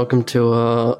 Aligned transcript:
Welcome 0.00 0.24
to 0.24 0.54
uh, 0.54 0.98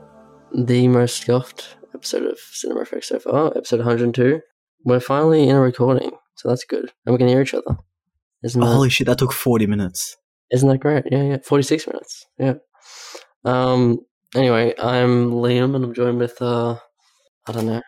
the 0.54 0.86
most 0.86 1.22
scuffed 1.22 1.74
episode 1.94 2.24
of 2.24 2.38
Cinema 2.38 2.82
Effects 2.82 3.08
so 3.08 3.18
far, 3.18 3.46
episode 3.56 3.78
102. 3.78 4.42
We're 4.84 5.00
finally 5.00 5.48
in 5.48 5.56
a 5.56 5.60
recording, 5.60 6.10
so 6.36 6.50
that's 6.50 6.64
good, 6.64 6.92
and 7.06 7.14
we 7.14 7.16
can 7.16 7.26
hear 7.26 7.40
each 7.40 7.54
other. 7.54 7.78
Isn't 8.44 8.60
that, 8.60 8.66
holy 8.66 8.90
shit, 8.90 9.06
that 9.06 9.16
took 9.16 9.32
40 9.32 9.66
minutes. 9.68 10.18
isn't 10.52 10.68
that 10.68 10.80
great? 10.80 11.04
Yeah, 11.10 11.22
yeah, 11.22 11.36
46 11.42 11.86
minutes. 11.86 12.26
Yeah. 12.38 12.54
Um. 13.46 14.00
Anyway, 14.36 14.74
I'm 14.78 15.30
Liam, 15.30 15.74
and 15.74 15.82
I'm 15.82 15.94
joined 15.94 16.18
with 16.18 16.36
uh, 16.42 16.76
I 17.48 17.52
don't 17.52 17.64
know, 17.64 17.80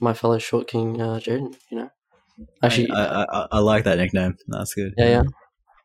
my 0.00 0.12
fellow 0.12 0.38
short 0.38 0.68
king, 0.68 1.00
uh, 1.00 1.18
Jayden. 1.18 1.56
You 1.70 1.78
know, 1.78 1.90
actually, 2.62 2.90
I, 2.90 3.04
I, 3.04 3.26
I, 3.32 3.46
I 3.52 3.58
like 3.60 3.84
that 3.84 3.96
nickname. 3.96 4.36
That's 4.48 4.74
good. 4.74 4.92
yeah, 4.98 5.08
yeah, 5.08 5.22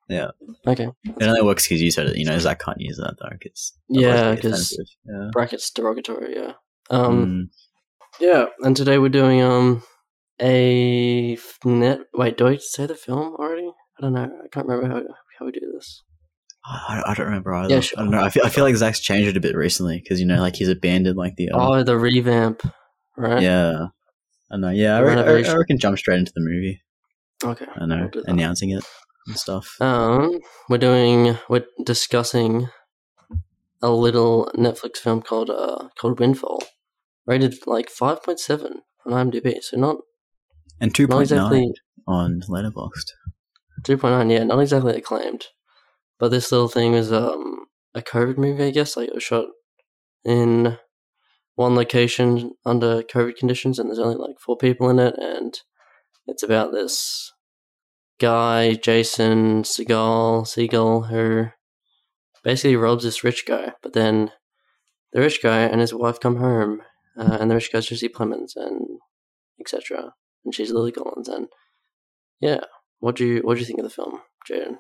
Yeah. 0.09 0.31
okay, 0.67 0.89
It 1.05 1.23
only 1.23 1.41
works 1.41 1.67
because 1.67 1.81
you 1.81 1.89
said 1.91 2.07
it. 2.07 2.17
You 2.17 2.25
know, 2.25 2.37
Zach 2.39 2.59
can't 2.63 2.79
use 2.79 2.97
that 2.97 3.15
though. 3.19 3.29
Cause 3.41 3.73
Yeah, 3.89 4.09
otherwise 4.09 4.25
it'd 4.31 4.35
be 4.43 4.49
'cause- 4.49 4.71
offensive. 4.73 4.85
Yeah. 5.05 5.29
brackets 5.31 5.71
derogatory. 5.71 6.35
Yeah. 6.35 6.53
Um. 6.89 7.25
Mm. 7.25 7.43
Yeah, 8.19 8.45
and 8.61 8.75
today 8.77 8.97
we're 8.99 9.09
doing 9.09 9.41
um 9.41 9.81
a 10.41 11.37
net. 11.65 11.99
Wait, 12.13 12.37
do 12.37 12.47
I 12.47 12.57
say 12.57 12.85
the 12.85 12.95
film 12.95 13.35
already? 13.35 13.69
I 13.97 14.01
don't 14.01 14.13
know. 14.13 14.23
I 14.43 14.47
can't 14.51 14.67
remember 14.67 14.87
how 14.93 15.01
how 15.39 15.45
we 15.45 15.51
do 15.51 15.71
this. 15.73 16.03
I, 16.65 17.01
I 17.07 17.13
don't 17.13 17.25
remember 17.25 17.53
either. 17.53 17.73
Yeah, 17.73 17.79
sure. 17.81 17.99
I 17.99 18.03
don't 18.03 18.11
know. 18.11 18.21
I 18.23 18.29
feel, 18.29 18.45
I 18.45 18.49
feel 18.49 18.63
like 18.63 18.75
Zach's 18.75 19.01
changed 19.01 19.27
it 19.29 19.35
a 19.35 19.41
bit 19.41 19.53
recently 19.55 19.99
because, 19.99 20.21
you 20.21 20.25
know, 20.25 20.39
like 20.39 20.55
he's 20.55 20.69
abandoned 20.69 21.17
like 21.17 21.35
the. 21.35 21.49
Um, 21.49 21.59
Oh, 21.59 21.83
the 21.83 21.97
revamp, 21.97 22.61
right? 23.17 23.41
Yeah. 23.41 23.87
I 24.49 24.57
know. 24.57 24.69
Yeah, 24.69 24.95
I, 24.95 24.99
re-. 24.99 25.45
I 25.45 25.55
reckon 25.55 25.77
jump 25.77 25.97
straight 25.97 26.19
into 26.19 26.31
the 26.33 26.39
movie. 26.41 26.81
Okay. 27.43 27.65
I 27.75 27.85
know. 27.85 28.09
we'll. 28.13 28.23
Announcing 28.27 28.69
it 28.69 28.85
and 29.27 29.37
stuff. 29.37 29.77
Um, 29.81 30.39
we're 30.69 30.77
doing 30.77 31.37
we're 31.49 31.65
discussing 31.85 32.69
a 33.81 33.91
little 33.91 34.51
Netflix 34.55 34.97
film 34.97 35.21
called 35.21 35.49
uh 35.49 35.89
called 35.99 36.19
Windfall, 36.19 36.63
rated 37.25 37.55
like 37.65 37.89
five 37.89 38.23
point 38.23 38.39
seven 38.39 38.81
on 39.05 39.31
IMDb. 39.31 39.61
So 39.61 39.77
not 39.77 39.97
and 40.79 40.91
not 40.97 41.09
2.9 41.09 41.21
exactly 41.21 41.73
on 42.07 42.41
Letterboxd. 42.49 43.11
two 43.83 43.97
point 43.97 44.13
nine. 44.13 44.29
Yeah, 44.29 44.43
not 44.43 44.59
exactly 44.59 44.95
acclaimed. 44.95 45.47
But 46.19 46.29
this 46.29 46.51
little 46.51 46.69
thing 46.69 46.93
was 46.93 47.11
um 47.11 47.65
a 47.93 48.01
COVID 48.01 48.37
movie, 48.37 48.65
I 48.65 48.71
guess. 48.71 48.95
Like 48.97 49.09
it 49.09 49.15
was 49.15 49.23
shot 49.23 49.45
in 50.23 50.77
one 51.55 51.75
location 51.75 52.51
under 52.65 53.03
COVID 53.03 53.35
conditions, 53.35 53.77
and 53.79 53.89
there's 53.89 53.99
only 53.99 54.15
like 54.15 54.39
four 54.39 54.57
people 54.57 54.89
in 54.89 54.99
it, 54.99 55.15
and 55.17 55.53
it's 56.27 56.43
about 56.43 56.71
this 56.71 57.32
guy, 58.23 58.75
Jason 58.75 59.63
Seagal, 59.63 60.45
Seagal, 60.47 61.09
who 61.09 61.47
basically 62.41 62.77
robs 62.77 63.03
this 63.03 63.21
rich 63.21 63.45
guy. 63.45 63.73
But 63.81 63.91
then 63.91 64.31
the 65.11 65.19
rich 65.19 65.43
guy 65.43 65.63
and 65.63 65.81
his 65.81 65.93
wife 65.93 66.21
come 66.21 66.37
home, 66.37 66.81
uh, 67.17 67.37
and 67.41 67.51
the 67.51 67.55
rich 67.55 67.73
guy's 67.73 67.87
Jesse 67.87 68.07
Plemons, 68.07 68.55
and 68.55 68.99
etc. 69.59 70.13
And 70.45 70.55
she's 70.55 70.71
Lily 70.71 70.93
Collins, 70.93 71.27
and 71.27 71.47
yeah. 72.39 72.61
What 72.99 73.17
do 73.17 73.25
you 73.25 73.41
what 73.41 73.55
do 73.55 73.59
you 73.59 73.65
think 73.65 73.79
of 73.79 73.83
the 73.83 73.89
film, 73.89 74.21
Jayden? 74.49 74.77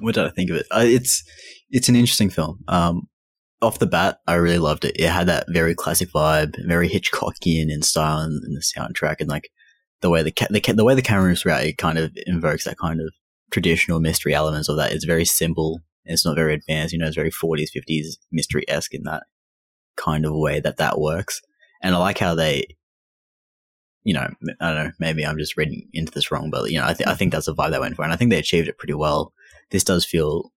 What 0.00 0.14
did 0.14 0.24
I 0.24 0.30
think 0.30 0.48
of 0.48 0.56
it? 0.56 0.66
Uh, 0.70 0.84
it's 0.84 1.22
it's 1.68 1.90
an 1.90 1.96
interesting 1.96 2.30
film. 2.30 2.64
Um, 2.68 3.02
off 3.60 3.80
the 3.80 3.86
bat, 3.86 4.20
I 4.26 4.34
really 4.36 4.58
loved 4.58 4.86
it. 4.86 4.96
It 4.98 5.10
had 5.10 5.26
that 5.26 5.44
very 5.50 5.74
classic 5.74 6.08
vibe, 6.10 6.54
very 6.66 6.88
Hitchcockian 6.88 7.70
in 7.70 7.82
style 7.82 8.22
in, 8.22 8.40
in 8.46 8.54
the 8.54 8.62
soundtrack, 8.62 9.16
and 9.20 9.28
like 9.28 9.50
the 10.00 10.10
way 10.10 10.22
the 10.22 10.32
ca- 10.32 10.48
the, 10.50 10.60
ca- 10.60 10.72
the 10.72 10.84
way 10.84 10.94
the 10.94 11.02
camera 11.02 11.28
moves 11.28 11.42
throughout, 11.42 11.64
it 11.64 11.78
kind 11.78 11.98
of 11.98 12.12
invokes 12.26 12.64
that 12.64 12.78
kind 12.78 13.00
of 13.00 13.12
traditional 13.50 14.00
mystery 14.00 14.34
elements 14.34 14.68
of 14.68 14.76
that. 14.76 14.92
It's 14.92 15.04
very 15.04 15.24
simple. 15.24 15.80
It's 16.04 16.24
not 16.24 16.36
very 16.36 16.54
advanced. 16.54 16.92
You 16.92 16.98
know, 16.98 17.06
it's 17.06 17.16
very 17.16 17.30
forties, 17.30 17.70
fifties 17.70 18.18
mystery 18.30 18.64
esque 18.68 18.94
in 18.94 19.04
that 19.04 19.24
kind 19.96 20.24
of 20.24 20.32
way 20.34 20.60
that 20.60 20.76
that 20.76 21.00
works. 21.00 21.40
And 21.82 21.94
I 21.94 21.98
like 21.98 22.18
how 22.18 22.34
they, 22.34 22.76
you 24.04 24.14
know, 24.14 24.28
I 24.60 24.72
don't 24.72 24.84
know, 24.84 24.92
maybe 24.98 25.26
I'm 25.26 25.38
just 25.38 25.56
reading 25.56 25.88
into 25.92 26.12
this 26.12 26.30
wrong, 26.30 26.50
but 26.50 26.70
you 26.70 26.78
know, 26.78 26.86
I, 26.86 26.94
th- 26.94 27.08
I 27.08 27.14
think 27.14 27.32
that's 27.32 27.46
the 27.46 27.54
vibe 27.54 27.72
they 27.72 27.78
went 27.78 27.96
for, 27.96 28.02
and 28.02 28.12
I 28.12 28.16
think 28.16 28.30
they 28.30 28.38
achieved 28.38 28.68
it 28.68 28.78
pretty 28.78 28.94
well 28.94 29.32
this 29.70 29.84
does 29.84 30.04
feel 30.04 30.52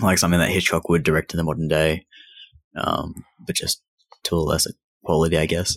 like 0.00 0.18
something 0.18 0.40
that 0.40 0.50
Hitchcock 0.50 0.88
would 0.88 1.02
direct 1.02 1.32
in 1.32 1.38
the 1.38 1.44
modern 1.44 1.68
day, 1.68 2.06
um, 2.76 3.24
but 3.46 3.56
just 3.56 3.82
to 4.24 4.36
a 4.36 4.38
lesser 4.38 4.70
quality, 5.04 5.36
I 5.36 5.46
guess. 5.46 5.76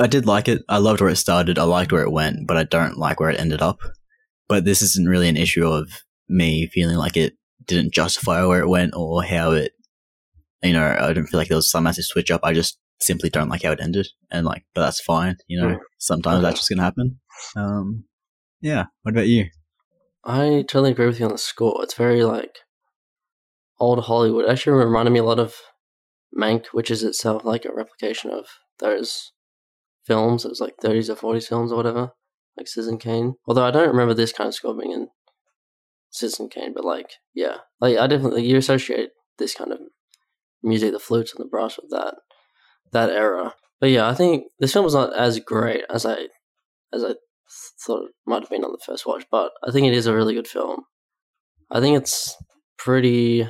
I 0.00 0.06
did 0.06 0.26
like 0.26 0.48
it. 0.48 0.62
I 0.68 0.78
loved 0.78 1.00
where 1.00 1.10
it 1.10 1.16
started. 1.16 1.58
I 1.58 1.64
liked 1.64 1.92
where 1.92 2.02
it 2.02 2.10
went, 2.12 2.46
but 2.46 2.56
I 2.56 2.64
don't 2.64 2.96
like 2.96 3.20
where 3.20 3.30
it 3.30 3.38
ended 3.38 3.60
up. 3.62 3.78
But 4.48 4.64
this 4.64 4.82
isn't 4.82 5.08
really 5.08 5.28
an 5.28 5.36
issue 5.36 5.66
of 5.66 5.88
me 6.28 6.66
feeling 6.72 6.96
like 6.96 7.16
it 7.16 7.34
didn't 7.66 7.92
justify 7.92 8.44
where 8.44 8.60
it 8.60 8.68
went 8.68 8.94
or 8.96 9.22
how 9.22 9.52
it, 9.52 9.72
you 10.62 10.72
know, 10.72 10.96
I 10.98 11.12
don't 11.12 11.26
feel 11.26 11.38
like 11.38 11.48
there 11.48 11.56
was 11.56 11.70
some 11.70 11.84
massive 11.84 12.04
switch 12.04 12.30
up. 12.30 12.40
I 12.42 12.52
just 12.54 12.78
simply 13.00 13.30
don't 13.30 13.48
like 13.48 13.62
how 13.62 13.72
it 13.72 13.80
ended. 13.80 14.08
And 14.30 14.46
like, 14.46 14.64
but 14.74 14.80
that's 14.82 15.00
fine. 15.00 15.36
You 15.46 15.60
know, 15.60 15.68
Mm. 15.68 15.78
sometimes 15.98 16.42
that's 16.42 16.58
just 16.60 16.68
going 16.70 16.78
to 16.78 16.84
happen. 16.84 17.20
Um, 17.56 18.04
yeah. 18.60 18.86
What 19.02 19.12
about 19.12 19.28
you? 19.28 19.46
I 20.24 20.64
totally 20.68 20.90
agree 20.92 21.06
with 21.06 21.18
you 21.20 21.26
on 21.26 21.32
the 21.32 21.38
score. 21.38 21.80
It's 21.82 21.94
very 21.94 22.24
like 22.24 22.58
old 23.78 24.04
Hollywood. 24.04 24.44
It 24.46 24.50
actually 24.50 24.82
reminded 24.84 25.12
me 25.12 25.20
a 25.20 25.24
lot 25.24 25.38
of 25.38 25.54
Mank, 26.36 26.66
which 26.72 26.90
is 26.90 27.02
itself 27.02 27.44
like 27.44 27.64
a 27.64 27.72
replication 27.72 28.30
of 28.30 28.46
those 28.78 29.32
films. 30.10 30.44
It 30.44 30.48
was 30.48 30.60
like 30.60 30.74
30s 30.82 31.08
or 31.08 31.14
40s 31.14 31.46
films 31.46 31.70
or 31.70 31.76
whatever, 31.76 32.10
like 32.56 32.66
Citizen 32.66 32.98
Kane. 32.98 33.36
Although 33.46 33.64
I 33.64 33.70
don't 33.70 33.86
remember 33.86 34.12
this 34.12 34.32
kind 34.32 34.48
of 34.48 34.54
score 34.54 34.76
being 34.76 34.90
in 34.90 35.08
Citizen 36.10 36.48
Kane, 36.48 36.74
but 36.74 36.84
like, 36.84 37.12
yeah, 37.32 37.58
like 37.80 37.96
I 37.96 38.08
definitely 38.08 38.44
you 38.44 38.56
associate 38.56 39.10
this 39.38 39.54
kind 39.54 39.70
of 39.70 39.78
music, 40.64 40.90
the 40.90 40.98
flutes 40.98 41.32
and 41.32 41.44
the 41.44 41.48
brass 41.48 41.78
with 41.80 41.90
that 41.90 42.16
that 42.90 43.10
era. 43.10 43.54
But 43.80 43.90
yeah, 43.90 44.08
I 44.08 44.14
think 44.14 44.46
this 44.58 44.72
film 44.72 44.84
is 44.84 44.94
not 44.94 45.16
as 45.16 45.38
great 45.38 45.84
as 45.88 46.04
I 46.04 46.26
as 46.92 47.04
I 47.04 47.14
thought 47.86 48.06
it 48.06 48.14
might 48.26 48.42
have 48.42 48.50
been 48.50 48.64
on 48.64 48.72
the 48.72 48.84
first 48.84 49.06
watch, 49.06 49.24
but 49.30 49.52
I 49.64 49.70
think 49.70 49.86
it 49.86 49.94
is 49.94 50.06
a 50.06 50.14
really 50.14 50.34
good 50.34 50.48
film. 50.48 50.82
I 51.70 51.78
think 51.78 51.96
it's 51.96 52.36
pretty 52.78 53.48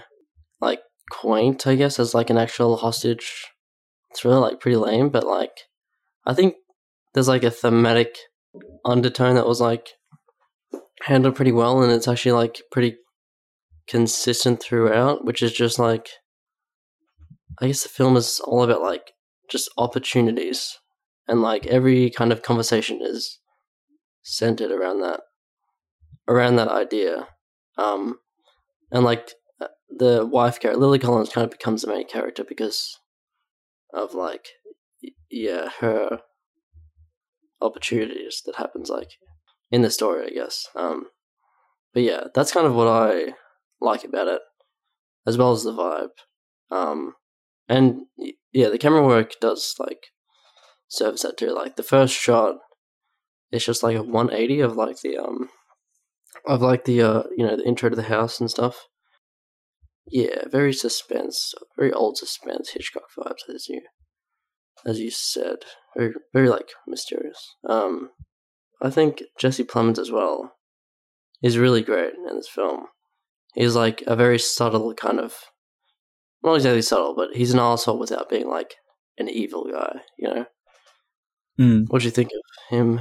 like 0.60 0.80
quaint, 1.10 1.66
I 1.66 1.74
guess, 1.74 1.98
as 1.98 2.14
like 2.14 2.28
an 2.28 2.36
actual 2.36 2.76
hostage 2.76 3.46
thriller, 4.14 4.40
like 4.40 4.60
pretty 4.60 4.76
lame, 4.76 5.08
but 5.08 5.24
like 5.24 5.52
I 6.26 6.34
think 6.34 6.54
there's 7.14 7.28
like 7.28 7.44
a 7.44 7.50
thematic 7.50 8.16
undertone 8.84 9.34
that 9.34 9.46
was 9.46 9.60
like 9.60 9.90
handled 11.02 11.36
pretty 11.36 11.52
well 11.52 11.82
and 11.82 11.92
it's 11.92 12.08
actually 12.08 12.32
like 12.32 12.62
pretty 12.70 12.96
consistent 13.86 14.62
throughout, 14.62 15.24
which 15.24 15.42
is 15.42 15.52
just 15.52 15.78
like 15.78 16.08
I 17.60 17.66
guess 17.66 17.82
the 17.82 17.88
film 17.88 18.16
is 18.16 18.40
all 18.40 18.62
about 18.62 18.82
like 18.82 19.12
just 19.48 19.70
opportunities 19.76 20.78
and 21.26 21.42
like 21.42 21.66
every 21.66 22.10
kind 22.10 22.32
of 22.32 22.42
conversation 22.42 23.00
is 23.02 23.40
centered 24.22 24.70
around 24.70 25.00
that 25.00 25.20
around 26.28 26.56
that 26.56 26.68
idea. 26.68 27.28
Um 27.76 28.18
and 28.92 29.04
like 29.04 29.32
uh, 29.60 29.68
the 29.88 30.26
wife 30.26 30.60
character 30.60 30.80
lily 30.80 30.98
collins 30.98 31.30
kind 31.30 31.44
of 31.44 31.50
becomes 31.50 31.82
the 31.82 31.88
main 31.88 32.06
character 32.06 32.44
because 32.44 32.98
of 33.92 34.14
like 34.14 34.46
yeah 35.30 35.70
her 35.80 36.20
opportunities 37.60 38.42
that 38.46 38.56
happens 38.56 38.88
like 38.88 39.12
in 39.70 39.82
the 39.82 39.90
story 39.90 40.26
i 40.26 40.30
guess. 40.30 40.66
Um 40.74 41.06
but 41.92 42.02
yeah 42.02 42.24
that's 42.34 42.52
kind 42.52 42.66
of 42.66 42.74
what 42.74 42.88
i 42.88 43.34
like 43.80 44.04
about 44.04 44.28
it 44.28 44.40
as 45.26 45.36
well 45.36 45.52
as 45.52 45.64
the 45.64 45.72
vibe. 45.72 46.10
Um 46.70 47.14
and 47.68 48.02
yeah 48.52 48.68
the 48.68 48.78
camera 48.78 49.04
work 49.04 49.34
does 49.40 49.74
like 49.78 50.06
service 50.88 51.22
that 51.22 51.36
too. 51.36 51.54
Like 51.54 51.76
the 51.76 51.82
first 51.82 52.14
shot 52.14 52.56
it's 53.52 53.64
just 53.64 53.82
like 53.82 53.96
a 53.96 54.02
180 54.02 54.60
of 54.60 54.76
like 54.76 55.00
the 55.00 55.18
um 55.18 55.48
of 56.46 56.62
like 56.62 56.84
the 56.84 57.02
uh 57.02 57.22
you 57.36 57.46
know 57.46 57.56
the 57.56 57.66
intro 57.66 57.90
to 57.90 57.96
the 57.96 58.02
house 58.02 58.40
and 58.40 58.50
stuff. 58.50 58.86
Yeah 60.06 60.44
very 60.50 60.72
suspense 60.72 61.54
very 61.76 61.92
old 61.92 62.16
suspense 62.16 62.70
hitchcock 62.70 63.08
vibes 63.16 63.52
as 63.54 63.68
you 63.68 63.82
as 64.86 64.98
you 64.98 65.10
said 65.10 65.56
very 65.96 66.12
very 66.32 66.48
like 66.48 66.68
mysterious 66.86 67.54
um 67.68 68.10
i 68.82 68.90
think 68.90 69.22
jesse 69.38 69.64
plemons 69.64 69.98
as 69.98 70.10
well 70.10 70.52
is 71.42 71.58
really 71.58 71.82
great 71.82 72.14
in 72.28 72.36
this 72.36 72.48
film 72.48 72.86
he's 73.54 73.74
like 73.74 74.02
a 74.06 74.14
very 74.16 74.38
subtle 74.38 74.92
kind 74.94 75.18
of 75.18 75.34
not 76.42 76.54
exactly 76.54 76.82
subtle 76.82 77.14
but 77.14 77.34
he's 77.34 77.52
an 77.52 77.58
asshole 77.60 77.98
without 77.98 78.28
being 78.28 78.48
like 78.48 78.74
an 79.18 79.28
evil 79.28 79.66
guy 79.70 80.00
you 80.18 80.28
know 80.28 80.44
Mm. 81.58 81.84
what 81.88 81.98
do 82.00 82.06
you 82.06 82.10
think 82.10 82.30
of 82.30 82.74
him 82.74 83.00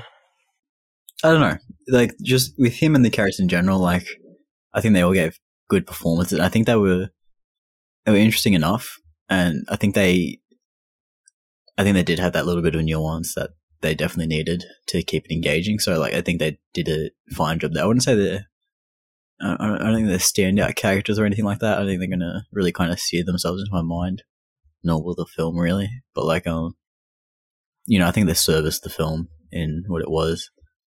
I 1.23 1.31
don't 1.31 1.41
know. 1.41 1.57
Like 1.89 2.13
just 2.23 2.53
with 2.57 2.73
him 2.73 2.95
and 2.95 3.03
the 3.03 3.09
characters 3.09 3.39
in 3.39 3.49
general, 3.49 3.79
like 3.79 4.07
I 4.73 4.79
think 4.81 4.93
they 4.93 5.01
all 5.01 5.13
gave 5.13 5.37
good 5.69 5.85
performances. 5.85 6.39
I 6.39 6.49
think 6.49 6.65
they 6.65 6.75
were 6.75 7.09
they 8.05 8.11
were 8.11 8.17
interesting 8.17 8.53
enough, 8.53 8.97
and 9.29 9.65
I 9.69 9.75
think 9.75 9.95
they, 9.95 10.39
I 11.79 11.83
think 11.83 11.95
they 11.95 12.03
did 12.03 12.19
have 12.19 12.33
that 12.33 12.45
little 12.45 12.61
bit 12.61 12.75
of 12.75 12.83
nuance 12.83 13.33
that 13.35 13.51
they 13.81 13.95
definitely 13.95 14.27
needed 14.27 14.63
to 14.87 15.01
keep 15.01 15.25
it 15.25 15.33
engaging. 15.33 15.79
So 15.79 15.99
like 15.99 16.13
I 16.13 16.21
think 16.21 16.39
they 16.39 16.59
did 16.73 16.89
a 16.89 17.09
fine 17.33 17.59
job 17.59 17.73
there. 17.73 17.83
I 17.83 17.87
wouldn't 17.87 18.03
say 18.03 18.15
they're, 18.15 18.45
I 19.41 19.77
don't, 19.79 19.95
think 19.95 20.07
they're 20.07 20.17
standout 20.17 20.75
characters 20.75 21.17
or 21.17 21.25
anything 21.25 21.45
like 21.45 21.59
that. 21.59 21.79
I 21.79 21.85
think 21.85 21.99
they're 21.99 22.09
gonna 22.09 22.43
really 22.51 22.73
kind 22.73 22.91
of 22.91 22.99
sear 22.99 23.23
themselves 23.23 23.61
into 23.61 23.73
my 23.73 23.81
mind 23.81 24.23
nor 24.83 25.03
will 25.03 25.15
the 25.15 25.25
film 25.25 25.57
really. 25.57 25.89
But 26.13 26.25
like, 26.25 26.47
um, 26.47 26.75
you 27.85 27.99
know, 27.99 28.07
I 28.07 28.11
think 28.11 28.27
they 28.27 28.33
serviced 28.33 28.83
the 28.83 28.89
film 28.89 29.29
in 29.51 29.83
what 29.87 30.01
it 30.01 30.09
was. 30.09 30.49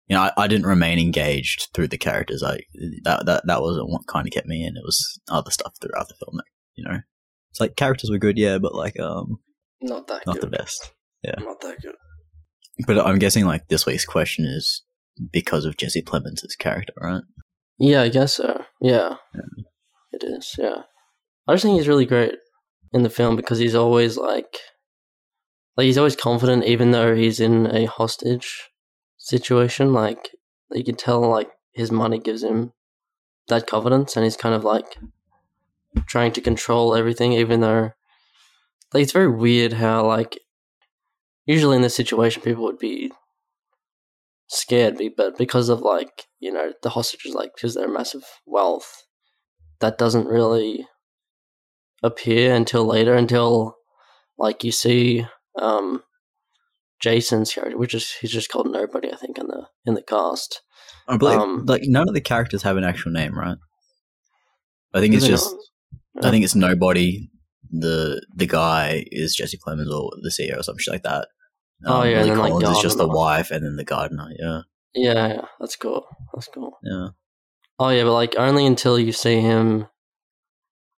You 0.07 0.17
know, 0.17 0.23
I, 0.23 0.33
I 0.37 0.47
didn't 0.47 0.67
remain 0.67 0.99
engaged 0.99 1.69
through 1.75 1.89
the 1.89 1.99
characters. 1.99 2.43
I 2.43 2.61
that 3.05 3.25
that 3.27 3.47
that 3.47 3.63
wasn't 3.63 3.89
what 3.89 4.07
kind 4.07 4.27
of 4.27 4.33
kept 4.33 4.47
me 4.47 4.63
in. 4.63 4.77
It 4.77 4.85
was 4.85 5.19
other 5.31 5.51
stuff 5.51 5.75
throughout 5.81 6.09
the 6.09 6.15
film. 6.15 6.37
That, 6.37 6.45
you 6.75 6.85
know, 6.85 7.01
it's 7.51 7.61
like 7.61 7.77
characters 7.77 8.11
were 8.11 8.19
good, 8.19 8.37
yeah, 8.37 8.59
but 8.59 8.75
like 8.75 9.01
um, 9.01 9.39
Not 9.81 10.07
that 10.09 10.25
good. 10.25 10.27
not 10.27 10.41
good. 10.41 10.43
the 10.51 10.57
best. 10.57 10.93
yeah. 11.23 11.35
Not 11.39 11.61
that 11.61 11.81
good. 11.83 11.95
But 12.87 12.99
I'm 12.99 13.19
guessing 13.19 13.45
like 13.45 13.69
this 13.69 13.87
week's 13.87 14.05
question 14.05 14.45
is 14.45 14.83
because 15.33 15.65
of 15.65 15.77
Jesse 15.77 16.03
Plemons' 16.03 16.43
character, 16.59 16.93
right? 17.01 17.23
Yeah, 17.79 18.03
I 18.03 18.09
guess 18.09 18.35
so. 18.35 18.65
Yeah. 18.81 19.17
It 20.13 20.25
is, 20.25 20.55
yeah. 20.59 20.83
I 21.47 21.55
just 21.55 21.65
think 21.65 21.77
he's 21.77 21.89
really 21.89 22.07
great 22.07 22.35
in 22.93 23.03
the 23.03 23.11
film 23.11 23.37
because 23.37 23.59
he's 23.59 23.75
always 23.75 24.17
like 24.17 24.57
like 25.77 25.85
he's 25.87 25.99
always 25.99 26.17
confident 26.17 26.65
even 26.65 26.93
though 26.93 27.15
he's 27.15 27.41
in 27.41 27.67
a 27.75 27.87
hostage 27.87 28.71
situation. 29.19 29.93
Like 29.93 30.31
you 30.73 30.85
can 30.85 30.95
tell 30.95 31.21
like 31.21 31.51
his 31.73 31.91
money 31.91 32.19
gives 32.19 32.43
him 32.43 32.73
that 33.49 33.67
confidence 33.67 34.17
and 34.17 34.25
he's 34.25 34.37
kind 34.37 34.55
of 34.55 34.65
like 34.65 34.97
trying 36.07 36.33
to 36.33 36.41
control 36.41 36.95
everything 36.95 37.33
even 37.33 37.61
though 37.61 37.91
like 38.95 39.03
it's 39.03 39.13
very 39.13 39.31
weird 39.31 39.75
how 39.75 40.07
like 40.07 40.39
usually 41.45 41.77
in 41.77 41.83
this 41.83 41.97
situation 41.97 42.43
people 42.43 42.65
would 42.65 42.79
be 42.79 43.13
scared 44.47 44.99
but 45.17 45.37
because 45.37 45.69
of 45.69 45.81
like 45.81 46.25
you 46.41 46.53
know 46.53 46.73
the 46.83 46.91
hostages 46.91 47.35
like 47.35 47.51
because 47.55 47.75
they're 47.75 47.89
massive 47.89 48.25
wealth 48.47 49.05
that 49.81 49.99
doesn't 49.99 50.27
really 50.27 50.87
appear 52.03 52.55
until 52.55 52.87
later 52.87 53.15
until 53.15 53.77
like 54.39 54.65
you 54.65 54.73
see 54.73 55.27
um 55.59 56.03
jason's 57.01 57.53
character 57.53 57.77
which 57.77 57.95
is 57.95 58.13
he's 58.21 58.31
just 58.31 58.51
called 58.51 58.71
nobody 58.71 59.13
i 59.13 59.17
think 59.17 59.39
in 59.39 59.49
the 59.49 59.67
in 59.85 59.95
the 59.95 60.03
cast 60.03 60.63
I 61.07 61.17
believe 61.17 61.39
Um, 61.39 61.67
like 61.67 61.83
none 61.85 62.09
of 62.09 62.15
the 62.15 62.21
characters 62.21 62.63
have 62.63 62.77
an 62.77 62.85
actual 62.85 63.13
name, 63.13 63.39
right? 63.39 63.59
I 64.95 65.01
think 65.01 65.15
it's 65.15 65.27
just 65.27 65.55
not? 66.15 66.25
I 66.27 66.31
think 66.31 66.45
it's 66.45 66.55
nobody. 66.55 67.29
The 67.81 68.25
the 68.35 68.47
guy 68.47 69.05
is 69.11 69.35
Jesse 69.35 69.59
Plemons 69.59 69.91
or 69.91 70.11
the 70.23 70.31
CEO 70.31 70.59
or 70.59 70.63
some 70.63 70.79
shit 70.79 70.95
like 70.95 71.03
that. 71.03 71.29
Um, 71.85 71.93
Oh, 71.93 72.03
yeah, 72.05 72.21
and 72.21 72.29
Lily 72.29 72.51
then, 72.51 72.61
like, 72.61 72.77
is 72.77 72.83
just 72.83 72.99
the 72.99 73.09
wife, 73.09 73.51
and 73.51 73.65
then 73.65 73.77
the 73.77 73.85
gardener. 73.85 74.29
Yeah, 74.39 74.61
yeah 74.95 75.29
yeah 75.29 75.45
that's 75.61 75.77
cool 75.77 76.07
that's 76.33 76.49
cool 76.49 76.79
yeah. 76.83 77.09
oh 77.79 77.89
yeah 77.91 78.05
but 78.05 78.13
like 78.13 78.35
only 78.39 78.65
until 78.65 78.99
you 78.99 79.13
see 79.13 79.41
him 79.41 79.87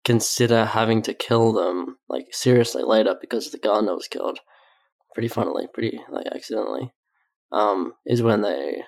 consider 0.03 0.65
having 0.65 1.01
to 1.01 1.13
kill 1.13 1.53
them 1.53 1.97
like 2.09 2.27
seriously 2.31 2.83
later 2.83 3.15
because 3.19 3.51
the 3.51 3.57
gardener 3.57 3.95
was 3.95 4.07
killed 4.07 4.39
pretty 5.13 5.29
funnily 5.29 5.67
pretty 5.73 5.99
like 6.11 6.27
accidentally 6.27 6.91
um 7.51 7.93
is 8.05 8.21
when 8.21 8.41
they 8.41 8.83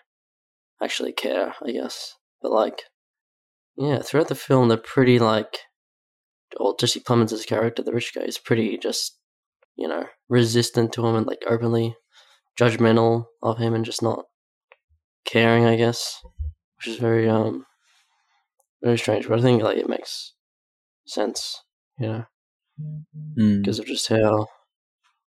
actually 0.84 1.14
care 1.14 1.56
i 1.66 1.72
guess 1.72 2.16
but 2.42 2.52
like 2.52 2.84
yeah 3.78 4.00
throughout 4.00 4.28
the 4.28 4.36
film 4.36 4.68
they're 4.68 4.78
pretty 4.78 5.18
like 5.18 5.60
well 6.60 6.76
jesse 6.80 7.00
plemons' 7.00 7.46
character 7.46 7.84
the 7.84 7.92
rich 7.94 8.14
guy 8.14 8.22
is 8.22 8.38
pretty 8.38 8.78
just 8.78 9.18
you 9.76 9.88
know 9.88 10.06
resistant 10.30 10.92
to 10.94 11.06
him 11.06 11.16
and 11.16 11.28
like 11.28 11.44
openly 11.48 11.96
judgmental 12.60 13.26
of 13.44 13.58
him 13.58 13.74
and 13.74 13.86
just 13.86 14.02
not 14.02 14.26
caring 15.26 15.66
i 15.66 15.76
guess 15.76 16.20
which 16.78 16.88
is 16.88 16.98
very 16.98 17.28
um 17.30 17.66
very 18.82 18.98
strange 18.98 19.28
but 19.28 19.40
i 19.40 19.42
think 19.42 19.62
like 19.62 19.78
it 19.78 19.90
makes 19.90 20.34
sense 21.06 21.62
you 22.00 22.08
know 22.08 22.26
Mm. 22.80 23.62
because 23.64 23.80
of 23.80 23.88
just 23.88 24.08
how 24.08 24.46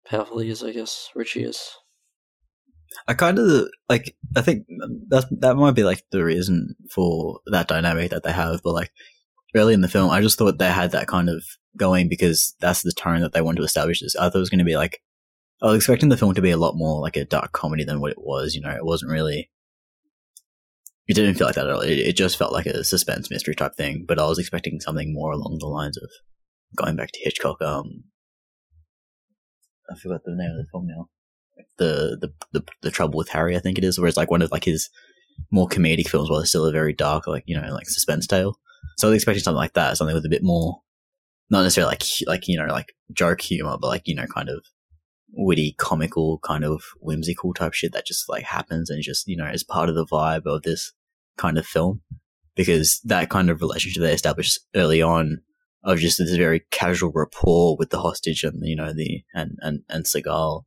powerful 0.06 0.40
he 0.40 0.50
is 0.50 0.62
i 0.62 0.72
guess 0.72 1.08
richie 1.14 1.42
is 1.42 1.70
I 3.08 3.14
kind 3.14 3.38
of 3.38 3.68
like. 3.88 4.16
I 4.36 4.42
think 4.42 4.66
that 5.08 5.24
that 5.40 5.56
might 5.56 5.74
be 5.74 5.84
like 5.84 6.04
the 6.10 6.24
reason 6.24 6.74
for 6.90 7.40
that 7.46 7.68
dynamic 7.68 8.10
that 8.10 8.24
they 8.24 8.32
have. 8.32 8.60
But 8.62 8.72
like 8.74 8.90
early 9.54 9.74
in 9.74 9.80
the 9.80 9.88
film, 9.88 10.10
I 10.10 10.20
just 10.20 10.38
thought 10.38 10.58
they 10.58 10.70
had 10.70 10.92
that 10.92 11.06
kind 11.06 11.28
of 11.28 11.44
going 11.76 12.08
because 12.08 12.54
that's 12.60 12.82
the 12.82 12.92
tone 12.92 13.20
that 13.20 13.32
they 13.32 13.40
wanted 13.40 13.58
to 13.58 13.64
establish. 13.64 14.00
This 14.00 14.16
I 14.16 14.24
thought 14.24 14.36
it 14.36 14.38
was 14.38 14.50
going 14.50 14.58
to 14.58 14.64
be 14.64 14.76
like 14.76 15.02
I 15.62 15.66
was 15.66 15.76
expecting 15.76 16.08
the 16.08 16.16
film 16.16 16.34
to 16.34 16.42
be 16.42 16.50
a 16.50 16.56
lot 16.56 16.76
more 16.76 17.00
like 17.00 17.16
a 17.16 17.24
dark 17.24 17.52
comedy 17.52 17.84
than 17.84 18.00
what 18.00 18.12
it 18.12 18.20
was. 18.20 18.54
You 18.54 18.62
know, 18.62 18.70
it 18.70 18.84
wasn't 18.84 19.12
really. 19.12 19.50
It 21.06 21.14
didn't 21.14 21.34
feel 21.34 21.46
like 21.48 21.56
that 21.56 21.66
at 21.66 21.72
all. 21.72 21.80
It, 21.80 21.98
it 21.98 22.16
just 22.16 22.36
felt 22.36 22.52
like 22.52 22.66
a 22.66 22.84
suspense 22.84 23.30
mystery 23.30 23.54
type 23.56 23.74
thing. 23.74 24.04
But 24.06 24.20
I 24.20 24.26
was 24.26 24.38
expecting 24.38 24.80
something 24.80 25.12
more 25.12 25.32
along 25.32 25.58
the 25.58 25.66
lines 25.66 25.96
of 25.96 26.08
going 26.76 26.94
back 26.94 27.10
to 27.12 27.20
Hitchcock. 27.20 27.60
Um, 27.60 28.04
I 29.90 29.96
forgot 29.96 30.20
the 30.24 30.36
name 30.36 30.52
of 30.52 30.56
the 30.56 30.66
film 30.70 30.86
now 30.86 31.08
the, 31.78 32.16
the 32.20 32.32
the 32.52 32.64
the 32.82 32.90
trouble 32.90 33.18
with 33.18 33.30
Harry, 33.30 33.56
I 33.56 33.60
think 33.60 33.78
it 33.78 33.84
is, 33.84 33.98
where 33.98 34.08
it's 34.08 34.16
like 34.16 34.30
one 34.30 34.42
of 34.42 34.52
like 34.52 34.64
his 34.64 34.88
more 35.50 35.68
comedic 35.68 36.08
films, 36.08 36.30
while 36.30 36.40
it's 36.40 36.50
still 36.50 36.66
a 36.66 36.72
very 36.72 36.92
dark, 36.92 37.26
like 37.26 37.44
you 37.46 37.58
know, 37.58 37.72
like 37.72 37.88
suspense 37.88 38.26
tale. 38.26 38.58
So 38.96 39.08
I 39.08 39.10
was 39.10 39.16
expecting 39.16 39.42
something 39.42 39.56
like 39.56 39.74
that, 39.74 39.96
something 39.96 40.14
with 40.14 40.26
a 40.26 40.30
bit 40.30 40.42
more, 40.42 40.80
not 41.50 41.62
necessarily 41.62 41.92
like 41.92 42.04
like 42.26 42.48
you 42.48 42.58
know, 42.58 42.66
like 42.72 42.92
joke 43.12 43.40
humor, 43.40 43.76
but 43.80 43.88
like 43.88 44.02
you 44.06 44.14
know, 44.14 44.26
kind 44.26 44.48
of 44.48 44.64
witty, 45.32 45.74
comical, 45.78 46.38
kind 46.40 46.64
of 46.64 46.82
whimsical 47.00 47.54
type 47.54 47.72
shit 47.72 47.92
that 47.92 48.06
just 48.06 48.28
like 48.28 48.44
happens 48.44 48.90
and 48.90 49.02
just 49.02 49.26
you 49.26 49.36
know 49.36 49.46
is 49.46 49.64
part 49.64 49.88
of 49.88 49.94
the 49.94 50.06
vibe 50.06 50.46
of 50.46 50.62
this 50.62 50.92
kind 51.36 51.58
of 51.58 51.66
film. 51.66 52.02
Because 52.56 53.00
that 53.04 53.30
kind 53.30 53.48
of 53.48 53.60
relationship 53.60 54.02
they 54.02 54.12
established 54.12 54.60
early 54.74 55.00
on 55.00 55.40
of 55.82 55.98
just 55.98 56.18
this 56.18 56.34
very 56.36 56.62
casual 56.70 57.12
rapport 57.14 57.76
with 57.78 57.90
the 57.90 58.00
hostage 58.00 58.44
and 58.44 58.58
you 58.62 58.76
know 58.76 58.92
the 58.92 59.22
and 59.34 59.52
and 59.60 59.80
and 59.88 60.04
Seagal 60.04 60.64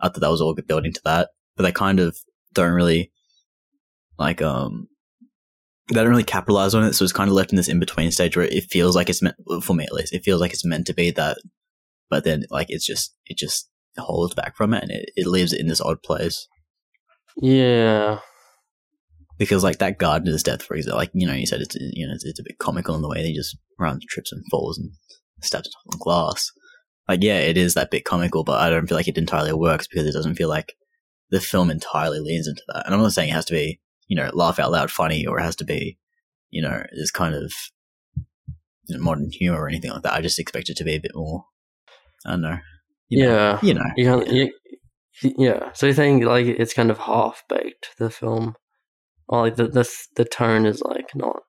I 0.00 0.08
thought 0.08 0.20
that 0.20 0.30
was 0.30 0.40
all 0.40 0.54
building 0.54 0.92
to 0.92 1.00
that, 1.04 1.30
but 1.56 1.62
they 1.62 1.72
kind 1.72 2.00
of 2.00 2.16
don't 2.52 2.72
really 2.72 3.12
like 4.18 4.42
um 4.42 4.88
they 5.90 6.00
don't 6.00 6.10
really 6.10 6.24
capitalize 6.24 6.74
on 6.74 6.84
it, 6.84 6.94
so 6.94 7.04
it's 7.04 7.12
kind 7.12 7.28
of 7.28 7.34
left 7.34 7.52
in 7.52 7.56
this 7.56 7.68
in 7.68 7.80
between 7.80 8.10
stage 8.10 8.36
where 8.36 8.46
it 8.46 8.64
feels 8.70 8.96
like 8.96 9.10
it's 9.10 9.22
meant 9.22 9.36
for 9.62 9.74
me 9.74 9.84
at 9.84 9.92
least. 9.92 10.14
It 10.14 10.24
feels 10.24 10.40
like 10.40 10.52
it's 10.52 10.64
meant 10.64 10.86
to 10.86 10.94
be 10.94 11.10
that, 11.12 11.38
but 12.08 12.24
then 12.24 12.44
like 12.50 12.66
it's 12.70 12.86
just 12.86 13.14
it 13.26 13.36
just 13.36 13.68
holds 13.98 14.34
back 14.34 14.56
from 14.56 14.72
it 14.72 14.82
and 14.82 14.92
it, 14.92 15.10
it 15.16 15.26
leaves 15.26 15.52
it 15.52 15.60
in 15.60 15.66
this 15.66 15.80
odd 15.80 16.02
place 16.02 16.46
yeah 17.42 18.18
because 19.40 19.64
like 19.64 19.78
that 19.78 19.98
gardener's 19.98 20.42
death, 20.42 20.62
for 20.62 20.74
example, 20.74 20.98
like 20.98 21.10
you 21.14 21.26
know 21.26 21.32
you 21.32 21.46
said 21.46 21.62
it's 21.62 21.74
you 21.74 22.06
know 22.06 22.12
it's, 22.12 22.26
it's 22.26 22.38
a 22.38 22.44
bit 22.44 22.58
comical 22.58 22.94
in 22.94 23.00
the 23.00 23.08
way 23.08 23.24
he 23.24 23.34
just 23.34 23.56
runs, 23.78 24.04
trips, 24.06 24.30
and 24.30 24.44
falls 24.50 24.78
and 24.78 24.90
stabs 25.42 25.70
on 25.90 25.98
glass. 25.98 26.52
Like 27.08 27.22
yeah, 27.22 27.38
it 27.38 27.56
is 27.56 27.72
that 27.72 27.90
bit 27.90 28.04
comical, 28.04 28.44
but 28.44 28.60
I 28.60 28.68
don't 28.68 28.86
feel 28.86 28.98
like 28.98 29.08
it 29.08 29.16
entirely 29.16 29.54
works 29.54 29.88
because 29.88 30.06
it 30.06 30.12
doesn't 30.12 30.34
feel 30.34 30.50
like 30.50 30.74
the 31.30 31.40
film 31.40 31.70
entirely 31.70 32.20
leans 32.20 32.46
into 32.46 32.62
that. 32.68 32.84
And 32.84 32.94
I'm 32.94 33.00
not 33.00 33.14
saying 33.14 33.30
it 33.30 33.34
has 33.34 33.46
to 33.46 33.54
be 33.54 33.80
you 34.10 34.16
know 34.16 34.28
laugh 34.34 34.58
out 34.58 34.72
loud 34.72 34.90
funny 34.90 35.24
or 35.24 35.38
it 35.38 35.44
has 35.44 35.56
to 35.56 35.64
be 35.64 35.96
you 36.50 36.60
know 36.60 36.82
this 36.92 37.12
kind 37.12 37.34
of 37.34 37.52
you 38.86 38.96
know, 38.96 39.02
modern 39.02 39.30
humor 39.30 39.62
or 39.62 39.68
anything 39.68 39.92
like 39.92 40.02
that. 40.02 40.12
I 40.12 40.20
just 40.20 40.40
expect 40.40 40.68
it 40.68 40.76
to 40.78 40.84
be 40.84 40.96
a 40.96 41.00
bit 41.00 41.12
more. 41.14 41.44
I 42.26 42.32
don't 42.32 42.42
know. 42.42 42.58
You 43.08 43.24
know, 43.24 43.30
yeah 43.30 43.58
you 43.62 43.74
know. 43.74 43.84
You 43.96 44.04
can't, 44.04 44.32
yeah. 44.32 44.46
you, 45.22 45.34
yeah. 45.38 45.72
So 45.72 45.86
you 45.86 45.94
think 45.94 46.24
like 46.24 46.46
it's 46.46 46.74
kind 46.74 46.90
of 46.90 46.98
half 46.98 47.44
baked 47.48 47.90
the 47.98 48.10
film, 48.10 48.56
or 49.28 49.42
like 49.42 49.56
the 49.56 49.68
the 49.68 49.88
the 50.16 50.24
tone 50.24 50.66
is 50.66 50.82
like 50.82 51.14
not 51.14 51.42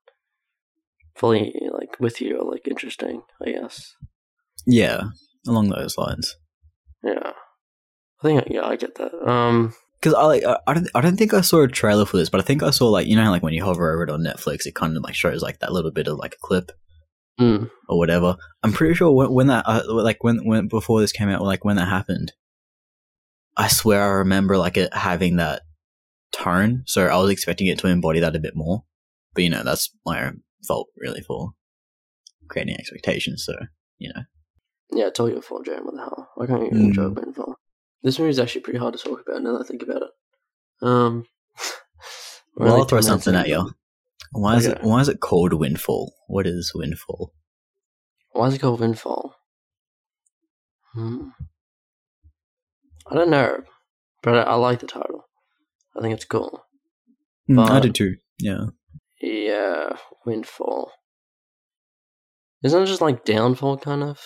fully 1.15 1.53
like 1.71 1.99
with 1.99 2.21
you 2.21 2.37
or 2.37 2.51
like 2.51 2.67
interesting. 2.67 3.23
I 3.45 3.51
guess. 3.51 3.95
yeah, 4.67 5.01
along 5.47 5.69
those 5.69 5.97
lines. 5.97 6.37
Yeah. 7.03 7.31
I 8.23 8.27
think 8.27 8.43
yeah 8.51 8.65
I 8.65 8.75
get 8.75 8.95
that. 8.95 9.13
Um. 9.27 9.73
Because 10.01 10.15
I 10.15 10.25
like 10.25 10.43
I- 10.43 10.59
I 10.67 10.73
don't 10.73 10.87
I 10.95 11.01
don't 11.01 11.15
think 11.17 11.33
I 11.33 11.41
saw 11.41 11.61
a 11.61 11.67
trailer 11.67 12.05
for 12.05 12.17
this, 12.17 12.29
but 12.29 12.39
I 12.41 12.43
think 12.43 12.63
I 12.63 12.71
saw 12.71 12.89
like 12.89 13.05
you 13.07 13.15
know 13.15 13.29
like 13.29 13.43
when 13.43 13.53
you 13.53 13.63
hover 13.63 13.93
over 13.93 14.03
it 14.03 14.09
on 14.09 14.21
Netflix, 14.23 14.65
it 14.65 14.73
kind 14.75 14.97
of 14.97 15.03
like 15.03 15.13
shows 15.15 15.41
like 15.43 15.59
that 15.59 15.71
little 15.71 15.91
bit 15.91 16.07
of 16.07 16.17
like 16.17 16.33
a 16.33 16.39
clip 16.47 16.71
mm, 17.39 17.69
or 17.87 17.97
whatever. 17.99 18.35
I'm 18.63 18.73
pretty 18.73 18.95
sure 18.95 19.11
when, 19.11 19.31
when 19.31 19.47
that 19.47 19.63
uh, 19.67 19.83
like 19.87 20.23
when 20.23 20.45
when 20.45 20.67
before 20.67 21.01
this 21.01 21.11
came 21.11 21.29
out, 21.29 21.41
like 21.43 21.63
when 21.63 21.75
that 21.75 21.87
happened, 21.87 22.33
I 23.55 23.67
swear 23.67 24.01
I 24.01 24.07
remember 24.17 24.57
like 24.57 24.77
it 24.77 24.93
having 24.93 25.35
that 25.35 25.61
tone. 26.31 26.83
So 26.87 27.05
I 27.05 27.17
was 27.17 27.29
expecting 27.29 27.67
it 27.67 27.77
to 27.79 27.87
embody 27.87 28.19
that 28.21 28.35
a 28.35 28.39
bit 28.39 28.55
more, 28.55 28.83
but 29.35 29.43
you 29.43 29.49
know 29.51 29.63
that's 29.63 29.91
my 30.05 30.25
own 30.25 30.41
fault 30.67 30.87
really 30.97 31.21
for 31.21 31.51
creating 32.49 32.75
expectations. 32.79 33.43
So 33.45 33.53
you 33.99 34.11
know, 34.15 34.21
Yeah, 34.93 35.07
it's 35.07 35.19
all 35.19 35.29
your 35.29 35.43
fault, 35.43 35.65
Jane. 35.65 35.85
What 35.85 35.93
the 35.93 36.01
hell? 36.01 36.29
Why 36.35 36.47
can't 36.47 36.63
you 36.63 36.69
Mm. 36.71 36.83
enjoy 36.87 37.09
Windfall? 37.09 37.55
This 38.03 38.17
movie 38.19 38.31
is 38.31 38.39
actually 38.39 38.61
pretty 38.61 38.79
hard 38.79 38.93
to 38.95 38.99
talk 39.03 39.21
about 39.27 39.41
now 39.43 39.53
that 39.53 39.63
I 39.63 39.67
think 39.67 39.83
about 39.83 40.01
it. 40.01 40.09
Um, 40.81 41.25
well, 42.55 42.75
I'll 42.77 42.85
throw 42.85 43.01
something 43.01 43.35
at 43.35 43.47
you. 43.47 43.71
Why 44.31 44.55
is 44.55 44.65
it 44.65 44.81
why 44.81 45.01
is 45.01 45.09
it 45.09 45.19
called 45.19 45.53
Windfall? 45.53 46.13
What 46.27 46.47
is 46.47 46.71
Windfall? 46.73 47.33
Why 48.31 48.47
is 48.47 48.53
it 48.55 48.59
called 48.59 48.79
Windfall? 48.79 49.35
Hmm. 50.93 51.29
I 53.09 53.15
don't 53.15 53.29
know, 53.29 53.61
but 54.23 54.35
I, 54.35 54.41
I 54.43 54.55
like 54.55 54.79
the 54.79 54.87
title. 54.87 55.25
I 55.97 56.01
think 56.01 56.13
it's 56.13 56.25
cool. 56.25 56.63
Mm, 57.49 57.63
I 57.63 57.67
But- 57.67 57.79
did 57.83 57.95
too. 57.95 58.15
Yeah. 58.39 58.67
Yeah, 59.21 59.97
Windfall. 60.25 60.91
Isn't 62.63 62.83
it 62.83 62.87
just 62.87 63.01
like 63.01 63.25
Downfall, 63.25 63.77
kind 63.79 64.01
of? 64.03 64.19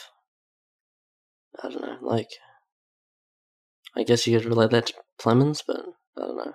I 1.61 1.69
don't 1.69 1.81
know. 1.81 1.97
Like, 2.01 2.27
I 3.97 4.03
guess 4.03 4.27
you 4.27 4.37
could 4.37 4.47
relate 4.47 4.71
that 4.71 4.87
to 4.87 4.93
Plemons, 5.19 5.61
but 5.65 5.77
I 6.17 6.21
don't 6.21 6.37
know. 6.37 6.53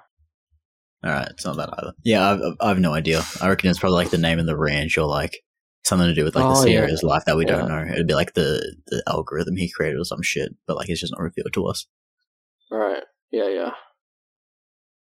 All 1.02 1.10
right, 1.10 1.28
it's 1.30 1.44
not 1.46 1.56
that 1.56 1.70
either. 1.72 1.92
Yeah, 2.04 2.30
I've, 2.30 2.40
I've- 2.60 2.80
no 2.80 2.92
idea. 2.92 3.22
I 3.40 3.48
reckon 3.48 3.70
it's 3.70 3.78
probably 3.78 3.96
like 3.96 4.10
the 4.10 4.18
name 4.18 4.38
of 4.38 4.46
the 4.46 4.56
ranch 4.56 4.98
or 4.98 5.06
like 5.06 5.38
something 5.84 6.06
to 6.08 6.14
do 6.14 6.24
with 6.24 6.34
like 6.36 6.44
the 6.44 6.60
Oh, 6.60 6.64
yeah. 6.66 6.86
Life 7.02 7.24
that 7.24 7.36
we 7.36 7.46
don't 7.46 7.68
know. 7.68 7.84
It'd 7.92 8.06
be 8.06 8.14
like 8.14 8.34
the 8.34 8.76
the 8.88 9.02
algorithm 9.08 9.56
he 9.56 9.70
created 9.70 9.98
or 9.98 10.04
some 10.04 10.22
shit, 10.22 10.50
but 10.66 10.76
like 10.76 10.88
it's 10.90 11.00
just 11.00 11.12
not 11.12 11.22
revealed 11.22 11.52
to 11.54 11.66
us. 11.66 11.86
Right. 12.70 13.02
Yeah, 13.30 13.48
yeah. 13.48 13.70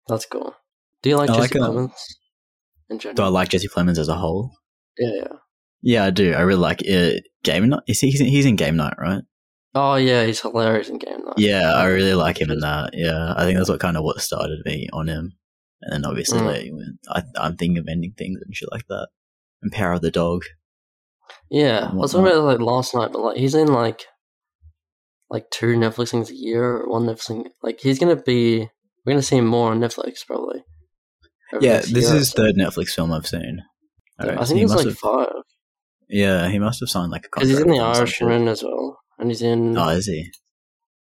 That's 0.09 0.25
cool. 0.27 0.55
Do 1.03 1.11
you 1.11 1.17
like 1.17 1.31
I 1.31 1.35
Jesse 1.37 1.59
like, 1.59 1.69
um, 1.69 1.77
Plemons? 1.77 1.93
In 2.89 2.99
general? 2.99 3.17
Do 3.17 3.23
I 3.25 3.29
like 3.29 3.49
Jesse 3.51 3.69
Plemons 3.69 3.99
as 3.99 4.09
a 4.09 4.15
whole? 4.17 4.51
yeah, 4.99 5.11
yeah. 5.15 5.29
Yeah, 5.85 6.05
I 6.05 6.11
do. 6.11 6.33
I 6.33 6.43
really 6.43 6.61
like 6.61 6.81
it. 6.83 7.25
Game 7.43 7.69
night. 7.69 7.83
Is 7.89 7.99
he? 7.99 8.11
He's 8.11 8.21
in, 8.21 8.27
he's 8.29 8.47
in 8.47 8.55
Game 8.55 8.77
Night, 8.77 8.95
right? 8.99 9.23
Oh, 9.75 9.95
yeah, 9.97 10.25
he's 10.27 10.41
hilarious 10.41 10.89
in 10.91 10.99
game 10.99 11.25
night. 11.25 11.39
Yeah, 11.39 11.73
I 11.75 11.85
really 11.87 12.15
like 12.15 12.41
him 12.41 12.51
in 12.51 12.61
that. 12.61 12.91
Yeah, 12.93 13.33
I 13.37 13.45
think 13.45 13.57
that's 13.57 13.71
what 13.71 13.81
kind 13.81 13.97
of 13.97 14.05
what 14.05 14.21
started 14.21 14.61
me 14.67 14.89
on 14.93 15.09
him. 15.09 15.33
And 15.81 15.93
then 16.05 16.05
obviously, 16.11 16.39
Mm. 16.41 16.47
like, 16.47 16.71
I, 17.09 17.23
I'm 17.41 17.57
thinking 17.57 17.79
of 17.79 17.87
ending 17.89 18.13
things 18.17 18.41
and 18.45 18.55
shit 18.55 18.69
like 18.71 18.87
that. 18.89 19.09
And 19.63 19.73
Power 19.73 19.95
of 19.95 20.03
the 20.03 20.11
Dog. 20.11 20.43
Yeah, 21.51 21.89
I 21.91 21.95
was 21.95 22.13
talking 22.13 22.27
about 22.27 22.45
like 22.45 22.61
last 22.61 22.95
night, 22.95 23.13
but 23.13 23.23
like 23.23 23.37
he's 23.39 23.55
in 23.55 23.69
like 23.69 24.03
like 25.31 25.51
two 25.51 25.75
Netflix 25.77 26.11
things 26.11 26.31
a 26.31 26.35
year 26.35 26.63
or 26.65 26.91
one 26.91 27.05
Netflix 27.07 27.27
thing. 27.29 27.47
Like 27.63 27.81
he's 27.81 27.99
gonna 27.99 28.17
be, 28.17 28.69
we're 29.05 29.13
gonna 29.13 29.23
see 29.23 29.37
him 29.39 29.47
more 29.47 29.71
on 29.71 29.81
Netflix 29.81 30.27
probably. 30.27 30.63
Yeah, 31.61 31.79
this 31.79 32.11
is 32.11 32.31
so. 32.31 32.37
third 32.43 32.57
Netflix 32.57 32.91
film 32.91 33.13
I've 33.13 33.27
seen. 33.27 33.63
Yeah, 34.19 34.25
Alright, 34.27 34.39
I 34.41 34.45
so 34.45 34.49
think 34.49 34.59
he 34.59 34.65
it's 34.65 34.75
like 34.75 34.87
have, 34.87 34.99
five 34.99 35.29
yeah, 36.09 36.49
he 36.49 36.59
must 36.59 36.81
have 36.81 36.91
signed 36.91 37.11
like 37.11 37.23
a 37.25 37.29
because 37.29 37.49
contract. 37.49 37.51
he's 37.51 37.61
in 37.61 37.69
the 37.69 37.73
with 37.73 37.81
them 37.83 37.91
or 37.91 37.95
some 37.95 38.07
shit. 38.07 38.23
Irishman 38.29 38.49
as 38.49 38.63
well, 38.63 38.99
and 39.23 39.31
he's 39.31 39.41
in. 39.43 39.77
Oh, 39.79 39.89
is 39.89 40.07
he? 40.07 40.31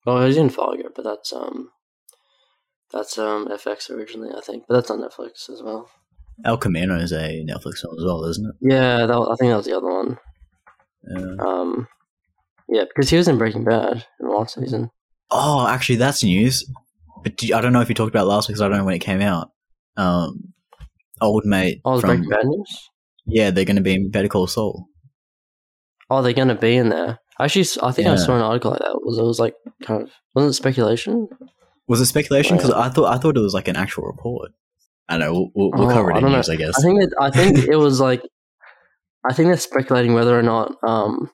Oh, 0.08 0.26
he's 0.26 0.38
in 0.38 0.50
Fargo, 0.50 0.90
but 0.96 1.04
that's 1.04 1.34
um, 1.34 1.70
that's 2.94 3.18
um 3.18 3.48
FX 3.48 3.90
originally, 3.90 4.30
I 4.36 4.42
think, 4.42 4.64
but 4.68 4.76
that's 4.76 4.92
on 4.92 5.02
Netflix 5.02 5.50
as 5.52 5.62
well. 5.64 5.90
El 6.46 6.58
Camino 6.58 6.98
is 6.98 7.12
a 7.12 7.44
Netflix 7.46 7.80
film 7.80 7.98
as 7.98 8.06
well, 8.06 8.24
isn't 8.26 8.46
it? 8.46 8.56
Yeah, 8.74 9.06
that 9.06 9.14
I 9.18 9.36
think 9.36 9.52
that 9.52 9.58
was 9.58 9.66
the 9.66 9.76
other 9.78 9.90
one. 9.90 10.18
Yeah. 11.10 11.36
Um, 11.46 11.88
yeah, 12.70 12.84
because 12.88 13.10
he 13.10 13.18
was 13.18 13.28
in 13.28 13.38
Breaking 13.38 13.64
Bad 13.64 14.06
in 14.20 14.28
the 14.28 14.34
last 14.34 14.56
season. 14.56 14.90
Oh, 15.32 15.68
actually, 15.68 15.96
that's 15.98 16.24
news. 16.24 16.70
But 17.24 17.42
you- 17.42 17.56
I 17.56 17.62
don't 17.62 17.74
know 17.74 17.82
if 17.82 17.90
you 17.90 17.96
talked 17.96 18.10
about 18.14 18.24
it 18.26 18.30
last 18.30 18.48
week 18.48 18.54
because 18.56 18.62
I 18.62 18.68
don't 18.70 18.78
know 18.78 18.86
when 18.86 18.96
it 18.96 19.00
came 19.00 19.22
out. 19.22 19.50
Um, 19.98 20.54
old 21.22 21.46
mate 21.46 21.80
Oh, 21.86 22.00
from 22.00 22.10
Breaking 22.10 22.30
Bad 22.30 22.46
news. 22.46 22.90
yeah, 23.26 23.50
they're 23.52 23.66
going 23.66 23.78
to 23.78 23.82
be 23.82 23.96
in 23.96 24.12
Better 24.12 24.28
Call 24.28 24.46
Saul. 24.48 24.88
Oh, 26.10 26.22
they're 26.22 26.34
gonna 26.34 26.54
be 26.54 26.76
in 26.76 26.90
there. 26.90 27.18
Actually, 27.40 27.66
I 27.84 27.92
think 27.92 28.08
I 28.08 28.16
saw 28.16 28.36
an 28.36 28.42
article 28.42 28.72
like 28.72 28.80
that. 28.80 28.92
It 28.92 29.06
was 29.06 29.18
it 29.18 29.24
was 29.24 29.40
like 29.40 29.56
kind 29.84 30.04
of 30.04 30.10
wasn't 30.34 30.52
it 30.52 30.54
speculation? 30.56 31.28
Was 31.88 32.00
it 32.02 32.06
speculation? 32.06 32.56
Because 32.58 32.72
I 32.72 32.90
thought 32.90 33.14
I 33.14 33.18
thought 33.18 33.36
it 33.38 33.42
was 33.42 33.54
like 33.54 33.68
an 33.68 33.76
actual 33.76 34.06
report. 34.06 34.52
I 35.10 35.18
don't 35.18 35.28
know. 35.28 35.52
We'll, 35.54 35.72
we'll, 35.74 35.92
Oh, 35.92 35.94
cover 35.94 36.12
it 36.12 36.16
I 36.16 36.18
in 36.18 36.24
don't 36.24 36.32
know. 36.32 36.54
I 36.54 36.56
guess. 36.56 36.78
I 36.80 36.82
think 36.82 37.00
that 37.02 37.16
I 37.20 37.30
think 37.30 37.58
it 37.60 37.76
was 37.76 38.00
like 38.00 38.22
I 39.30 39.34
think 39.34 39.48
they're 39.48 39.58
speculating 39.58 40.14
whether 40.14 40.38
or 40.38 40.44
not 40.44 40.76
um 40.88 41.30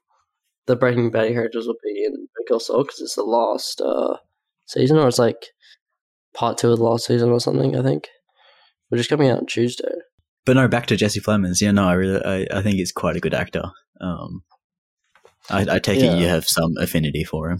the 0.67 0.75
Breaking 0.75 1.11
Bad 1.11 1.31
characters 1.33 1.67
will 1.67 1.75
be 1.83 2.03
in 2.05 2.11
Better 2.13 2.47
Call 2.49 2.59
Saul 2.59 2.83
because 2.83 2.99
it's 2.99 3.15
the 3.15 3.23
last 3.23 3.79
uh 3.81 4.17
season 4.65 4.97
or 4.97 5.07
it's 5.07 5.19
like 5.19 5.47
part 6.33 6.57
two 6.57 6.71
of 6.71 6.77
the 6.79 6.83
last 6.83 7.05
season 7.05 7.29
or 7.29 7.39
something. 7.39 7.77
I 7.77 7.83
think, 7.83 8.07
which 8.89 8.99
is 9.01 9.07
coming 9.07 9.29
out 9.29 9.39
on 9.39 9.45
Tuesday. 9.45 9.91
but 10.45 10.55
no, 10.55 10.67
back 10.67 10.87
to 10.87 10.95
Jesse 10.97 11.21
Plemons. 11.21 11.61
Yeah, 11.61 11.71
no, 11.71 11.87
I 11.87 11.93
really, 11.93 12.23
I, 12.25 12.47
I 12.57 12.61
think 12.63 12.75
he's 12.77 12.91
quite 12.91 13.15
a 13.15 13.19
good 13.21 13.33
actor. 13.35 13.63
Um, 14.01 14.43
I, 15.49 15.75
I 15.75 15.79
take 15.79 15.99
Yeah. 15.99 16.13
it 16.13 16.19
you 16.19 16.27
have 16.27 16.45
some 16.47 16.77
affinity 16.77 17.23
for 17.23 17.49
him. 17.49 17.59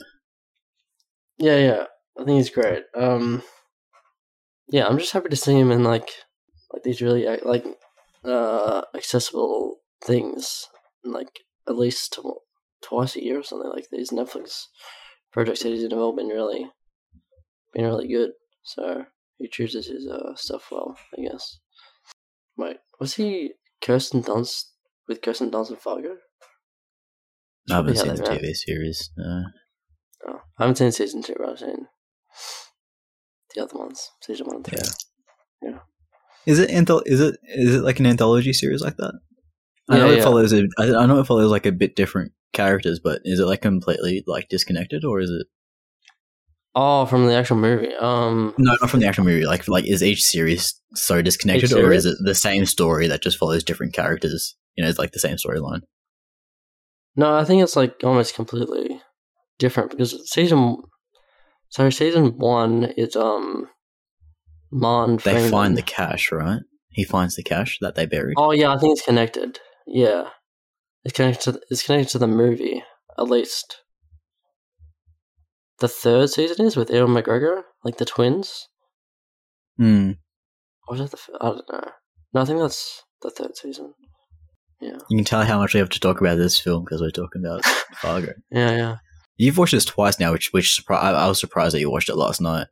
Yeah, 1.38 1.58
yeah. 1.58 1.86
I 2.20 2.24
think 2.24 2.38
he's 2.38 2.50
great. 2.50 2.84
Um, 2.96 3.42
yeah, 4.70 4.88
I'm 4.88 4.98
just 5.00 5.12
happy 5.14 5.30
to 5.30 5.36
see 5.36 5.58
him 5.58 5.72
in 5.72 5.84
like 5.84 6.10
like 6.72 6.84
these 6.84 7.02
really 7.02 7.28
uh, 7.28 7.38
like 7.44 7.66
uh 8.24 8.82
accessible 8.96 9.78
things, 10.04 10.68
like 11.04 11.40
at 11.68 11.76
least 11.78 12.14
tw- 12.14 12.42
twice 12.82 13.16
a 13.16 13.24
year 13.24 13.40
or 13.40 13.44
something. 13.44 13.70
Like 13.74 13.88
these 13.92 14.12
Netflix 14.12 14.66
projects 15.34 15.64
that 15.64 15.70
he's 15.70 15.84
in 15.84 15.94
all 15.94 16.16
been 16.16 16.28
really 16.28 16.70
been 17.74 17.86
really 17.86 18.08
good. 18.08 18.32
So 18.64 19.06
he 19.40 19.48
chooses 19.48 19.88
his 19.88 20.08
uh 20.08 20.36
stuff 20.36 20.68
well, 20.72 20.98
I 21.18 21.24
guess. 21.24 21.60
Wait, 22.58 22.78
was 23.00 23.16
he 23.16 23.54
Kirsten 23.82 24.22
Dunst 24.22 24.66
with 25.08 25.22
Kirsten 25.22 25.50
Dunst 25.50 25.70
and 25.70 25.80
Fargo? 25.80 26.18
I 27.72 27.76
haven't 27.76 27.98
seen 27.98 28.16
the 28.16 28.24
TV 28.24 28.54
series. 28.54 29.10
No. 29.18 29.44
Oh, 30.28 30.40
I 30.60 30.64
haven't 30.64 30.76
seen 30.78 30.92
season 30.92 31.24
two, 31.24 31.36
but 31.38 31.50
I've 31.50 31.60
seen 31.60 31.88
the 33.56 33.64
other 33.64 33.78
ones, 33.78 34.10
season 34.22 34.48
one 34.48 34.58
and 34.58 34.66
two. 34.66 34.78
Yeah. 35.64 35.80
Is 36.46 36.60
it 36.60 36.70
anthol- 36.70 37.04
Is 37.06 37.20
it 37.22 37.38
is 37.44 37.76
it 37.76 37.84
like 37.84 38.00
an 38.00 38.06
anthology 38.08 38.54
series 38.54 38.82
like 38.82 38.98
that? 38.98 39.14
I 39.90 39.98
Yeah, 39.98 40.04
know 40.04 40.12
it 40.12 40.18
yeah. 40.18 40.24
follows. 40.24 40.54
A, 40.54 40.64
I 40.80 40.96
I 40.96 41.06
know 41.06 41.20
it 41.20 41.28
follows 41.28 41.52
like 41.52 41.66
a 41.66 41.72
bit 41.72 41.96
different 41.96 42.32
characters, 42.54 43.00
but 43.04 43.22
is 43.24 43.40
it 43.40 43.46
like 43.46 43.62
completely 43.62 44.24
like 44.28 44.50
disconnected, 44.50 45.04
or 45.06 45.20
is 45.20 45.30
it 45.30 45.48
Oh, 46.74 47.06
from 47.06 47.26
the 47.28 47.34
actual 47.34 47.58
movie. 47.58 47.94
Um, 47.96 48.54
no, 48.58 48.78
not 48.80 48.90
from 48.90 49.02
the 49.02 49.06
actual 49.08 49.26
movie? 49.26 49.46
Like 49.46 49.68
like 49.68 49.86
is 49.86 50.02
each 50.02 50.22
series 50.24 50.80
so 50.96 51.22
disconnected, 51.22 51.72
Each 51.72 51.76
or 51.78 51.92
is 51.92 52.06
it 52.06 52.16
the 52.24 52.34
same 52.36 52.66
story 52.66 53.08
that 53.08 53.22
just 53.22 53.38
follows 53.38 53.64
different 53.64 53.94
characters? 53.94 54.56
You 54.76 54.84
know, 54.84 54.90
it's 54.90 55.00
like 55.00 55.12
the 55.12 55.20
same 55.20 55.36
storyline. 55.36 55.82
No, 57.16 57.36
I 57.36 57.44
think 57.44 57.64
it's 57.64 57.76
like 57.76 57.96
almost 58.04 58.36
completely 58.36 59.02
different 59.60 59.92
because 59.92 60.30
season. 60.30 60.78
So 61.70 61.90
season 61.90 62.38
one 62.38 62.86
is 62.98 63.16
um, 63.16 63.70
Mon. 64.72 65.18
They 65.18 65.34
Freeman. 65.34 65.52
find 65.52 65.78
the 65.78 65.82
cash, 65.82 66.32
right? 66.32 66.62
He 66.90 67.04
finds 67.06 67.36
the 67.36 67.44
cash 67.44 67.78
that 67.82 67.96
they 67.96 68.06
buried. 68.06 68.36
Oh 68.38 68.52
yeah, 68.52 68.74
I 68.74 68.78
think 68.78 68.98
it's 68.98 69.06
connected. 69.06 69.60
Yeah, 69.88 70.30
it's 71.04 71.16
connected. 71.16 71.54
To, 71.54 71.62
it's 71.70 71.84
connected 71.84 72.12
to 72.12 72.20
the 72.20 72.28
movie 72.28 72.84
at 73.18 73.30
least. 73.30 73.78
The 75.80 75.88
third 75.88 76.30
season 76.30 76.66
is 76.66 76.76
with 76.76 76.92
Ewan 76.92 77.12
McGregor, 77.12 77.64
like 77.84 77.98
the 77.98 78.06
twins. 78.06 78.68
Hmm. 79.78 80.12
Or 80.88 80.98
was 80.98 81.00
that 81.00 81.12
the? 81.12 81.38
I 81.40 81.46
don't 81.48 81.72
know. 81.72 81.92
No, 82.34 82.42
I 82.42 82.46
think 82.46 82.60
that's 82.60 83.04
the 83.22 83.30
third 83.32 83.58
season. 83.58 83.94
Yeah, 84.82 84.98
You 85.10 85.18
can 85.18 85.26
tell 85.26 85.44
how 85.44 85.60
much 85.60 85.74
we 85.74 85.80
have 85.80 85.90
to 85.90 86.00
talk 86.00 86.22
about 86.22 86.38
this 86.38 86.60
film 86.60 86.84
because 86.84 87.02
we're 87.02 87.12
talking 87.12 87.44
about 87.46 87.64
Fargo. 87.96 88.34
yeah, 88.52 88.72
yeah. 88.76 88.98
You've 89.38 89.58
watched 89.58 89.72
this 89.74 89.86
twice 89.86 90.20
now, 90.20 90.32
which 90.32 90.52
which 90.54 90.80
surpri- 90.82 91.02
I, 91.02 91.12
I 91.12 91.28
was 91.28 91.40
surprised 91.40 91.74
that 91.76 91.80
you 91.80 91.90
watched 91.92 92.10
it 92.10 92.16
last 92.16 92.42
night. 92.42 92.68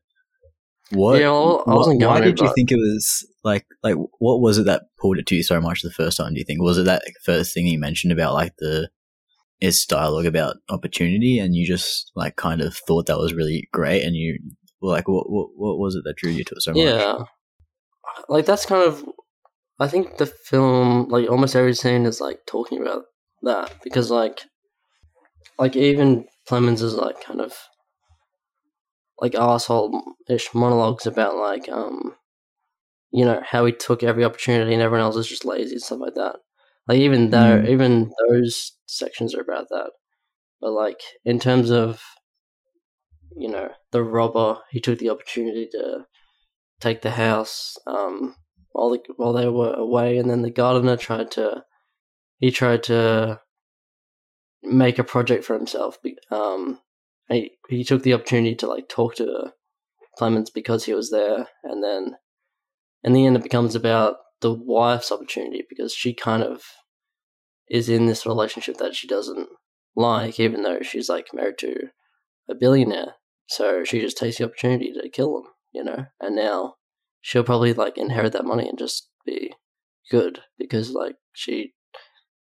What? 0.92 1.20
Yeah, 1.20 1.30
well, 1.32 1.64
I 1.68 1.74
wasn't 1.76 2.02
why 2.02 2.20
going 2.20 2.24
did 2.24 2.38
to, 2.38 2.46
you 2.46 2.54
think 2.54 2.72
it 2.72 2.76
was 2.78 3.28
like 3.44 3.66
like 3.84 3.96
what 4.20 4.42
was 4.42 4.58
it 4.58 4.66
that 4.66 4.84
pulled 5.00 5.18
it 5.20 5.28
to 5.28 5.36
you 5.36 5.44
so 5.44 5.62
much 5.62 5.82
the 5.82 5.92
first 5.92 6.18
time? 6.18 6.34
Do 6.34 6.40
you 6.40 6.46
think 6.46 6.62
was 6.62 6.78
it 6.78 6.86
that 6.86 7.04
first 7.24 7.54
thing 7.54 7.66
you 7.68 7.80
mentioned 7.80 8.12
about 8.12 8.34
like 8.34 8.54
the 8.58 8.90
its 9.60 9.86
dialogue 9.86 10.26
about 10.26 10.58
opportunity, 10.70 11.38
and 11.38 11.54
you 11.56 11.68
just 11.68 12.12
like 12.16 12.36
kind 12.38 12.62
of 12.62 12.76
thought 12.76 13.06
that 13.08 13.18
was 13.20 13.34
really 13.34 13.68
great, 13.72 14.04
and 14.04 14.16
you 14.16 14.40
were 14.82 14.90
like, 14.92 15.08
what 15.08 15.30
what 15.30 15.50
what 15.56 15.78
was 15.78 15.96
it 15.96 16.04
that 16.06 16.16
drew 16.18 16.32
you 16.32 16.44
to 16.44 16.56
it 16.56 16.62
so 16.62 16.72
much? 16.72 16.82
Yeah. 16.82 17.18
Like 18.28 18.46
that's 18.46 18.66
kind 18.66 18.84
of 18.84 19.04
I 19.80 19.88
think 19.88 20.18
the 20.18 20.26
film 20.28 21.08
like 21.10 21.30
almost 21.30 21.56
every 21.56 21.74
scene 21.74 22.06
is 22.06 22.22
like 22.22 22.46
talking 22.46 22.82
about 22.82 23.06
that 23.44 23.74
because 23.84 24.12
like 24.12 24.42
like 25.60 25.76
even 25.76 26.26
Plemons 26.48 26.82
is 26.82 26.96
like 26.96 27.22
kind 27.24 27.42
of 27.42 27.54
like 29.20 29.36
asshole 29.36 30.02
ish 30.30 30.54
monologues 30.54 31.06
about 31.06 31.36
like 31.36 31.68
um 31.70 32.16
you 33.12 33.26
know 33.26 33.42
how 33.46 33.66
he 33.66 33.72
took 33.72 34.04
every 34.04 34.24
opportunity 34.26 34.74
and 34.74 34.82
everyone 34.84 35.06
else 35.06 35.16
is 35.18 35.28
just 35.28 35.46
lazy 35.46 35.74
and 35.74 35.82
stuff 35.82 36.00
like 36.00 36.16
that. 36.16 36.38
Like 36.88 37.00
even 37.00 37.30
though 37.32 37.60
Mm. 37.60 37.70
even 37.70 38.12
those 38.30 38.74
sections 38.88 39.36
are 39.36 39.42
about 39.42 39.70
that. 39.70 39.92
But 40.62 40.72
like 40.74 41.02
in 41.26 41.40
terms 41.40 41.72
of 41.72 42.02
you 43.36 43.48
know, 43.50 43.70
the 43.92 44.04
robber, 44.04 44.60
he 44.72 44.80
took 44.80 45.00
the 45.00 45.10
opportunity 45.10 45.68
to 45.72 46.06
take 46.80 47.02
the 47.02 47.12
house 47.12 47.78
um, 47.88 48.36
while 48.80 48.90
the, 48.92 49.02
while 49.18 49.34
they 49.34 49.48
were 49.48 49.74
away, 49.74 50.18
and 50.18 50.30
then 50.30 50.42
the 50.42 50.50
gardener 50.50 50.96
tried 50.96 51.32
to 51.32 51.64
he 52.38 52.52
tried 52.52 52.84
to 52.84 53.42
make 54.64 54.98
a 54.98 55.04
project 55.04 55.44
for 55.44 55.56
himself. 55.58 55.98
Um, 56.32 56.80
he 57.28 57.52
he 57.68 57.84
took 57.84 58.04
the 58.04 58.14
opportunity 58.14 58.56
to 58.56 58.68
like 58.68 58.88
talk 58.88 59.16
to 59.16 59.54
Plemons 60.18 60.50
because 60.54 60.86
he 60.86 60.94
was 60.94 61.12
there, 61.12 61.48
and 61.64 61.84
then 61.84 62.16
in 63.04 63.14
the 63.14 63.26
end, 63.26 63.36
it 63.36 63.44
becomes 63.44 63.76
about 63.76 64.18
the 64.42 64.54
wife's 64.54 65.12
opportunity 65.12 65.66
because 65.70 65.94
she 65.94 66.14
kind 66.14 66.44
of 66.44 66.64
is 67.70 67.90
in 67.90 68.06
this 68.06 68.26
relationship 68.26 68.78
that 68.78 68.96
she 68.96 69.08
doesn't 69.08 69.50
like, 69.96 70.40
even 70.40 70.64
though 70.64 70.82
she's 70.82 71.10
like 71.10 71.28
married 71.34 71.58
to 71.60 71.90
a 72.50 72.56
billionaire. 72.56 73.16
So 73.48 73.84
she 73.84 74.00
just 74.00 74.18
takes 74.18 74.38
the 74.38 74.46
opportunity 74.46 74.94
to 74.94 75.10
kill 75.10 75.38
him, 75.38 75.44
you 75.74 75.84
know, 75.84 76.06
and 76.22 76.36
now 76.36 76.76
she'll 77.22 77.44
probably 77.44 77.74
like 77.74 77.98
inherit 77.98 78.34
that 78.34 78.46
money 78.46 78.68
and 78.68 78.78
just 78.78 79.10
be 79.26 79.54
good 80.10 80.40
because 80.58 80.92
like 80.92 81.16
she 81.34 81.74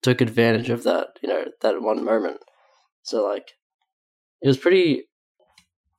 took 0.02 0.20
advantage 0.20 0.70
of 0.70 0.82
that, 0.84 1.08
you 1.22 1.28
know, 1.28 1.44
that 1.60 1.80
one 1.80 2.04
moment. 2.04 2.38
So 3.02 3.24
like 3.26 3.52
it 4.40 4.48
was 4.48 4.58
pretty 4.58 5.04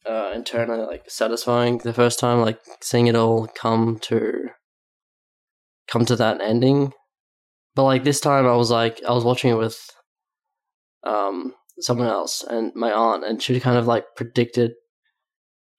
uh, 0.06 0.32
internally 0.36 0.86
like 0.86 1.10
satisfying 1.10 1.78
the 1.78 1.94
first 1.94 2.20
time, 2.20 2.42
like 2.42 2.60
seeing 2.82 3.08
it 3.08 3.16
all 3.16 3.48
come 3.48 4.00
to 4.04 4.50
come 5.88 6.06
to 6.06 6.16
that 6.16 6.42
ending. 6.42 6.94
But 7.76 7.84
like 7.84 8.04
this 8.04 8.20
time, 8.20 8.46
I 8.46 8.56
was 8.56 8.70
like, 8.70 9.02
I 9.08 9.14
was 9.14 9.24
watching 9.24 9.52
it 9.52 9.58
with 9.58 9.90
um 11.04 11.54
someone 11.80 12.08
else 12.08 12.44
and 12.44 12.72
my 12.76 12.92
aunt, 12.92 13.24
and 13.24 13.42
she 13.42 13.60
kind 13.60 13.78
of 13.78 13.88
like 13.88 14.06
predicted 14.16 14.74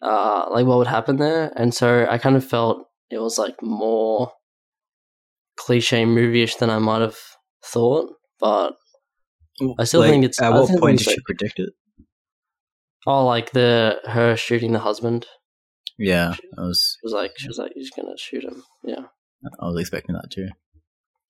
uh 0.04 0.46
like 0.50 0.66
what 0.66 0.78
would 0.78 0.86
happen 0.86 1.16
there, 1.16 1.52
and 1.56 1.74
so 1.74 2.06
I 2.10 2.18
kind 2.18 2.36
of 2.36 2.44
felt 2.44 2.86
it 3.10 3.18
was 3.18 3.38
like 3.38 3.62
more 3.62 4.32
cliche 5.56 6.04
movie-ish 6.04 6.56
than 6.56 6.70
I 6.70 6.78
might 6.78 7.00
have 7.00 7.16
thought, 7.64 8.12
but 8.40 8.76
I 9.78 9.84
still 9.84 10.00
Like, 10.00 10.10
think 10.10 10.24
it's. 10.24 10.40
At 10.42 10.52
I 10.52 10.60
what 10.60 10.78
point 10.80 10.98
did 10.98 11.08
she 11.08 11.20
predict 11.24 11.58
it? 11.58 11.70
Oh, 13.06 13.24
like 13.26 13.50
the 13.52 14.00
her 14.04 14.36
shooting 14.36 14.72
the 14.72 14.78
husband. 14.80 15.26
Yeah, 15.98 16.34
I 16.58 16.62
was 16.62 16.96
She 17.00 17.06
was 17.06 17.12
like, 17.12 17.32
she 17.36 17.48
was 17.48 17.58
like, 17.58 17.72
he's 17.74 17.90
gonna 17.90 18.16
shoot 18.18 18.44
him. 18.44 18.64
Yeah, 18.82 19.04
I 19.60 19.66
was 19.66 19.78
expecting 19.80 20.14
that 20.16 20.30
too. 20.30 20.48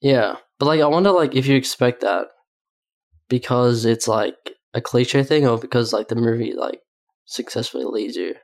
yeah. 0.01 0.37
But 0.59 0.67
like, 0.67 0.81
I 0.81 0.87
wonder, 0.87 1.11
like, 1.11 1.35
if 1.35 1.47
you 1.47 1.57
expect 1.57 2.01
that 2.03 2.29
because 3.29 3.85
it's 3.85 4.07
like 4.09 4.37
a 4.73 4.81
cliche 4.81 5.23
thing, 5.23 5.47
or 5.47 5.59
because 5.59 5.93
like 5.93 6.09
the 6.09 6.15
movie 6.17 6.55
like 6.55 6.81
successfully 7.27 7.85
leads 7.85 8.17
you, 8.17 8.35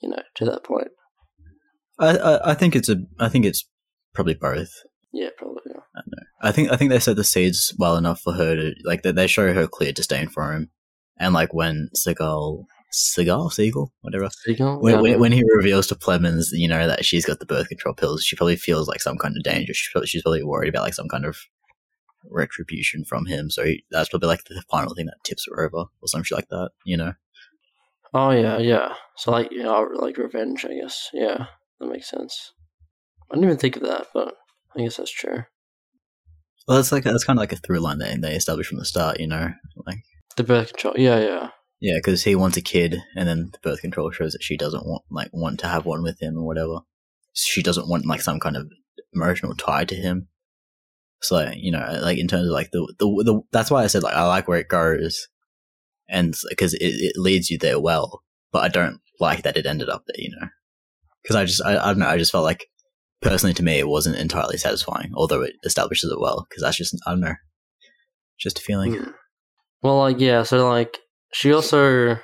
you 0.00 0.08
know, 0.08 0.22
to 0.36 0.44
that 0.46 0.64
point. 0.64 0.88
I, 1.98 2.16
I 2.16 2.50
I 2.50 2.54
think 2.54 2.74
it's 2.74 2.88
a 2.88 2.96
I 3.18 3.28
think 3.28 3.44
it's 3.44 3.68
probably 4.14 4.34
both. 4.34 4.70
Yeah, 5.12 5.30
probably. 5.36 5.62
Yeah. 5.66 5.80
I 6.42 6.52
think 6.52 6.72
I 6.72 6.76
think 6.76 6.90
they 6.90 6.98
set 6.98 7.16
the 7.16 7.24
seeds 7.24 7.74
well 7.78 7.96
enough 7.96 8.20
for 8.20 8.32
her 8.32 8.56
to 8.56 8.74
like 8.84 9.02
that 9.02 9.14
they 9.16 9.26
show 9.26 9.52
her 9.52 9.66
clear 9.66 9.92
disdain 9.92 10.28
for 10.28 10.52
him, 10.52 10.70
and 11.18 11.34
like 11.34 11.52
when 11.52 11.90
Seagal 11.94 12.64
Seagal 12.92 13.52
Seagal 13.52 13.88
whatever 14.00 14.28
Seagull? 14.44 14.80
when, 14.80 14.94
Yeah, 14.94 15.00
when, 15.00 15.12
yeah. 15.12 15.18
when 15.18 15.32
he 15.32 15.44
reveals 15.56 15.86
to 15.88 15.94
Plemons 15.94 16.46
you 16.52 16.66
know 16.66 16.86
that 16.86 17.04
she's 17.04 17.24
got 17.24 17.38
the 17.38 17.46
birth 17.46 17.68
control 17.68 17.94
pills 17.94 18.24
she 18.24 18.34
probably 18.34 18.56
feels 18.56 18.88
like 18.88 19.00
some 19.00 19.16
kind 19.16 19.36
of 19.36 19.44
danger 19.44 19.72
she's 19.72 19.90
probably, 19.92 20.08
she's 20.08 20.22
probably 20.22 20.42
worried 20.42 20.70
about 20.70 20.82
like 20.82 20.94
some 20.94 21.08
kind 21.08 21.24
of 21.24 21.36
retribution 22.28 23.04
from 23.04 23.26
him 23.26 23.48
so 23.48 23.64
he, 23.64 23.84
that's 23.90 24.08
probably 24.08 24.26
like 24.26 24.42
the 24.44 24.62
final 24.70 24.94
thing 24.94 25.06
that 25.06 25.22
tips 25.24 25.46
her 25.48 25.64
over 25.64 25.84
or 26.00 26.06
something 26.06 26.34
like 26.34 26.48
that 26.48 26.70
you 26.84 26.96
know 26.96 27.12
Oh 28.12 28.30
yeah, 28.30 28.58
yeah. 28.58 28.94
So 29.16 29.30
like, 29.30 29.48
yeah, 29.52 29.70
like 29.94 30.16
revenge, 30.18 30.64
I 30.64 30.74
guess. 30.80 31.08
Yeah, 31.12 31.46
that 31.78 31.86
makes 31.88 32.10
sense. 32.10 32.52
I 33.30 33.34
didn't 33.34 33.44
even 33.44 33.58
think 33.58 33.76
of 33.76 33.82
that, 33.82 34.08
but 34.12 34.34
I 34.76 34.82
guess 34.82 34.96
that's 34.96 35.10
true. 35.10 35.44
well 36.66 36.76
that's 36.76 36.92
like 36.92 37.04
that's 37.04 37.24
kind 37.24 37.38
of 37.38 37.42
like 37.42 37.52
a 37.52 37.56
through 37.56 37.80
line 37.80 37.98
that 37.98 38.20
they 38.20 38.34
established 38.34 38.68
from 38.70 38.78
the 38.78 38.84
start 38.84 39.18
you 39.20 39.26
know 39.26 39.50
like 39.86 39.98
The 40.36 40.44
birth 40.44 40.72
control. 40.72 40.94
Yeah, 40.96 41.18
yeah. 41.20 41.48
Yeah, 41.80 41.94
because 41.96 42.24
he 42.24 42.34
wants 42.34 42.56
a 42.58 42.60
kid, 42.62 43.02
and 43.16 43.26
then 43.26 43.50
the 43.52 43.58
birth 43.62 43.80
control 43.80 44.10
shows 44.10 44.32
that 44.32 44.42
she 44.42 44.56
doesn't 44.56 44.84
want 44.84 45.02
like 45.10 45.30
want 45.32 45.60
to 45.60 45.66
have 45.68 45.86
one 45.86 46.02
with 46.02 46.20
him 46.20 46.36
or 46.36 46.44
whatever. 46.46 46.80
She 47.32 47.62
doesn't 47.62 47.88
want 47.88 48.04
like 48.06 48.20
some 48.20 48.38
kind 48.38 48.56
of 48.56 48.66
emotional 49.14 49.54
tie 49.54 49.86
to 49.86 49.94
him. 49.94 50.28
So 51.22 51.50
you 51.56 51.72
know, 51.72 51.98
like 52.02 52.18
in 52.18 52.28
terms 52.28 52.48
of 52.48 52.52
like 52.52 52.70
the 52.72 52.80
the, 52.98 53.06
the 53.24 53.40
that's 53.52 53.70
why 53.70 53.82
I 53.82 53.86
said 53.86 54.02
like 54.02 54.14
I 54.14 54.26
like 54.26 54.46
where 54.46 54.58
it 54.58 54.68
goes, 54.68 55.28
and 56.10 56.34
because 56.48 56.74
it, 56.74 56.82
it 56.82 57.12
leads 57.16 57.50
you 57.50 57.58
there 57.58 57.80
well. 57.80 58.22
But 58.52 58.64
I 58.64 58.68
don't 58.68 59.00
like 59.20 59.42
that 59.42 59.56
it 59.56 59.66
ended 59.66 59.88
up 59.88 60.04
there, 60.06 60.20
you 60.20 60.30
know, 60.30 60.48
because 61.22 61.36
I 61.36 61.44
just 61.44 61.62
I, 61.64 61.76
I 61.76 61.86
don't 61.86 62.00
know 62.00 62.08
I 62.08 62.18
just 62.18 62.32
felt 62.32 62.44
like 62.44 62.66
personally 63.22 63.54
to 63.54 63.62
me 63.62 63.78
it 63.78 63.88
wasn't 63.88 64.16
entirely 64.16 64.56
satisfying, 64.56 65.12
although 65.14 65.42
it 65.42 65.54
establishes 65.64 66.10
it 66.10 66.20
well. 66.20 66.46
Because 66.48 66.62
that's 66.62 66.76
just 66.76 66.96
I 67.06 67.12
don't 67.12 67.20
know, 67.20 67.34
just 68.38 68.58
a 68.58 68.62
feeling. 68.62 69.14
Well, 69.82 69.98
like 69.98 70.20
yeah, 70.20 70.42
so 70.42 70.68
like 70.68 70.98
she 71.32 71.52
also 71.52 72.18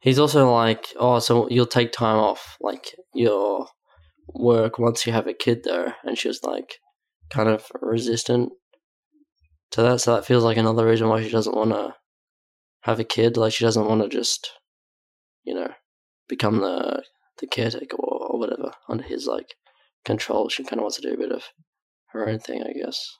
he's 0.00 0.18
also 0.18 0.52
like 0.52 0.86
oh, 0.98 1.18
so 1.18 1.48
you'll 1.48 1.66
take 1.66 1.92
time 1.92 2.18
off 2.18 2.56
like 2.60 2.94
your 3.14 3.66
work 4.34 4.78
once 4.78 5.06
you 5.06 5.12
have 5.12 5.26
a 5.26 5.34
kid 5.34 5.62
there, 5.64 5.96
and 6.04 6.18
she 6.18 6.28
was 6.28 6.42
like 6.42 6.74
kind 7.30 7.48
of 7.48 7.66
resistant 7.80 8.52
to 9.70 9.82
that. 9.82 10.00
So 10.00 10.14
that 10.14 10.26
feels 10.26 10.44
like 10.44 10.56
another 10.56 10.86
reason 10.86 11.08
why 11.08 11.22
she 11.22 11.30
doesn't 11.30 11.56
want 11.56 11.70
to 11.70 11.94
have 12.88 13.00
a 13.00 13.04
kid. 13.04 13.36
Like 13.36 13.52
she 13.52 13.64
doesn't 13.64 13.86
want 13.86 14.02
to 14.02 14.08
just 14.08 14.50
you 15.44 15.54
know 15.54 15.68
become 16.28 16.58
the 16.60 17.02
the 17.38 17.46
caretaker 17.46 17.96
or, 17.96 18.32
or 18.32 18.38
whatever 18.38 18.72
under 18.88 19.04
his 19.04 19.26
like 19.26 19.54
control. 20.04 20.48
She 20.48 20.64
kind 20.64 20.80
of 20.80 20.82
wants 20.82 20.96
to 20.96 21.02
do 21.02 21.14
a 21.14 21.18
bit 21.18 21.32
of 21.32 21.44
her 22.12 22.28
own 22.28 22.38
thing, 22.38 22.62
I 22.62 22.72
guess. 22.72 23.16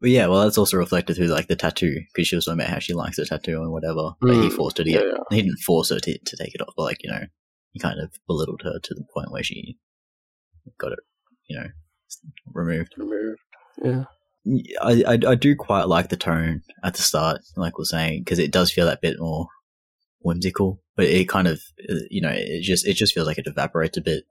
But 0.00 0.10
yeah, 0.10 0.26
well, 0.26 0.42
that's 0.42 0.58
also 0.58 0.76
reflected 0.76 1.16
through 1.16 1.28
like 1.28 1.46
the 1.46 1.56
tattoo 1.56 2.00
because 2.12 2.26
she 2.28 2.34
was 2.36 2.44
talking 2.44 2.60
about 2.60 2.72
how 2.72 2.78
she 2.78 2.92
likes 2.94 3.16
the 3.16 3.24
tattoo 3.24 3.62
and 3.62 3.72
whatever. 3.72 4.10
But 4.20 4.34
he 4.34 4.50
Mm, 4.50 4.56
forced 4.56 4.78
her 4.78 4.84
to 4.84 4.90
Yeah, 4.90 4.98
get. 4.98 5.06
yeah. 5.06 5.36
He 5.36 5.42
didn't 5.42 5.60
force 5.60 5.90
her 5.90 5.98
to, 6.00 6.18
to 6.18 6.36
take 6.36 6.54
it 6.54 6.60
off, 6.60 6.74
but 6.76 6.82
like 6.82 7.02
you 7.02 7.10
know, 7.10 7.22
he 7.72 7.78
kind 7.80 8.00
of 8.00 8.10
belittled 8.26 8.62
her 8.64 8.78
to 8.82 8.94
the 8.94 9.04
point 9.14 9.30
where 9.30 9.42
she 9.42 9.78
got 10.78 10.92
it, 10.92 10.98
you 11.48 11.58
know, 11.58 11.68
removed. 12.52 12.94
removed. 12.98 13.38
Yeah. 13.82 14.04
I, 14.80 15.04
I 15.06 15.18
I 15.28 15.34
do 15.34 15.56
quite 15.56 15.88
like 15.88 16.10
the 16.10 16.16
tone 16.16 16.62
at 16.82 16.94
the 16.94 17.02
start, 17.02 17.40
like 17.56 17.78
we're 17.78 17.84
saying, 17.84 18.22
because 18.24 18.38
it 18.38 18.52
does 18.52 18.70
feel 18.70 18.86
that 18.86 19.00
bit 19.00 19.16
more 19.18 19.46
whimsical. 20.20 20.80
But 20.96 21.06
it 21.06 21.28
kind 21.28 21.48
of, 21.48 21.62
uh, 21.90 22.04
you 22.10 22.20
know, 22.20 22.32
it 22.32 22.62
just 22.62 22.86
it 22.86 22.94
just 22.94 23.14
feels 23.14 23.26
like 23.26 23.38
it 23.38 23.46
evaporates 23.46 23.96
a 23.96 24.02
bit. 24.02 24.24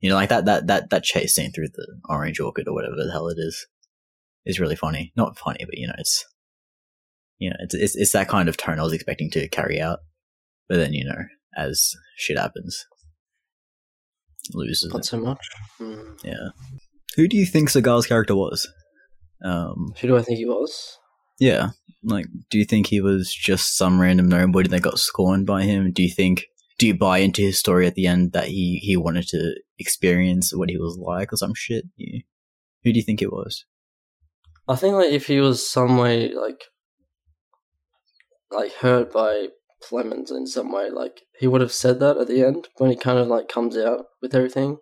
You 0.00 0.10
know, 0.10 0.16
like 0.16 0.28
that 0.28 0.44
that 0.44 0.66
that 0.66 0.90
that 0.90 1.04
chase 1.04 1.34
scene 1.34 1.50
through 1.52 1.68
the 1.68 1.86
orange 2.08 2.40
orchid 2.40 2.68
or 2.68 2.74
whatever 2.74 2.94
the 2.96 3.10
hell 3.10 3.28
it 3.28 3.38
is, 3.38 3.66
is 4.44 4.60
really 4.60 4.76
funny. 4.76 5.12
Not 5.16 5.38
funny, 5.38 5.64
but 5.64 5.78
you 5.78 5.86
know, 5.86 5.94
it's 5.96 6.24
you 7.38 7.50
know, 7.50 7.56
it's 7.60 7.74
it's 7.74 7.96
it's 7.96 8.12
that 8.12 8.28
kind 8.28 8.48
of 8.48 8.56
tone 8.56 8.78
I 8.78 8.82
was 8.82 8.92
expecting 8.92 9.30
to 9.30 9.48
carry 9.48 9.80
out. 9.80 10.00
But 10.68 10.76
then 10.76 10.92
you 10.92 11.04
know, 11.04 11.24
as 11.56 11.92
shit 12.16 12.38
happens, 12.38 12.84
loses. 14.52 14.92
Not 14.92 15.00
it. 15.00 15.04
so 15.06 15.18
much. 15.18 15.40
Mm. 15.80 16.22
Yeah. 16.22 16.50
Who 17.16 17.28
do 17.28 17.36
you 17.36 17.46
think 17.46 17.70
Seagal's 17.70 18.06
character 18.06 18.36
was? 18.36 18.68
Um, 19.42 19.94
Who 20.00 20.08
do 20.08 20.16
I 20.16 20.22
think 20.22 20.38
he 20.38 20.46
was? 20.46 20.98
yeah. 21.38 21.70
Like, 22.02 22.26
do 22.50 22.58
you 22.58 22.66
think 22.66 22.86
he 22.86 23.00
was 23.00 23.32
just 23.32 23.78
some 23.78 23.98
random 23.98 24.28
nobody 24.28 24.68
that 24.68 24.82
got 24.82 24.98
scorned 24.98 25.46
by 25.46 25.62
him? 25.62 25.90
Do 25.90 26.02
you 26.02 26.10
think, 26.10 26.44
do 26.78 26.86
you 26.86 26.94
buy 26.94 27.18
into 27.18 27.40
his 27.40 27.58
story 27.58 27.86
at 27.86 27.94
the 27.94 28.06
end 28.06 28.32
that 28.32 28.48
he, 28.48 28.78
he 28.82 28.94
wanted 28.94 29.26
to 29.28 29.54
experience 29.78 30.54
what 30.54 30.68
he 30.68 30.76
was 30.76 30.98
like 30.98 31.32
or 31.32 31.36
some 31.36 31.54
shit? 31.54 31.86
You, 31.96 32.22
who 32.82 32.92
do 32.92 32.98
you 32.98 33.02
think 33.02 33.22
it 33.22 33.32
was? 33.32 33.64
I 34.68 34.76
think 34.76 34.94
like 34.94 35.10
if 35.10 35.26
he 35.26 35.40
was 35.40 35.66
some 35.66 35.96
way 35.96 36.32
like 36.32 36.64
like 38.50 38.72
hurt 38.72 39.12
by 39.12 39.48
Plemons 39.82 40.30
in 40.30 40.46
some 40.46 40.72
way, 40.72 40.90
like 40.90 41.22
he 41.38 41.46
would 41.46 41.60
have 41.60 41.72
said 41.72 42.00
that 42.00 42.16
at 42.16 42.28
the 42.28 42.44
end 42.44 42.68
when 42.76 42.90
he 42.90 42.96
kind 42.96 43.18
of 43.18 43.28
like 43.28 43.48
comes 43.48 43.76
out 43.76 44.06
with 44.22 44.34
everything. 44.34 44.78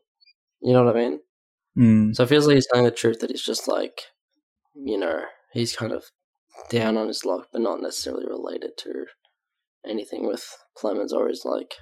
You 0.61 0.73
know 0.73 0.85
what 0.85 0.97
I 0.97 1.01
mean? 1.01 1.21
Mm. 1.77 2.15
So 2.15 2.23
it 2.23 2.29
feels 2.29 2.47
like 2.47 2.55
he's 2.55 2.67
telling 2.67 2.85
the 2.85 2.91
truth 2.91 3.21
that 3.21 3.31
he's 3.31 3.43
just 3.43 3.67
like, 3.67 4.03
you 4.75 4.99
know, 4.99 5.23
he's 5.53 5.77
kind 5.77 5.93
of 5.93 6.05
down 6.71 6.97
on 6.97 7.09
his 7.09 7.25
luck, 7.25 7.49
but 7.53 7.63
not 7.63 7.81
necessarily 7.81 8.27
related 8.27 8.73
to 8.79 9.07
anything 9.87 10.27
with 10.27 10.45
Plemons 10.77 11.13
or 11.13 11.29
his 11.29 11.43
like 11.45 11.75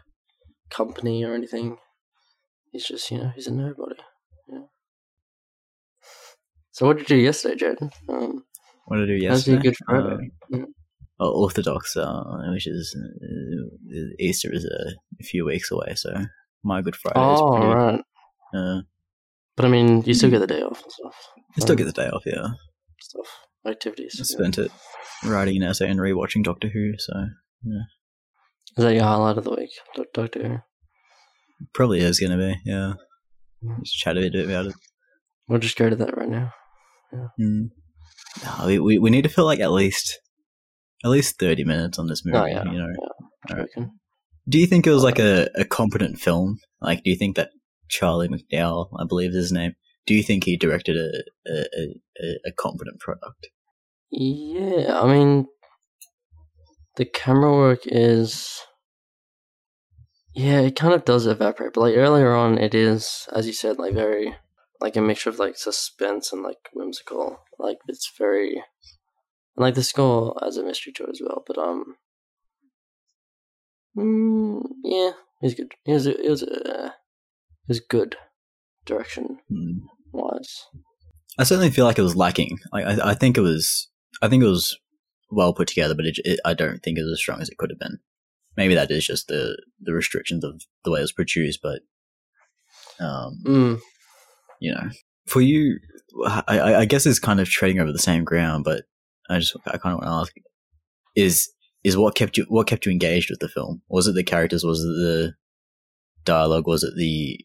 company 0.71 1.25
or 1.25 1.35
anything. 1.35 1.77
He's 2.73 2.87
just, 2.87 3.11
you 3.11 3.19
know, 3.19 3.33
he's 3.35 3.47
a 3.47 3.53
nobody. 3.53 3.97
Yeah. 4.49 4.61
So 6.73 6.87
what 6.87 6.99
did 6.99 7.11
you 7.11 7.17
do 7.17 7.23
yesterday, 7.23 7.57
Jayden? 7.57 7.91
Um, 8.09 8.45
What 8.87 8.99
did 8.99 9.11
I 9.11 9.19
do 9.19 9.29
how's 9.29 9.47
your 9.47 9.57
yesterday? 9.57 9.63
Good 9.63 9.77
Friday? 9.87 10.31
Uh, 10.55 10.67
oh, 11.19 11.43
Orthodox, 11.43 11.97
uh, 11.97 12.23
which 12.53 12.67
is 12.67 12.97
uh, 12.97 14.15
Easter 14.19 14.53
is 14.53 14.65
a, 14.65 15.25
few 15.25 15.45
weeks 15.45 15.71
away, 15.71 15.95
so 15.97 16.11
my 16.63 16.81
Good 16.81 16.97
Friday 16.97 17.35
is 17.35 17.41
oh, 17.43 17.51
pretty. 17.51 17.67
right. 17.67 18.01
Uh, 18.55 18.81
But 19.57 19.67
I 19.67 19.69
mean, 19.69 20.03
you 20.07 20.15
still 20.15 20.31
get 20.31 20.39
the 20.39 20.47
day 20.47 20.63
off 20.63 20.83
and 20.83 20.93
stuff. 20.93 21.17
I 21.57 21.61
still 21.61 21.73
Um, 21.73 21.77
get 21.77 21.85
the 21.87 21.93
day 21.93 22.09
off, 22.09 22.23
yeah. 22.25 22.49
Stuff, 23.01 23.27
activities. 23.67 24.17
I 24.19 24.21
yeah. 24.21 24.37
spent 24.37 24.59
it 24.59 24.71
writing 25.25 25.57
an 25.63 25.69
essay 25.69 25.89
and 25.91 26.01
rewatching 26.01 26.45
Doctor 26.45 26.69
Who, 26.69 26.93
so 26.99 27.13
yeah, 27.65 27.83
Is 28.77 28.85
that 28.85 28.95
your 28.95 29.05
highlight 29.05 29.39
of 29.39 29.45
the 29.45 29.51
week, 29.55 29.71
Doc- 29.95 30.07
Doctor 30.15 30.49
Who? 30.49 30.59
probably 31.75 32.01
is 32.01 32.19
going 32.21 32.33
to 32.33 32.39
be, 32.39 32.57
yeah. 32.65 32.95
Mm. 33.63 33.83
Just 33.85 33.97
chat 33.99 34.17
a 34.17 34.21
bit 34.21 34.35
about 34.47 34.67
it. 34.67 34.75
We'll 35.49 35.59
just 35.59 35.77
go 35.77 35.91
to 35.91 35.97
that 35.97 36.17
right 36.17 36.29
now. 36.29 36.53
Mm. 37.39 37.71
No, 38.45 38.67
we, 38.67 38.79
we, 38.79 38.99
we 38.99 39.11
need 39.11 39.23
to 39.23 39.29
feel 39.29 39.45
like 39.45 39.61
at 39.61 39.73
least 39.73 40.19
at 41.05 41.11
least 41.11 41.39
30 41.39 41.65
minutes 41.65 41.99
on 41.99 42.07
this 42.07 42.25
movie, 42.25 42.39
Oh, 42.39 42.45
yeah. 42.47 42.65
you 42.65 42.79
know. 42.79 42.89
I 43.51 43.55
reckon. 43.55 43.91
Do 44.49 44.59
you 44.59 44.67
think 44.67 44.87
it 44.87 44.93
was 44.93 45.03
like 45.05 45.19
a, 45.19 45.49
a 45.55 45.65
competent 45.65 46.19
film? 46.19 46.59
Like, 46.81 47.03
do 47.03 47.11
you 47.11 47.17
think 47.17 47.37
that 47.37 47.51
Charlie 47.89 48.29
McDowell, 48.29 48.89
I 48.99 49.05
believe 49.07 49.31
is 49.31 49.37
his 49.37 49.53
name, 49.53 49.73
do 50.07 50.15
you 50.15 50.23
think 50.23 50.45
he 50.45 50.57
directed 50.57 50.97
a, 50.97 51.23
a, 51.51 51.65
a, 52.23 52.39
a 52.47 52.53
competent 52.53 53.01
product? 53.01 53.49
Yeah, 54.11 55.01
I 55.01 55.07
mean, 55.07 55.47
the 56.97 57.05
camera 57.05 57.53
work 57.53 57.81
is. 57.85 58.61
Yeah, 60.35 60.61
it 60.61 60.77
kind 60.77 60.95
of 60.95 61.05
does 61.05 61.27
evaporate, 61.27 61.73
but 61.75 61.81
like 61.81 61.97
earlier 61.97 62.33
on, 62.35 62.57
it 62.57 62.75
is, 62.75 63.29
as 63.33 63.47
you 63.47 63.53
said, 63.53 63.79
like 63.79 63.95
very, 63.95 64.37
like 64.81 64.97
a 64.97 65.01
mixture 65.01 65.29
of 65.31 65.39
like 65.41 65.57
suspense 65.57 66.33
and 66.33 66.43
like 66.43 66.69
whimsical. 66.73 67.41
Like 67.59 67.79
it's 67.89 68.11
very, 68.17 68.55
and 68.55 68.63
like 69.57 69.75
the 69.75 69.83
score 69.83 70.37
as 70.45 70.57
a 70.57 70.63
mystery 70.63 70.93
to 70.95 71.05
it 71.05 71.11
as 71.11 71.21
well. 71.21 71.43
But 71.47 71.59
um, 71.59 71.97
Mm, 73.97 74.63
yeah, 74.85 75.11
he's 75.41 75.55
good. 75.55 75.73
He 75.85 75.93
was, 75.93 76.07
it 76.07 76.29
was, 76.29 76.43
uh, 76.43 76.91
it 76.93 77.69
was 77.69 77.81
good 77.81 78.17
direction 78.85 79.39
Mm. 79.51 79.81
wise. 80.13 80.65
I 81.39 81.45
certainly 81.45 81.71
feel 81.71 81.85
like 81.85 81.99
it 81.99 82.03
was 82.03 82.17
lacking. 82.17 82.59
Like 82.73 82.85
I, 82.85 83.11
I 83.11 83.15
think 83.15 83.37
it 83.39 83.43
was, 83.43 83.89
I 84.21 84.29
think 84.29 84.43
it 84.43 84.49
was 84.49 84.77
well 85.31 85.55
put 85.55 85.69
together, 85.69 85.95
but 85.95 86.07
it, 86.07 86.19
it, 86.25 86.41
I 86.45 86.55
don't 86.55 86.83
think 86.83 86.99
it 86.99 87.03
was 87.03 87.13
as 87.13 87.19
strong 87.21 87.41
as 87.41 87.49
it 87.49 87.57
could 87.57 87.71
have 87.71 87.79
been. 87.79 87.99
Maybe 88.57 88.75
that 88.75 88.91
is 88.91 89.07
just 89.07 89.29
the 89.29 89.57
the 89.81 89.93
restrictions 89.95 90.45
of 90.45 90.63
the 90.85 90.91
way 90.91 90.99
it 90.99 91.03
was 91.03 91.13
produced, 91.13 91.61
but 91.63 91.83
um, 92.99 93.41
Mm. 93.47 93.81
you 94.61 94.73
know, 94.73 94.91
for 95.27 95.41
you, 95.41 95.79
I, 96.27 96.43
I, 96.81 96.85
guess 96.85 97.07
it's 97.07 97.21
kind 97.21 97.41
of 97.41 97.49
treading 97.49 97.79
over 97.79 97.93
the 97.93 97.99
same 97.99 98.25
ground, 98.25 98.65
but 98.65 98.85
I 99.31 99.39
just 99.39 99.57
I 99.67 99.79
kind 99.79 99.95
of 99.95 100.01
want 100.01 100.05
to 100.05 100.09
ask: 100.11 100.33
is 101.15 101.51
is 101.85 101.97
what 101.97 102.17
kept 102.17 102.37
you 102.37 102.45
what 102.49 102.67
kept 102.67 102.85
you 102.85 102.93
engaged 102.93 103.31
with 103.31 103.39
the 103.39 103.49
film? 103.49 103.83
Was 103.89 104.07
it 104.09 104.15
the 104.15 104.25
characters? 104.25 104.65
Was 104.65 104.81
it 104.81 104.89
the 104.89 105.35
dialogue? 106.25 106.67
Was 106.67 106.83
it 106.83 106.95
the 106.97 107.39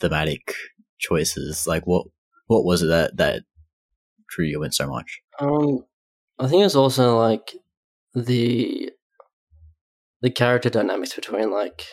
thematic 0.00 0.54
choices? 0.98 1.66
Like 1.66 1.86
what 1.86 2.06
what 2.46 2.64
was 2.64 2.82
it 2.82 2.86
that 2.86 3.16
that 3.16 3.42
drew 4.28 4.46
you 4.46 4.62
in 4.62 4.72
so 4.72 4.88
much? 4.88 5.20
Um, 5.38 5.84
I 6.38 6.48
think 6.48 6.64
it's 6.64 6.74
also 6.74 7.18
like 7.18 7.54
the 8.14 8.90
the 10.22 10.30
character 10.30 10.70
dynamics 10.70 11.14
between 11.14 11.50
like 11.50 11.84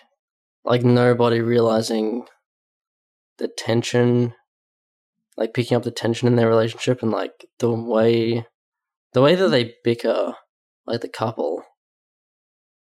like 0.63 0.83
nobody 0.83 1.39
realizing 1.39 2.25
the 3.37 3.47
tension, 3.47 4.33
like 5.37 5.53
picking 5.53 5.77
up 5.77 5.83
the 5.83 5.91
tension 5.91 6.27
in 6.27 6.35
their 6.35 6.49
relationship, 6.49 7.01
and 7.01 7.11
like 7.11 7.45
the 7.59 7.71
way 7.71 8.45
the 9.13 9.21
way 9.21 9.35
that 9.35 9.49
they 9.49 9.75
bicker, 9.83 10.33
like 10.85 11.01
the 11.01 11.09
couple, 11.09 11.63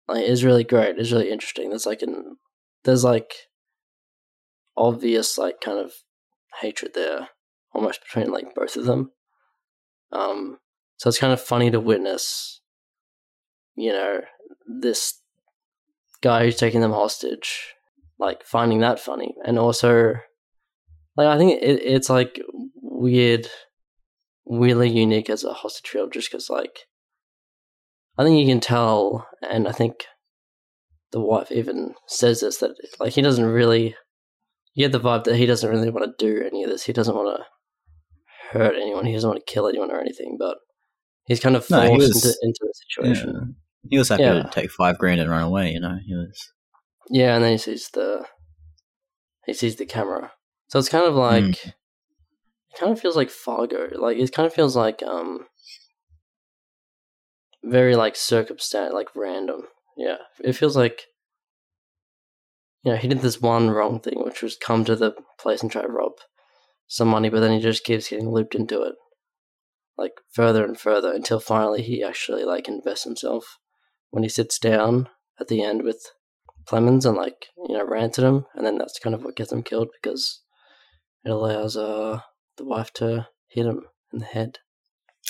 like 0.08 0.24
is 0.24 0.44
really 0.44 0.64
great. 0.64 0.98
It's 0.98 1.12
really 1.12 1.32
interesting. 1.32 1.70
There's 1.70 1.86
like 1.86 2.02
an 2.02 2.38
there's 2.84 3.04
like 3.04 3.34
obvious 4.78 5.38
like 5.38 5.62
kind 5.62 5.78
of 5.78 5.94
hatred 6.62 6.94
there, 6.94 7.30
almost 7.74 8.02
between 8.04 8.32
like 8.32 8.54
both 8.56 8.76
of 8.76 8.86
them. 8.86 9.12
Um, 10.12 10.58
so 10.98 11.08
it's 11.08 11.20
kind 11.20 11.34
of 11.34 11.42
funny 11.42 11.72
to 11.72 11.80
witness, 11.80 12.62
you 13.76 13.92
know, 13.92 14.22
this 14.68 15.20
guy 16.22 16.44
who's 16.44 16.58
taking 16.58 16.82
them 16.82 16.92
hostage, 16.92 17.74
like 18.20 18.44
finding 18.44 18.80
that 18.82 19.00
funny, 19.00 19.34
and 19.46 19.58
also, 19.58 20.16
like 21.16 21.28
I 21.28 21.38
think 21.38 21.62
it, 21.62 21.82
it's 21.84 22.10
like 22.10 22.40
weird, 22.76 23.48
weirdly 24.46 24.90
unique 24.90 25.30
as 25.30 25.44
a 25.44 25.54
hostage 25.54 25.90
film, 25.90 26.12
just 26.12 26.30
because 26.30 26.50
like 26.50 26.80
I 28.18 28.24
think 28.24 28.40
you 28.40 28.46
can 28.46 28.60
tell, 28.60 29.28
and 29.42 29.68
I 29.68 29.72
think 29.72 30.06
the 31.12 31.22
wife 31.22 31.52
even 31.52 31.96
says 32.08 32.42
this 32.42 32.58
that 32.58 32.76
like 33.00 33.14
he 33.14 33.22
doesn't 33.22 33.46
really. 33.46 33.96
You 34.74 34.86
get 34.88 34.92
the 34.94 35.00
vibe 35.00 35.26
that 35.26 35.36
he 35.36 35.46
doesn't 35.46 35.70
really 35.70 35.90
want 35.90 36.06
to 36.18 36.26
do 36.26 36.44
any 36.46 36.64
of 36.64 36.70
this. 36.70 36.84
He 36.84 36.94
doesn't 36.94 37.16
want 37.16 37.38
to 37.38 38.58
hurt 38.58 38.76
anyone. 38.76 39.06
He 39.06 39.14
doesn't 39.14 39.30
want 39.30 39.46
to 39.46 39.52
kill 39.54 39.68
anyone 39.68 39.92
or 39.92 40.00
anything. 40.00 40.38
But 40.40 40.58
he's 41.26 41.40
kind 41.42 41.56
of 41.56 41.66
forced 41.66 41.92
he 41.92 41.98
was- 41.98 42.26
into, 42.26 42.38
into 42.42 42.60
the 42.62 42.74
situation. 42.88 43.34
Yeah. 43.34 43.90
He 43.90 43.98
was 43.98 44.10
happy 44.10 44.24
Yeah. 44.24 44.44
to 44.44 44.50
take 44.52 44.72
five 44.72 44.98
grand 45.00 45.20
and 45.20 45.30
run 45.30 45.44
away. 45.44 45.72
You 45.72 45.80
know, 45.80 45.98
he 46.06 46.14
was. 46.14 46.52
Yeah, 47.10 47.36
and 47.36 47.44
then 47.44 47.54
he 47.54 47.58
sees 47.58 47.90
the 47.94 48.26
he 49.46 49.54
sees 49.54 49.76
the 49.76 49.86
camera. 49.86 50.32
So 50.70 50.78
it's 50.80 50.88
kind 50.90 51.06
of 51.06 51.16
like 51.16 51.44
Mm. 51.44 51.66
it 51.68 51.74
kind 52.80 52.92
of 52.94 53.00
feels 53.02 53.16
like 53.18 53.30
Fargo. 53.30 53.90
Like 53.98 54.18
it 54.18 54.32
kind 54.32 54.46
of 54.48 54.54
feels 54.54 54.76
like 54.76 55.02
um 55.04 55.48
very 57.64 57.96
like 57.96 58.14
circumstant, 58.16 58.94
like 58.94 59.16
random. 59.16 59.64
Yeah. 59.98 60.18
It 60.44 60.54
feels 60.54 60.76
like 60.78 61.06
you 62.84 62.92
know, 62.92 62.98
he 62.98 63.08
did 63.08 63.22
this 63.22 63.42
one 63.42 63.70
wrong 63.70 64.00
thing, 64.00 64.24
which 64.24 64.42
was 64.42 64.56
come 64.56 64.86
to 64.86 64.96
the 64.96 65.14
place 65.40 65.62
and 65.62 65.72
try 65.72 65.82
to 65.82 65.88
rob 65.88 66.14
some 66.88 67.08
money, 67.08 67.30
but 67.30 67.40
then 67.40 67.54
he 67.54 67.60
just 67.60 67.84
keeps 67.84 68.10
getting 68.10 68.30
looped 68.30 68.56
into 68.56 68.82
it. 68.82 68.96
Like 69.98 70.14
further 70.34 70.66
and 70.66 70.80
further 70.80 71.14
until 71.14 71.40
finally 71.40 71.84
he 71.84 72.04
actually 72.04 72.44
like 72.44 72.68
invests 72.68 73.06
himself 73.06 73.60
when 74.10 74.24
he 74.24 74.30
sits 74.30 74.58
down 74.58 75.10
at 75.40 75.48
the 75.48 75.64
end 75.64 75.84
with 75.84 76.04
Plemons 76.66 77.06
and 77.06 77.18
like 77.18 77.48
you 77.68 77.78
know 77.78 77.86
rants 77.86 78.20
at 78.20 78.26
him, 78.26 78.46
and 78.56 78.66
then 78.66 78.78
that's 78.78 79.00
kind 79.00 79.16
of 79.16 79.24
what 79.24 79.36
gets 79.36 79.52
him 79.52 79.64
killed 79.64 79.90
because 80.02 80.42
it 81.24 81.30
allows 81.30 81.78
uh 81.78 82.20
the 82.58 82.66
wife 82.66 82.92
to 82.94 83.28
hit 83.48 83.66
him 83.66 83.84
in 84.12 84.20
the 84.20 84.26
head. 84.26 84.60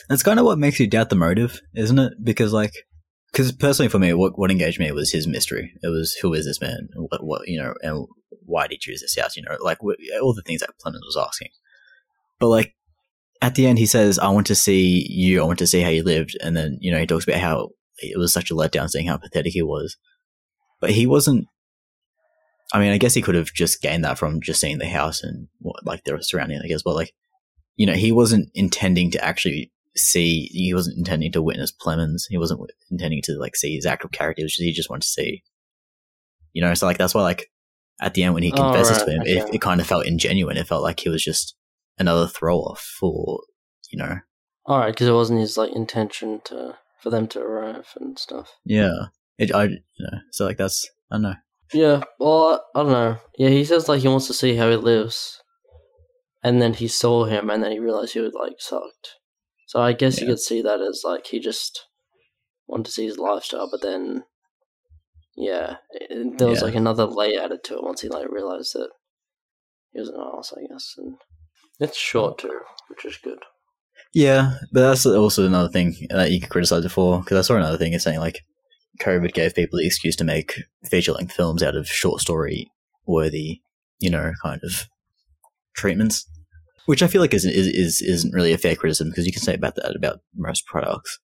That's 0.10 0.24
kind 0.24 0.40
of 0.40 0.46
what 0.46 0.58
makes 0.58 0.80
you 0.80 0.88
doubt 0.88 1.10
the 1.10 1.16
motive, 1.16 1.62
isn't 1.76 2.00
it? 2.00 2.14
Because 2.24 2.54
like, 2.54 2.74
because 3.32 3.52
personally 3.52 3.90
for 3.90 4.00
me, 4.00 4.14
what 4.14 4.38
what 4.38 4.52
engaged 4.52 4.80
me 4.80 4.92
was 4.92 5.12
his 5.12 5.28
mystery. 5.28 5.74
It 5.82 5.88
was 5.88 6.14
who 6.22 6.34
is 6.34 6.46
this 6.46 6.62
man? 6.62 6.90
What, 6.96 7.24
what 7.24 7.48
you 7.48 7.62
know, 7.62 7.74
and 7.82 8.08
why 8.46 8.64
did 8.64 8.74
he 8.74 8.78
choose 8.78 9.02
this 9.02 9.18
house? 9.18 9.38
You 9.38 9.44
know, 9.44 9.58
like 9.62 9.82
all 9.84 10.34
the 10.34 10.44
things 10.46 10.62
that 10.62 10.72
Plemons 10.84 11.06
was 11.06 11.18
asking. 11.18 11.50
But 12.40 12.48
like 12.48 12.76
at 13.42 13.56
the 13.56 13.68
end, 13.68 13.80
he 13.80 13.86
says, 13.86 14.20
"I 14.20 14.30
want 14.30 14.48
to 14.48 14.56
see 14.56 15.08
you. 15.10 15.42
I 15.42 15.46
want 15.46 15.60
to 15.60 15.68
see 15.68 15.82
how 15.82 15.90
you 15.90 16.04
lived." 16.04 16.38
And 16.42 16.56
then 16.56 16.78
you 16.82 16.92
know 16.92 17.00
he 17.00 17.08
talks 17.08 17.24
about 17.24 17.40
how 17.40 17.70
it 18.00 18.18
was 18.18 18.34
such 18.34 18.52
a 18.52 18.56
letdown, 18.56 18.90
seeing 18.90 19.08
how 19.08 19.18
pathetic 19.18 19.54
he 19.54 19.62
was. 19.62 19.98
But 20.80 20.92
he 20.92 21.08
wasn't. 21.08 21.48
I 22.74 22.80
mean, 22.80 22.92
I 22.92 22.98
guess 22.98 23.14
he 23.14 23.22
could 23.22 23.36
have 23.36 23.54
just 23.54 23.82
gained 23.82 24.06
that 24.06 24.18
from 24.18 24.42
just 24.42 24.62
seeing 24.62 24.78
the 24.78 24.88
house 24.88 25.24
and 25.24 25.48
what 25.60 25.86
like 25.86 26.04
the 26.04 26.22
surrounding. 26.22 26.62
I 26.64 26.68
guess, 26.68 26.84
but 26.84 26.96
like, 26.96 27.14
you 27.76 27.86
know, 27.86 27.94
he 27.94 28.12
wasn't 28.12 28.50
intending 28.54 29.12
to 29.12 29.24
actually 29.24 29.71
see. 29.96 30.50
He 30.52 30.74
wasn't 30.74 30.98
intending 30.98 31.32
to 31.34 31.42
witness 31.42 31.72
Plemons. 31.72 32.24
He 32.30 32.38
wasn't 32.38 32.62
intending 32.90 33.22
to 33.24 33.34
like 33.40 33.56
see 33.56 33.76
his 33.76 33.86
actual 33.86 34.10
character. 34.10 34.44
Just- 34.44 34.60
He 34.60 34.72
just 34.74 34.90
wanted 34.90 35.04
to 35.04 35.08
see. 35.08 35.44
You 36.54 36.62
know, 36.62 36.74
so 36.74 36.86
like 36.86 36.98
that's 36.98 37.14
why 37.16 37.22
like 37.22 37.50
at 38.02 38.14
the 38.14 38.24
end 38.24 38.34
when 38.34 38.44
he 38.44 38.52
Oh, 38.52 38.56
confesses 38.58 38.98
right, 38.98 39.06
to 39.06 39.12
him, 39.12 39.22
it, 39.26 39.44
okay. 39.44 39.56
it 39.56 39.62
kind 39.62 39.80
of 39.80 39.88
felt 39.88 40.06
ingenuine. 40.06 40.58
It 40.58 40.68
felt 40.68 40.84
like 40.84 41.00
he 41.00 41.10
was 41.10 41.24
just 41.24 41.56
another 41.98 42.28
throw 42.28 42.58
off 42.58 42.82
for 43.00 43.42
you 43.90 43.98
know. 43.98 44.18
All 44.66 44.78
right, 44.80 44.92
because 44.92 45.08
it 45.08 45.14
wasn't 45.14 45.40
his 45.40 45.58
like 45.58 45.72
intention 45.74 46.42
to 46.46 46.78
for 47.00 47.10
them 47.10 47.28
to 47.30 47.40
arrive 47.42 47.88
and 48.00 48.18
stuff. 48.20 48.58
Yeah, 48.66 48.94
it, 49.38 49.54
I 49.54 49.64
you 49.66 49.80
know. 50.00 50.18
So 50.32 50.46
like 50.46 50.58
that's 50.58 50.90
I 51.10 51.16
don't 51.16 51.22
know. 51.24 51.36
Yeah, 51.74 52.04
well, 52.20 52.62
I, 52.76 52.80
I 52.80 52.84
don't 52.84 52.92
know. 52.92 53.18
Yeah, 53.38 53.50
he 53.50 53.64
says 53.64 53.88
like 53.88 54.02
he 54.02 54.08
wants 54.10 54.28
to 54.28 54.34
see 54.34 54.56
how 54.56 54.70
he 54.70 54.76
lives, 54.76 55.42
and 56.44 56.62
then 56.62 56.74
he 56.74 56.88
saw 56.90 57.24
him, 57.26 57.50
and 57.50 57.64
then 57.64 57.72
he 57.72 57.80
realized 57.80 58.14
he 58.14 58.20
was 58.20 58.34
like 58.34 58.56
sucked. 58.60 59.16
So 59.72 59.80
I 59.80 59.94
guess 59.94 60.20
you 60.20 60.28
could 60.28 60.40
see 60.42 60.62
that 60.64 60.82
as 60.82 61.04
like 61.06 61.28
he 61.28 61.40
just 61.40 61.86
wanted 62.68 62.88
to 62.88 62.92
see 62.92 63.06
his 63.06 63.18
lifestyle, 63.18 63.70
but 63.72 63.82
then, 63.82 64.26
yeah, 65.38 65.76
it, 65.92 66.38
there 66.38 66.50
was 66.50 66.60
Yeah. 66.60 66.66
like 66.66 66.76
another 66.76 67.06
layer 67.06 67.40
added 67.42 67.64
to 67.64 67.76
it 67.76 67.84
once 67.84 68.02
he 68.02 68.10
like 68.10 68.30
realized 68.30 68.74
that 68.74 68.90
he 69.94 70.02
was 70.02 70.10
an 70.10 70.20
ass, 70.20 70.52
I 70.58 70.68
guess, 70.70 70.94
and 70.98 71.16
it's 71.80 71.98
short 71.98 72.38
too, 72.40 72.60
which 72.90 73.06
is 73.06 73.18
good. 73.24 73.40
Yeah, 74.14 74.58
but 74.74 74.82
that's 74.82 75.06
also 75.06 75.46
another 75.46 75.70
thing 75.70 75.96
that 76.10 76.32
you 76.32 76.42
could 76.42 76.50
criticize 76.50 76.84
it 76.84 76.90
for. 76.90 77.22
Because 77.22 77.38
I 77.38 77.48
saw 77.48 77.56
another 77.56 77.78
thing 77.78 77.94
is 77.94 78.04
saying 78.04 78.20
like 78.20 78.42
COVID 79.00 79.32
gave 79.32 79.56
people 79.56 79.80
the 79.80 79.86
excuse 79.86 80.18
to 80.18 80.26
make 80.26 80.64
feature 80.84 81.14
length 81.14 81.32
films 81.32 81.64
out 81.64 81.78
of 81.78 81.88
short 81.88 82.20
story 82.20 82.70
worthy, 83.08 83.62
you 84.00 84.10
know, 84.10 84.34
kind 84.44 84.60
of 84.66 84.90
treatments, 85.74 86.30
which 86.86 87.04
I 87.04 87.08
feel 87.08 87.22
like 87.22 87.34
is 87.34 87.46
is, 87.46 87.68
is 87.68 88.02
isn't 88.02 88.34
really 88.34 88.54
a 88.54 88.58
fair 88.58 88.76
criticism 88.76 89.10
because 89.10 89.26
you 89.26 89.32
can 89.32 89.42
say 89.42 89.54
about 89.54 89.76
that 89.76 89.96
about 89.96 90.20
most 90.36 90.66
products. 90.66 91.20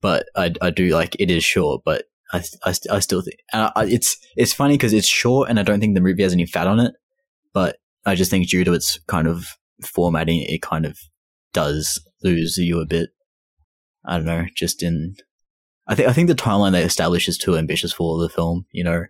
But 0.00 0.26
I, 0.34 0.52
I 0.62 0.70
do 0.70 0.88
like 0.88 1.14
it 1.18 1.30
is 1.30 1.44
short, 1.44 1.82
but 1.84 2.04
I 2.32 2.42
I, 2.64 2.74
I 2.90 3.00
still 3.00 3.22
think 3.22 3.36
uh, 3.52 3.70
it's 3.76 4.16
it's 4.36 4.52
funny 4.52 4.74
because 4.74 4.92
it's 4.92 5.08
short 5.08 5.48
and 5.48 5.58
I 5.58 5.62
don't 5.62 5.80
think 5.80 5.94
the 5.94 6.00
movie 6.00 6.22
has 6.22 6.32
any 6.32 6.46
fat 6.46 6.66
on 6.66 6.80
it, 6.80 6.94
but 7.52 7.76
I 8.06 8.14
just 8.14 8.30
think 8.30 8.48
due 8.48 8.64
to 8.64 8.72
its 8.72 8.98
kind 9.06 9.26
of 9.26 9.46
formatting, 9.84 10.42
it 10.42 10.62
kind 10.62 10.86
of 10.86 10.98
does 11.52 12.02
lose 12.22 12.56
you 12.56 12.80
a 12.80 12.86
bit. 12.86 13.10
I 14.04 14.16
don't 14.16 14.26
know, 14.26 14.46
just 14.56 14.82
in. 14.82 15.16
I 15.86 15.94
think 15.94 16.08
I 16.08 16.12
think 16.12 16.28
the 16.28 16.34
timeline 16.34 16.72
they 16.72 16.82
established 16.82 17.28
is 17.28 17.36
too 17.36 17.56
ambitious 17.56 17.92
for 17.92 18.20
the 18.20 18.28
film. 18.28 18.66
You 18.72 18.84
know, 18.84 19.04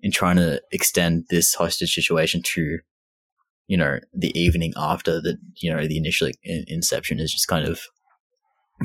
in 0.00 0.10
trying 0.10 0.36
to 0.36 0.60
extend 0.72 1.26
this 1.30 1.54
hostage 1.54 1.94
situation 1.94 2.42
to, 2.42 2.78
you 3.72 3.78
know, 3.78 4.00
the 4.12 4.38
evening 4.38 4.74
after 4.76 5.18
the 5.18 5.38
you 5.62 5.74
know 5.74 5.86
the 5.86 5.96
initial 5.96 6.28
in- 6.44 6.66
inception 6.68 7.18
is 7.18 7.32
just 7.32 7.48
kind 7.48 7.66
of. 7.66 7.80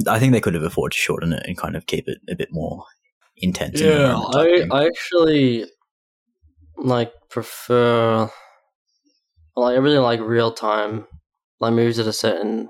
I 0.07 0.17
think 0.17 0.31
they 0.31 0.39
could 0.39 0.53
have 0.53 0.63
afforded 0.63 0.93
to 0.95 0.97
shorten 0.97 1.33
it 1.33 1.43
and 1.45 1.57
kind 1.57 1.75
of 1.75 1.87
keep 1.87 2.07
it 2.07 2.19
a 2.29 2.35
bit 2.35 2.49
more 2.51 2.85
intense. 3.35 3.81
Yeah, 3.81 4.15
I. 4.15 4.65
I 4.71 4.85
actually 4.85 5.65
like 6.77 7.11
prefer 7.29 8.29
like 9.57 9.73
I 9.73 9.79
really 9.79 9.97
like 9.97 10.21
real 10.21 10.53
time 10.53 11.05
like 11.59 11.73
movies 11.73 11.97
that 11.97 12.07
are 12.07 12.13
set 12.13 12.39
in 12.39 12.69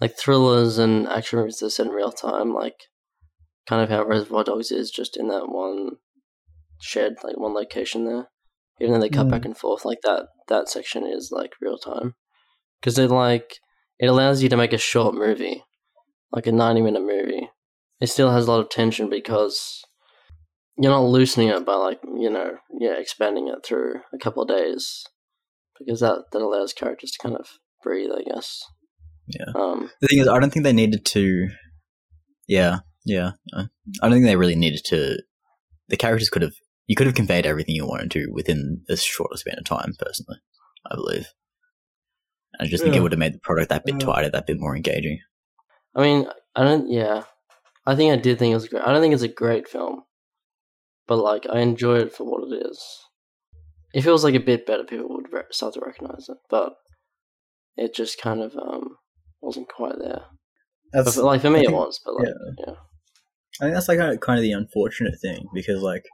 like 0.00 0.16
thrillers 0.16 0.78
and 0.78 1.08
action 1.08 1.40
movies 1.40 1.58
that 1.58 1.66
are 1.66 1.70
set 1.70 1.86
in 1.86 1.92
real 1.92 2.12
time, 2.12 2.54
like 2.54 2.76
kind 3.66 3.82
of 3.82 3.88
how 3.88 4.04
Reservoir 4.04 4.44
Dogs 4.44 4.70
is 4.70 4.92
just 4.92 5.16
in 5.16 5.26
that 5.26 5.48
one 5.48 5.96
shed, 6.80 7.16
like 7.24 7.36
one 7.36 7.54
location 7.54 8.04
there. 8.04 8.28
Even 8.82 8.94
though 8.94 9.00
they 9.00 9.08
cut 9.08 9.26
Mm. 9.26 9.30
back 9.30 9.44
and 9.44 9.56
forth, 9.56 9.84
like 9.84 10.00
that 10.02 10.26
that 10.48 10.68
section 10.68 11.06
is 11.06 11.30
like 11.30 11.52
real 11.60 11.78
time 11.78 12.14
because 12.80 12.98
it 12.98 13.10
like 13.10 13.58
it 14.00 14.06
allows 14.06 14.42
you 14.42 14.48
to 14.48 14.56
make 14.56 14.72
a 14.72 14.78
short 14.78 15.14
movie, 15.14 15.62
like 16.32 16.48
a 16.48 16.52
ninety 16.52 16.82
minute 16.82 17.02
movie. 17.02 17.48
It 18.00 18.08
still 18.08 18.30
has 18.32 18.46
a 18.46 18.50
lot 18.50 18.60
of 18.60 18.68
tension 18.70 19.08
because 19.08 19.82
you're 20.76 20.90
not 20.90 21.04
loosening 21.04 21.48
it 21.48 21.64
by 21.64 21.74
like 21.74 22.00
you 22.02 22.28
know 22.28 22.58
yeah 22.80 22.94
expanding 22.94 23.46
it 23.48 23.64
through 23.64 24.00
a 24.12 24.18
couple 24.18 24.42
of 24.42 24.48
days 24.48 25.04
because 25.78 26.00
that 26.00 26.24
that 26.32 26.42
allows 26.42 26.72
characters 26.72 27.12
to 27.12 27.18
kind 27.22 27.36
of 27.36 27.46
breathe, 27.82 28.10
I 28.10 28.22
guess. 28.22 28.64
Yeah. 29.28 29.52
Um. 29.54 29.90
The 30.00 30.08
thing 30.08 30.18
is, 30.18 30.26
I 30.28 30.40
don't 30.40 30.50
think 30.52 30.64
they 30.64 30.72
needed 30.72 31.04
to. 31.06 31.48
Yeah, 32.48 32.80
yeah. 33.04 33.32
I 33.54 33.68
don't 34.02 34.12
think 34.12 34.24
they 34.24 34.36
really 34.36 34.56
needed 34.56 34.84
to. 34.86 35.22
The 35.88 35.96
characters 35.96 36.28
could 36.28 36.42
have. 36.42 36.54
You 36.86 36.96
could 36.96 37.06
have 37.06 37.16
conveyed 37.16 37.46
everything 37.46 37.74
you 37.74 37.86
wanted 37.86 38.10
to 38.12 38.26
within 38.32 38.82
a 38.88 38.96
shorter 38.96 39.36
span 39.36 39.58
of 39.58 39.64
time. 39.64 39.92
Personally, 39.98 40.38
I 40.90 40.94
believe. 40.94 41.28
I 42.60 42.66
just 42.66 42.82
think 42.84 42.94
it 42.94 43.00
would 43.00 43.12
have 43.12 43.18
made 43.18 43.34
the 43.34 43.38
product 43.40 43.70
that 43.70 43.84
bit 43.84 43.94
Yeah. 44.00 44.06
tighter, 44.06 44.30
that 44.30 44.46
bit 44.46 44.58
more 44.60 44.76
engaging. 44.76 45.20
I 45.94 46.02
mean, 46.02 46.28
I 46.54 46.64
don't. 46.64 46.90
Yeah, 46.90 47.24
I 47.86 47.94
think 47.96 48.12
I 48.12 48.16
did 48.16 48.38
think 48.38 48.52
it 48.52 48.56
was 48.56 48.68
great. 48.68 48.82
I 48.82 48.92
don't 48.92 49.00
think 49.00 49.14
it's 49.14 49.22
a 49.22 49.28
great 49.28 49.68
film, 49.68 50.02
but 51.06 51.16
like 51.16 51.46
I 51.50 51.60
enjoy 51.60 51.98
it 51.98 52.12
for 52.14 52.24
what 52.24 52.52
it 52.52 52.66
is. 52.66 52.82
If 53.94 54.06
it 54.06 54.10
was 54.10 54.24
like 54.24 54.34
a 54.34 54.40
bit 54.40 54.66
better, 54.66 54.84
people 54.84 55.08
would 55.10 55.32
re- 55.32 55.42
start 55.50 55.74
to 55.74 55.80
recognize 55.80 56.28
it. 56.28 56.38
But 56.50 56.74
it 57.76 57.94
just 57.94 58.20
kind 58.20 58.40
of 58.42 58.54
um 58.56 58.96
wasn't 59.40 59.68
quite 59.68 59.98
there. 59.98 60.22
But 60.92 61.04
That's 61.04 61.16
for, 61.16 61.22
like 61.22 61.40
for 61.40 61.50
me, 61.50 61.60
I 61.60 61.62
it 61.64 61.72
was. 61.72 62.00
But 62.04 62.14
like, 62.14 62.28
yeah. 62.58 62.74
I 63.60 63.64
think 63.64 63.74
that's 63.74 63.88
like 63.88 64.20
kind 64.20 64.38
of 64.38 64.42
the 64.42 64.52
unfortunate 64.52 65.14
thing 65.20 65.46
because 65.54 65.82
like 65.82 66.04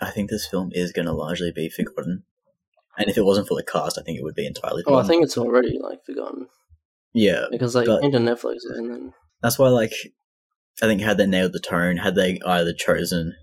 I 0.00 0.10
think 0.10 0.30
this 0.30 0.46
film 0.46 0.70
is 0.72 0.92
going 0.92 1.06
to 1.06 1.12
largely 1.12 1.52
be 1.52 1.68
forgotten, 1.68 2.24
and 2.98 3.08
if 3.08 3.16
it 3.16 3.24
wasn't 3.24 3.48
for 3.48 3.56
the 3.56 3.64
cast, 3.64 3.98
I 3.98 4.02
think 4.02 4.18
it 4.18 4.24
would 4.24 4.34
be 4.34 4.46
entirely. 4.46 4.82
Oh, 4.86 4.96
I 4.96 5.06
think 5.06 5.24
it's 5.24 5.38
already 5.38 5.78
like 5.80 6.04
forgotten 6.04 6.48
yeah, 7.14 7.46
because 7.50 7.74
like 7.74 7.88
into 8.02 8.18
Netflix 8.18 8.60
and 8.64 8.90
then 8.90 9.12
that's 9.42 9.58
why 9.58 9.68
like 9.68 9.92
I 10.82 10.86
think 10.86 11.02
had 11.02 11.18
they 11.18 11.26
nailed 11.26 11.52
the 11.52 11.60
tone, 11.60 11.98
had 11.98 12.14
they 12.14 12.40
either 12.46 12.72
chosen 12.72 13.34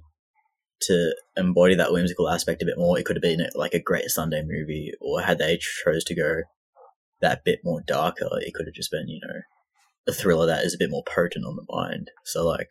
to 0.84 1.16
embody 1.38 1.76
that 1.76 1.92
whimsical 1.92 2.30
aspect 2.30 2.62
a 2.62 2.66
bit 2.66 2.78
more, 2.78 2.98
it 2.98 3.06
could 3.06 3.16
have 3.16 3.22
been 3.22 3.46
like 3.54 3.74
a 3.74 3.82
great 3.82 4.10
Sunday 4.10 4.42
movie, 4.42 4.94
or 5.00 5.22
had 5.22 5.38
they 5.38 5.58
chose 5.58 6.04
to 6.06 6.16
go 6.16 6.42
that 7.22 7.44
bit 7.44 7.60
more 7.64 7.82
darker, 7.86 8.30
it 8.40 8.54
could 8.54 8.66
have 8.66 8.74
just 8.74 8.92
been 8.92 9.08
you 9.08 9.20
know 9.22 9.42
a 10.08 10.14
thriller 10.14 10.48
that 10.48 10.66
is 10.66 10.74
a 10.74 10.80
bit 10.80 10.90
more 10.90 11.04
potent 11.06 11.46
on 11.46 11.56
the 11.56 11.66
mind. 11.70 12.12
So 12.26 12.46
like. 12.46 12.70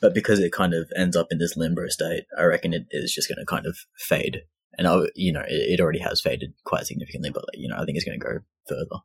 But 0.00 0.14
because 0.14 0.38
it 0.38 0.52
kind 0.52 0.74
of 0.74 0.90
ends 0.96 1.16
up 1.16 1.28
in 1.30 1.38
this 1.38 1.56
limbo 1.56 1.88
state, 1.88 2.24
I 2.38 2.44
reckon 2.44 2.72
it 2.72 2.86
is 2.90 3.12
just 3.12 3.28
going 3.28 3.38
to 3.38 3.46
kind 3.46 3.66
of 3.66 3.78
fade. 3.96 4.42
And 4.76 4.86
I, 4.86 5.06
you 5.16 5.32
know, 5.32 5.40
it, 5.40 5.72
it 5.72 5.80
already 5.80 5.98
has 5.98 6.20
faded 6.20 6.54
quite 6.64 6.86
significantly, 6.86 7.30
but 7.30 7.44
you 7.54 7.68
know, 7.68 7.76
I 7.76 7.84
think 7.84 7.96
it's 7.96 8.04
going 8.04 8.18
to 8.18 8.24
go 8.24 8.38
further. 8.68 9.02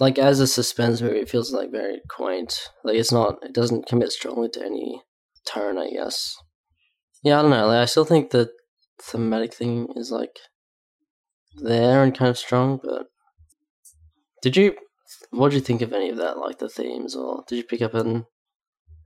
like 0.00 0.18
as 0.18 0.40
a 0.40 0.46
suspense 0.46 1.02
movie, 1.02 1.18
it 1.18 1.30
feels 1.30 1.52
like 1.52 1.70
very 1.70 2.00
quaint. 2.08 2.70
Like 2.84 2.96
it's 2.96 3.12
not. 3.12 3.36
It 3.42 3.52
doesn't 3.52 3.86
commit 3.86 4.12
strongly 4.12 4.48
to 4.50 4.64
any 4.64 5.02
tone. 5.46 5.78
I 5.78 5.90
guess. 5.90 6.36
Yeah, 7.22 7.38
I 7.38 7.42
don't 7.42 7.50
know. 7.50 7.66
Like 7.66 7.82
I 7.82 7.84
still 7.84 8.04
think 8.04 8.30
the 8.30 8.50
thematic 9.02 9.52
thing 9.52 9.88
is 9.96 10.10
like 10.10 10.38
there 11.56 12.02
and 12.02 12.16
kind 12.16 12.30
of 12.30 12.38
strong. 12.38 12.80
But 12.82 13.06
did 14.42 14.56
you? 14.56 14.74
What 15.30 15.50
did 15.50 15.56
you 15.56 15.62
think 15.62 15.82
of 15.82 15.92
any 15.92 16.10
of 16.10 16.16
that? 16.18 16.38
Like 16.38 16.58
the 16.58 16.68
themes, 16.68 17.14
or 17.14 17.44
did 17.46 17.56
you 17.56 17.64
pick 17.64 17.82
up 17.82 17.94
on 17.94 18.26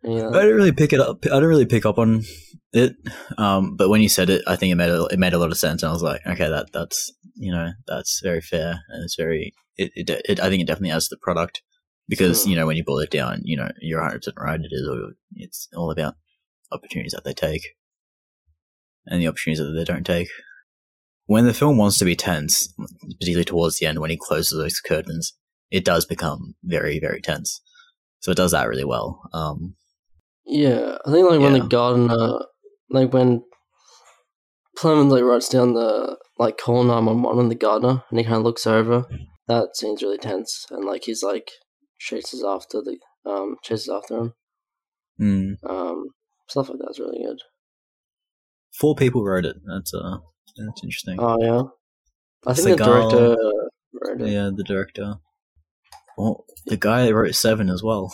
of 0.05 0.35
I 0.35 0.41
didn't 0.41 0.57
really 0.57 0.73
pick 0.73 0.93
it 0.93 1.01
up. 1.01 1.19
I 1.25 1.29
didn't 1.35 1.49
really 1.49 1.67
pick 1.67 1.87
up 1.87 1.99
on 1.99 2.23
it. 2.73 2.95
Um, 3.38 3.77
but 3.77 3.88
when 3.88 4.01
you 4.01 4.09
said 4.09 4.31
it, 4.31 4.43
I 4.47 4.57
think 4.57 4.73
it 4.73 4.77
made 4.77 4.91
a, 4.91 5.05
it 5.07 5.19
made 5.19 5.33
a 5.33 5.38
lot 5.38 5.51
of 5.51 5.59
sense, 5.59 5.83
and 5.83 5.91
I 5.91 5.93
was 5.93 6.03
like, 6.03 6.21
okay, 6.27 6.49
that 6.49 6.73
that's 6.73 7.12
you 7.35 7.53
know 7.53 7.71
that's 7.87 8.21
very 8.23 8.41
fair, 8.41 8.81
and 8.88 9.05
it's 9.05 9.17
very 9.17 9.53
it. 9.77 9.93
it, 9.95 10.11
it 10.29 10.41
I 10.41 10.49
think 10.49 10.62
it 10.62 10.67
definitely 10.67 10.91
adds 10.93 11.09
to 11.09 11.15
the 11.17 11.21
product 11.23 11.62
because 12.09 12.45
Hmm. 12.45 12.51
you 12.51 12.57
know 12.57 12.67
when 12.67 12.77
you 12.77 12.85
boil 12.85 12.99
it 13.01 13.11
down, 13.11 13.41
you 13.45 13.57
know 13.57 13.71
you're 13.81 14.01
100 14.01 14.19
percent 14.19 14.37
right. 14.38 14.61
It 14.61 14.69
is. 14.73 14.88
all- 14.88 15.12
It's 15.37 15.69
all 15.77 15.91
about 15.91 16.15
opportunities 16.71 17.12
that 17.12 17.25
they 17.25 17.35
take, 17.35 17.62
and 19.07 19.21
the 19.21 19.29
opportunities 19.29 19.65
that 19.65 19.73
they 19.73 19.85
don't 19.85 20.05
take. 20.07 20.29
When 21.27 21.47
the 21.47 21.55
film 21.55 21.79
wants 21.79 21.99
to 21.99 22.05
be 22.05 22.17
tense, 22.17 22.75
particularly 23.21 23.45
towards 23.45 23.79
the 23.79 23.87
end, 23.87 24.01
when 24.01 24.11
he 24.11 24.19
closes 24.21 24.59
those 24.59 24.81
curtains, 24.81 25.35
it 25.71 25.85
does 25.85 26.05
become 26.05 26.55
very, 26.65 26.99
very 26.99 27.21
tense. 27.21 27.61
So 28.21 28.33
it 28.33 28.37
does 28.37 28.51
that 28.51 28.69
really 28.69 28.85
well. 28.85 29.23
Um, 29.33 29.77
Yeah, 30.46 30.98
I 31.07 31.11
think 31.11 31.28
like 31.31 31.40
when 31.40 31.52
the 31.52 31.61
gardener, 31.61 32.40
like 32.90 33.12
when 33.12 33.44
Clement 34.76 35.11
like 35.11 35.22
writes 35.22 35.48
down 35.48 35.74
the 35.74 36.16
like 36.38 36.59
call 36.59 36.83
nine 36.85 37.07
one 37.07 37.22
one 37.22 37.38
on 37.38 37.48
the 37.48 37.55
gardener, 37.55 38.02
and 38.11 38.18
he 38.18 38.24
kind 38.24 38.37
of 38.37 38.42
looks 38.42 38.66
over. 38.66 39.07
That 39.48 39.76
scene's 39.76 40.02
really 40.02 40.18
tense, 40.18 40.66
and 40.70 40.85
like 40.85 41.05
he's 41.05 41.22
like 41.22 41.50
chases 41.98 42.44
after 42.44 42.83
the 42.83 42.98
um 43.31 43.57
chases 43.62 43.88
after 43.88 44.16
him. 44.18 44.35
mm. 45.20 45.55
Um, 45.68 46.07
stuff 46.48 46.68
like 46.68 46.78
that's 46.85 46.98
really 46.98 47.22
good. 47.24 47.38
Four 48.72 48.96
people 48.96 49.24
wrote 49.24 49.44
it. 49.44 49.57
That's 49.64 49.92
uh, 49.94 50.18
that's 50.57 50.83
interesting. 50.83 51.18
Oh 51.20 51.37
yeah, 51.40 51.62
I 52.50 52.55
think 52.55 52.78
the 52.78 52.85
director 52.85 53.37
wrote 53.92 54.20
it. 54.20 54.28
yeah, 54.28 54.50
the 54.55 54.64
director. 54.64 55.16
Oh, 56.18 56.44
the 56.66 56.76
guy 56.76 57.07
that 57.07 57.14
wrote 57.14 57.35
Seven 57.35 57.68
as 57.68 57.83
well. 57.83 58.12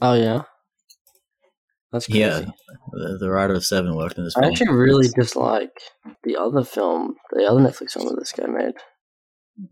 Oh 0.00 0.14
yeah, 0.14 0.42
that's 1.94 2.06
crazy. 2.06 2.20
Yeah, 2.20 2.40
the, 2.92 3.16
the 3.20 3.30
writer 3.30 3.54
of 3.54 3.64
Seven 3.64 3.96
worked 3.96 4.18
in 4.18 4.24
this 4.24 4.36
I 4.36 4.40
film. 4.40 4.52
actually 4.52 4.72
really 4.74 5.08
dislike 5.08 5.72
the 6.24 6.36
other 6.36 6.62
film, 6.64 7.14
the 7.32 7.46
other 7.48 7.60
Netflix 7.60 7.92
film 7.92 8.08
that 8.08 8.16
this 8.18 8.32
guy 8.32 8.46
made. 8.46 8.74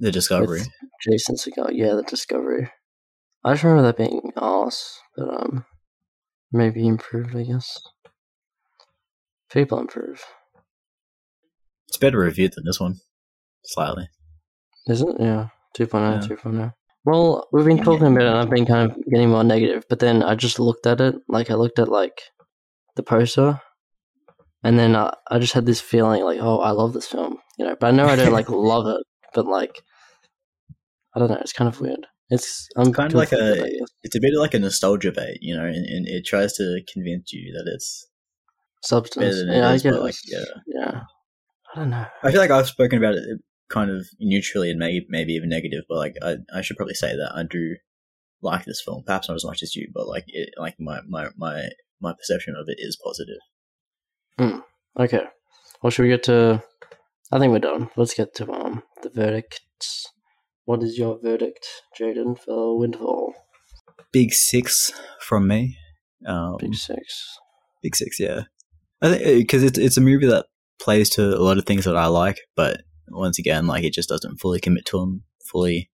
the 0.00 0.10
Discovery. 0.12 0.62
Jason 1.06 1.36
Segel. 1.36 1.70
Yeah, 1.72 1.94
the 1.94 2.02
Discovery. 2.04 2.70
I 3.44 3.52
just 3.52 3.64
remember 3.64 3.82
that 3.88 3.96
being 3.98 4.32
ass, 4.36 5.00
but 5.16 5.28
um, 5.28 5.64
maybe 6.52 6.86
improved. 6.86 7.34
I 7.36 7.42
guess 7.42 7.80
people 9.50 9.78
improve, 9.80 10.22
It's 11.88 11.96
better 11.98 12.18
reviewed 12.18 12.52
than 12.54 12.64
this 12.64 12.78
one, 12.80 13.00
slightly. 13.64 14.08
isn't 14.88 15.20
it? 15.20 15.24
Yeah, 15.24 15.48
2.0, 15.76 16.22
Yeah. 16.30 16.36
2.0. 16.36 16.74
Well, 17.04 17.48
we've 17.52 17.64
been 17.64 17.82
talking 17.82 18.06
about 18.06 18.22
it, 18.22 18.28
and 18.28 18.36
I've 18.38 18.50
been 18.50 18.66
kind 18.66 18.90
of 18.90 18.96
getting 19.10 19.30
more 19.30 19.42
negative. 19.44 19.84
But 19.88 19.98
then 19.98 20.22
I 20.22 20.34
just 20.34 20.58
looked 20.60 20.86
at 20.86 21.00
it, 21.00 21.16
like 21.28 21.50
I 21.50 21.54
looked 21.54 21.78
at 21.78 21.88
like 21.88 22.20
the 22.96 23.02
poster, 23.02 23.60
and 24.62 24.78
then 24.78 24.94
I, 24.94 25.12
I 25.30 25.38
just 25.38 25.52
had 25.52 25.66
this 25.66 25.80
feeling 25.80 26.22
like, 26.22 26.38
oh, 26.40 26.60
I 26.60 26.70
love 26.70 26.92
this 26.92 27.08
film, 27.08 27.38
you 27.58 27.64
know. 27.66 27.76
But 27.78 27.88
I 27.88 27.90
know 27.90 28.06
I 28.06 28.16
don't 28.16 28.32
like 28.32 28.48
love 28.50 28.86
it, 28.86 29.04
but 29.34 29.46
like, 29.46 29.82
I 31.16 31.18
don't 31.18 31.30
know. 31.30 31.38
It's 31.40 31.52
kind 31.52 31.68
of 31.68 31.80
weird. 31.80 32.06
It's 32.30 32.68
I'm 32.76 32.92
kind 32.92 33.12
of 33.12 33.16
like 33.16 33.32
a 33.32 33.54
it, 33.54 33.62
I. 33.64 33.86
It's 34.04 34.14
a 34.16 34.20
bit 34.20 34.32
of 34.34 34.40
like 34.40 34.54
a 34.54 34.58
nostalgia 34.60 35.10
bait, 35.12 35.38
you 35.40 35.56
know, 35.56 35.64
and, 35.64 35.74
and 35.84 36.06
it 36.08 36.24
tries 36.24 36.52
to 36.54 36.80
convince 36.92 37.32
you 37.32 37.52
that 37.52 37.70
it's 37.74 38.06
substance. 38.82 39.24
better 39.24 39.36
than 39.36 39.48
it 39.50 39.58
Yeah, 39.58 39.68
I 39.68 39.74
is, 39.74 39.82
guess. 39.82 39.92
but 39.92 40.02
like, 40.02 40.14
yeah. 40.26 40.44
yeah. 40.66 41.00
I 41.74 41.78
don't 41.78 41.90
know. 41.90 42.06
I 42.22 42.30
feel 42.30 42.40
like 42.40 42.50
I've 42.50 42.68
spoken 42.68 42.98
about 42.98 43.14
it 43.14 43.24
kind 43.72 43.90
of 43.90 44.06
neutrally 44.20 44.70
and 44.70 44.78
maybe 44.78 45.06
maybe 45.08 45.32
even 45.32 45.48
negative, 45.48 45.84
but 45.88 45.96
like 45.98 46.14
I, 46.22 46.36
I 46.54 46.60
should 46.60 46.76
probably 46.76 46.94
say 46.94 47.16
that 47.16 47.32
I 47.34 47.42
do 47.42 47.76
like 48.42 48.64
this 48.64 48.82
film. 48.84 49.02
Perhaps 49.04 49.28
not 49.28 49.36
as 49.36 49.44
much 49.44 49.62
as 49.62 49.74
you, 49.74 49.90
but 49.94 50.06
like 50.06 50.24
it, 50.28 50.50
like 50.58 50.74
my 50.78 51.00
my 51.08 51.28
my 51.36 51.68
my 52.00 52.12
perception 52.12 52.54
of 52.56 52.66
it 52.68 52.76
is 52.78 52.98
positive. 53.02 53.38
Okay. 54.98 55.24
Well, 55.82 55.90
should 55.90 56.02
we 56.02 56.08
get 56.08 56.24
to? 56.24 56.62
I 57.30 57.38
think 57.38 57.52
we're 57.52 57.58
done. 57.58 57.90
Let's 57.96 58.14
get 58.14 58.34
to 58.36 58.52
um 58.52 58.82
the 59.02 59.10
verdicts. 59.10 60.06
What 60.64 60.82
is 60.82 60.98
your 60.98 61.18
verdict, 61.20 61.66
Jayden, 61.98 62.38
for 62.38 62.78
Windfall? 62.78 63.34
Big 64.12 64.32
six 64.32 64.92
from 65.20 65.48
me. 65.48 65.76
Um, 66.26 66.56
Big 66.60 66.74
six. 66.74 67.38
Big 67.82 67.96
Six, 67.96 68.20
yeah. 68.20 68.42
I 69.02 69.10
think 69.10 69.24
because 69.24 69.64
it's 69.64 69.78
it's 69.78 69.96
a 69.96 70.00
movie 70.00 70.28
that 70.28 70.46
plays 70.80 71.10
to 71.10 71.22
a 71.36 71.42
lot 71.42 71.58
of 71.58 71.66
things 71.66 71.84
that 71.84 71.96
I 71.96 72.06
like, 72.06 72.38
but 72.54 72.82
once 73.08 73.38
again, 73.38 73.66
like 73.66 73.84
it 73.84 73.92
just 73.92 74.08
doesn't 74.08 74.38
fully 74.38 74.60
commit 74.60 74.84
to 74.86 74.98
them, 75.00 75.24
fully 75.44 75.90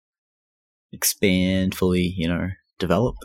expand, 0.92 1.74
fully 1.74 2.02
you 2.16 2.28
know 2.28 2.48
develop. 2.78 3.16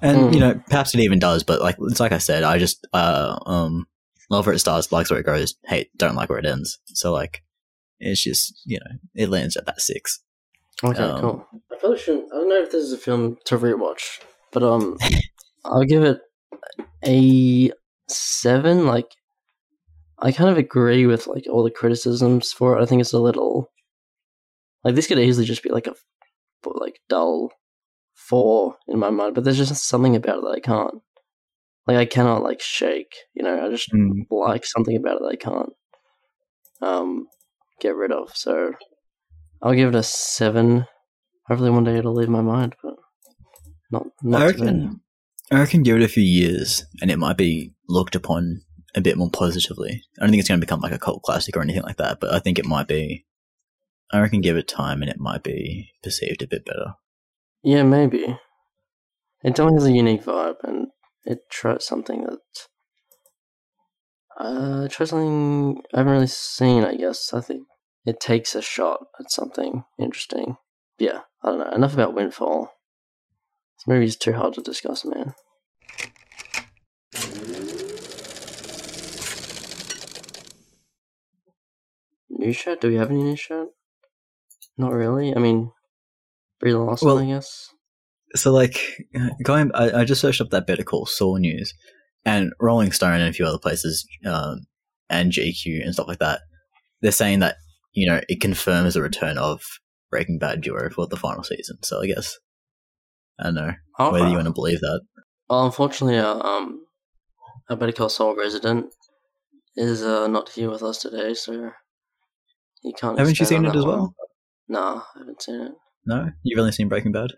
And 0.00 0.18
Mm. 0.30 0.34
you 0.34 0.40
know, 0.40 0.60
perhaps 0.68 0.94
it 0.94 1.00
even 1.00 1.18
does, 1.18 1.42
but 1.44 1.60
like 1.60 1.76
it's 1.80 2.00
like 2.00 2.12
I 2.12 2.18
said, 2.18 2.42
I 2.42 2.58
just 2.58 2.86
uh 2.92 3.38
um 3.46 3.86
love 4.30 4.46
where 4.46 4.54
it 4.54 4.58
starts, 4.58 4.90
likes 4.92 5.10
where 5.10 5.20
it 5.20 5.26
goes, 5.26 5.54
hate 5.64 5.90
don't 5.96 6.14
like 6.16 6.28
where 6.28 6.38
it 6.38 6.46
ends. 6.46 6.78
So 6.86 7.12
like 7.12 7.42
it's 8.00 8.22
just 8.22 8.60
you 8.64 8.78
know 8.78 8.96
it 9.14 9.28
lands 9.28 9.56
at 9.56 9.66
that 9.66 9.80
six. 9.80 10.20
Okay, 10.84 11.00
Um, 11.02 11.20
cool. 11.20 11.46
I 11.70 11.76
probably 11.78 11.98
shouldn't. 11.98 12.32
I 12.32 12.36
don't 12.38 12.48
know 12.48 12.62
if 12.62 12.72
this 12.72 12.82
is 12.82 12.92
a 12.92 12.98
film 12.98 13.38
to 13.44 13.56
rewatch, 13.56 14.18
but 14.52 14.64
um, 14.64 14.98
I'll 15.64 15.84
give 15.84 16.02
it 16.02 16.20
a 17.06 17.70
seven. 18.08 18.86
Like, 18.86 19.06
I 20.22 20.30
kind 20.30 20.48
of 20.48 20.56
agree 20.56 21.04
with 21.06 21.26
like 21.26 21.46
all 21.50 21.64
the 21.64 21.70
criticisms 21.70 22.52
for 22.52 22.78
it. 22.78 22.82
I 22.82 22.86
think 22.86 23.00
it's 23.00 23.12
a 23.12 23.18
little 23.18 23.70
like 24.84 24.94
this 24.94 25.06
could 25.08 25.18
easily 25.18 25.46
just 25.46 25.62
be 25.62 25.70
like 25.70 25.86
a 25.86 25.94
like 26.64 27.00
dull 27.08 27.50
four 28.14 28.76
in 28.88 28.98
my 28.98 29.10
mind, 29.10 29.34
but 29.34 29.44
there's 29.44 29.58
just 29.58 29.88
something 29.88 30.14
about 30.16 30.38
it 30.38 30.44
that 30.44 30.56
I 30.56 30.60
can't. 30.60 31.02
Like, 31.86 31.96
I 31.96 32.04
cannot 32.04 32.44
like 32.44 32.60
shake. 32.60 33.12
You 33.34 33.42
know, 33.42 33.66
I 33.66 33.68
just 33.68 33.90
like 34.30 34.64
something 34.64 34.96
about 34.96 35.16
it 35.16 35.22
that 35.22 35.32
I 35.32 35.36
can't 35.36 35.72
um 36.80 37.26
get 37.80 37.96
rid 37.96 38.12
of. 38.12 38.36
So 38.36 38.72
I'll 39.60 39.74
give 39.74 39.88
it 39.88 39.94
a 39.94 40.02
seven. 40.02 40.86
Hopefully 41.48 41.70
one 41.70 41.84
day 41.84 41.96
it'll 41.96 42.14
leave 42.14 42.28
my 42.28 42.40
mind, 42.40 42.76
but 42.82 42.94
not 43.90 44.06
not 44.22 44.42
I 44.42 44.46
reckon 44.46 45.00
I 45.50 45.58
reckon 45.58 45.82
give 45.82 45.96
it 45.96 46.02
a 46.02 46.08
few 46.08 46.22
years, 46.22 46.84
and 47.00 47.10
it 47.10 47.18
might 47.18 47.36
be 47.36 47.74
looked 47.88 48.14
upon 48.14 48.62
a 48.94 49.00
bit 49.00 49.16
more 49.16 49.30
positively. 49.30 50.04
I 50.18 50.22
don't 50.22 50.30
think 50.30 50.40
it's 50.40 50.48
going 50.48 50.60
to 50.60 50.66
become 50.66 50.80
like 50.80 50.92
a 50.92 50.98
cult 50.98 51.22
classic 51.22 51.56
or 51.56 51.62
anything 51.62 51.82
like 51.82 51.96
that, 51.96 52.20
but 52.20 52.32
I 52.32 52.38
think 52.38 52.58
it 52.58 52.66
might 52.66 52.88
be. 52.88 53.24
I 54.12 54.20
reckon 54.20 54.42
give 54.42 54.58
it 54.58 54.68
time 54.68 55.00
and 55.00 55.10
it 55.10 55.18
might 55.18 55.42
be 55.42 55.90
perceived 56.02 56.42
a 56.42 56.46
bit 56.46 56.66
better. 56.66 56.94
Yeah, 57.62 57.82
maybe. 57.82 58.38
It 59.42 59.54
definitely 59.54 59.74
has 59.74 59.86
a 59.86 59.92
unique 59.92 60.24
vibe, 60.24 60.56
and 60.62 60.88
it 61.24 61.48
tries 61.50 61.86
something 61.86 62.24
that. 62.24 62.38
Uh, 64.38 64.88
tries 64.88 65.10
something 65.10 65.82
I 65.94 65.98
haven't 65.98 66.12
really 66.12 66.26
seen. 66.26 66.84
I 66.84 66.94
guess 66.96 67.32
I 67.32 67.40
think 67.40 67.66
it 68.04 68.20
takes 68.20 68.54
a 68.54 68.62
shot 68.62 69.06
at 69.18 69.30
something 69.30 69.84
interesting. 69.98 70.56
Yeah, 70.98 71.20
I 71.42 71.48
don't 71.48 71.58
know. 71.58 71.70
Enough 71.70 71.94
about 71.94 72.14
Windfall. 72.14 72.72
This 73.76 73.86
movie's 73.86 74.16
too 74.16 74.32
hard 74.32 74.54
to 74.54 74.60
discuss, 74.60 75.04
man. 75.04 75.34
New 82.42 82.52
shirt? 82.52 82.80
Do 82.80 82.88
we 82.88 82.96
have 82.96 83.10
any 83.10 83.22
new 83.22 83.36
shirt? 83.36 83.68
Not 84.76 84.92
really. 84.92 85.34
I 85.34 85.38
mean, 85.38 85.70
Brie 86.60 86.74
Larson, 86.74 87.06
Well- 87.06 87.18
I 87.18 87.26
guess. 87.26 87.68
So, 88.34 88.50
like, 88.50 88.80
going, 89.44 89.70
I, 89.74 90.00
I 90.00 90.04
just 90.04 90.20
searched 90.20 90.40
up 90.40 90.48
that 90.50 90.66
Better 90.66 90.82
Call 90.82 91.04
Saul 91.04 91.38
news, 91.38 91.74
and 92.24 92.52
Rolling 92.60 92.90
Stone 92.90 93.20
and 93.20 93.28
a 93.28 93.32
few 93.32 93.44
other 93.44 93.58
places, 93.58 94.06
um, 94.24 94.60
and 95.10 95.30
GQ 95.32 95.84
and 95.84 95.92
stuff 95.92 96.08
like 96.08 96.18
that, 96.20 96.40
they're 97.02 97.12
saying 97.12 97.40
that 97.40 97.56
you 97.92 98.06
know 98.08 98.22
it 98.30 98.40
confirms 98.40 98.94
the 98.94 99.02
return 99.02 99.36
of 99.36 99.60
Breaking 100.10 100.38
Bad 100.38 100.62
duo 100.62 100.88
for 100.88 101.06
the 101.06 101.16
final 101.16 101.44
season. 101.44 101.76
So 101.82 102.00
I 102.02 102.06
guess 102.06 102.38
I 103.38 103.44
don't 103.44 103.54
know 103.54 103.74
whether 103.98 104.28
you 104.28 104.36
want 104.36 104.46
to 104.46 104.52
believe 104.52 104.80
that. 104.80 105.02
Well, 105.50 105.66
unfortunately, 105.66 106.16
uh, 106.16 106.38
um, 106.38 106.86
our 107.68 107.76
Better 107.76 107.92
Call 107.92 108.08
Saul 108.08 108.34
resident 108.34 108.86
is 109.76 110.02
uh, 110.02 110.26
not 110.28 110.48
here 110.48 110.70
with 110.70 110.82
us 110.82 110.98
today, 110.98 111.34
so 111.34 111.70
he 112.82 112.92
can't. 112.92 113.18
Haven't 113.18 113.38
you 113.38 113.46
seen 113.46 113.64
it 113.64 113.74
as 113.74 113.84
one. 113.84 113.88
well? 113.88 114.14
Nah, 114.68 115.02
I 115.14 115.18
haven't 115.18 115.42
seen 115.42 115.60
it. 115.60 115.72
No, 116.06 116.30
you've 116.42 116.58
only 116.58 116.72
seen 116.72 116.88
Breaking 116.88 117.12
Bad. 117.12 117.30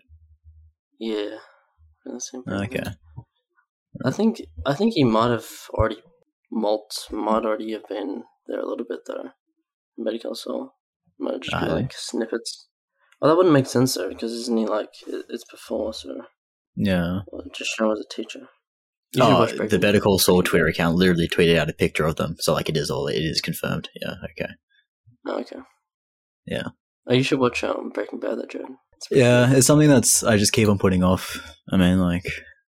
Yeah, 0.99 1.37
I 1.37 2.05
haven't 2.05 2.23
seen 2.23 2.43
Okay, 2.47 2.77
Bad. 2.83 2.95
I 4.03 4.11
think 4.11 4.41
I 4.65 4.73
think 4.73 4.93
he 4.93 5.03
might 5.03 5.31
have 5.31 5.47
already 5.71 5.97
Walt 6.51 7.07
might 7.11 7.45
already 7.45 7.71
have 7.73 7.87
been 7.87 8.23
there 8.47 8.59
a 8.59 8.67
little 8.67 8.85
bit 8.87 9.01
though. 9.07 9.29
Better 9.97 10.17
Call 10.19 10.35
Saul 10.35 10.75
might 11.19 11.41
just 11.41 11.59
be 11.59 11.67
like 11.67 11.93
snippets. 11.93 12.67
Well, 13.21 13.31
that 13.31 13.37
wouldn't 13.37 13.53
make 13.53 13.67
sense 13.67 13.93
though, 13.93 14.09
because 14.09 14.33
isn't 14.33 14.57
he 14.57 14.65
like 14.65 14.89
it's 15.07 15.45
before, 15.49 15.93
so 15.93 16.23
yeah. 16.75 17.21
well, 17.31 17.43
just 17.53 17.71
show 17.75 17.91
as 17.91 17.99
a 17.99 18.13
teacher. 18.13 18.49
You 19.13 19.23
Oh, 19.23 19.45
the 19.45 19.79
Better. 19.79 20.01
Call 20.01 20.19
Saul 20.19 20.43
Twitter 20.43 20.67
account 20.67 20.97
literally 20.97 21.29
tweeted 21.29 21.57
out 21.57 21.69
a 21.69 21.73
picture 21.73 22.05
of 22.05 22.17
them, 22.17 22.35
so 22.39 22.53
like 22.53 22.67
it 22.67 22.75
is 22.75 22.89
all 22.89 23.07
it 23.07 23.15
is 23.15 23.39
confirmed. 23.39 23.89
Yeah, 24.01 24.15
okay. 24.31 24.51
Oh, 25.27 25.39
okay. 25.39 25.57
Yeah. 26.45 26.67
Oh, 27.07 27.13
you 27.13 27.23
should 27.23 27.39
watch 27.39 27.63
um, 27.63 27.89
Breaking 27.93 28.19
Bad. 28.19 28.37
It's 28.39 28.53
pretty 29.07 29.21
Yeah, 29.21 29.47
good. 29.47 29.57
it's 29.57 29.67
something 29.67 29.89
that's 29.89 30.23
I 30.23 30.37
just 30.37 30.53
keep 30.53 30.67
on 30.69 30.77
putting 30.77 31.03
off. 31.03 31.37
I 31.71 31.77
mean, 31.77 31.99
like, 31.99 32.25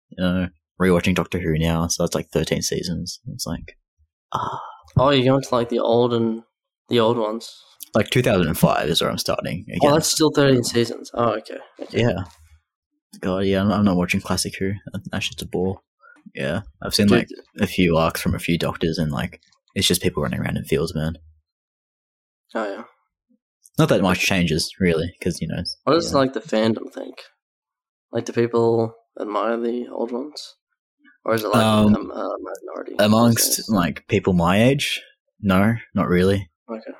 you 0.09 0.23
know, 0.23 0.47
rewatching 0.81 1.15
Doctor 1.15 1.39
Who 1.39 1.57
now, 1.57 1.87
so 1.87 2.03
that's 2.03 2.15
like 2.15 2.27
thirteen 2.33 2.61
seasons. 2.61 3.19
It's 3.27 3.45
like, 3.45 3.77
ah, 4.33 4.59
Oh, 4.97 5.09
you're 5.09 5.25
going 5.25 5.41
to 5.43 5.55
like 5.55 5.69
the 5.69 5.79
old 5.79 6.13
and 6.13 6.43
the 6.89 6.99
old 6.99 7.17
ones. 7.17 7.53
like 7.95 8.09
2005 8.11 8.87
is 8.89 9.01
where 9.01 9.09
I'm 9.09 9.17
starting 9.17 9.65
again. 9.67 9.79
Oh, 9.91 9.93
that's 9.93 10.09
still 10.11 10.31
13 10.35 10.63
seasons. 10.63 11.11
Oh, 11.13 11.31
okay. 11.37 11.57
okay. 11.81 11.99
yeah. 12.01 12.23
God, 13.19 13.39
yeah, 13.39 13.61
I'm, 13.61 13.71
I'm 13.71 13.83
not 13.85 13.95
watching 13.97 14.21
classic 14.21 14.53
Who. 14.59 14.73
That's 15.11 15.27
just 15.27 15.41
a 15.41 15.47
bore. 15.47 15.79
Yeah, 16.33 16.61
I've 16.83 16.93
seen 16.95 17.07
Dude, 17.07 17.17
like 17.19 17.27
a 17.59 17.67
few 17.67 17.95
arcs 17.97 18.21
from 18.21 18.35
a 18.35 18.39
few 18.39 18.57
doctors, 18.57 18.97
and 18.97 19.11
like 19.11 19.39
it's 19.75 19.87
just 19.87 20.01
people 20.01 20.21
running 20.23 20.39
around 20.39 20.57
in 20.57 20.65
fields, 20.65 20.93
man. 20.95 21.17
Oh, 22.53 22.71
yeah. 22.71 22.83
Not 23.77 23.89
that 23.89 24.01
much 24.01 24.19
changes 24.19 24.71
really, 24.79 25.13
because 25.19 25.41
you 25.41 25.47
know. 25.47 25.63
What 25.83 25.93
does 25.93 26.11
yeah. 26.11 26.17
like 26.19 26.33
the 26.33 26.39
fandom 26.39 26.91
think? 26.93 27.15
Like, 28.11 28.25
do 28.25 28.33
people 28.33 28.95
admire 29.19 29.57
the 29.57 29.87
old 29.89 30.11
ones, 30.11 30.55
or 31.25 31.35
is 31.35 31.43
it 31.43 31.49
like 31.49 31.63
Um, 31.63 31.93
a, 31.93 32.13
a 32.13 32.37
minority 32.39 32.95
amongst 32.99 33.69
like 33.69 34.07
people 34.07 34.33
my 34.33 34.63
age? 34.63 35.01
No, 35.41 35.75
not 35.93 36.07
really. 36.07 36.49
Okay. 36.69 36.93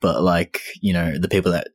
but 0.00 0.22
like 0.22 0.60
you 0.80 0.92
know 0.92 1.18
the 1.18 1.28
people 1.28 1.52
that 1.52 1.68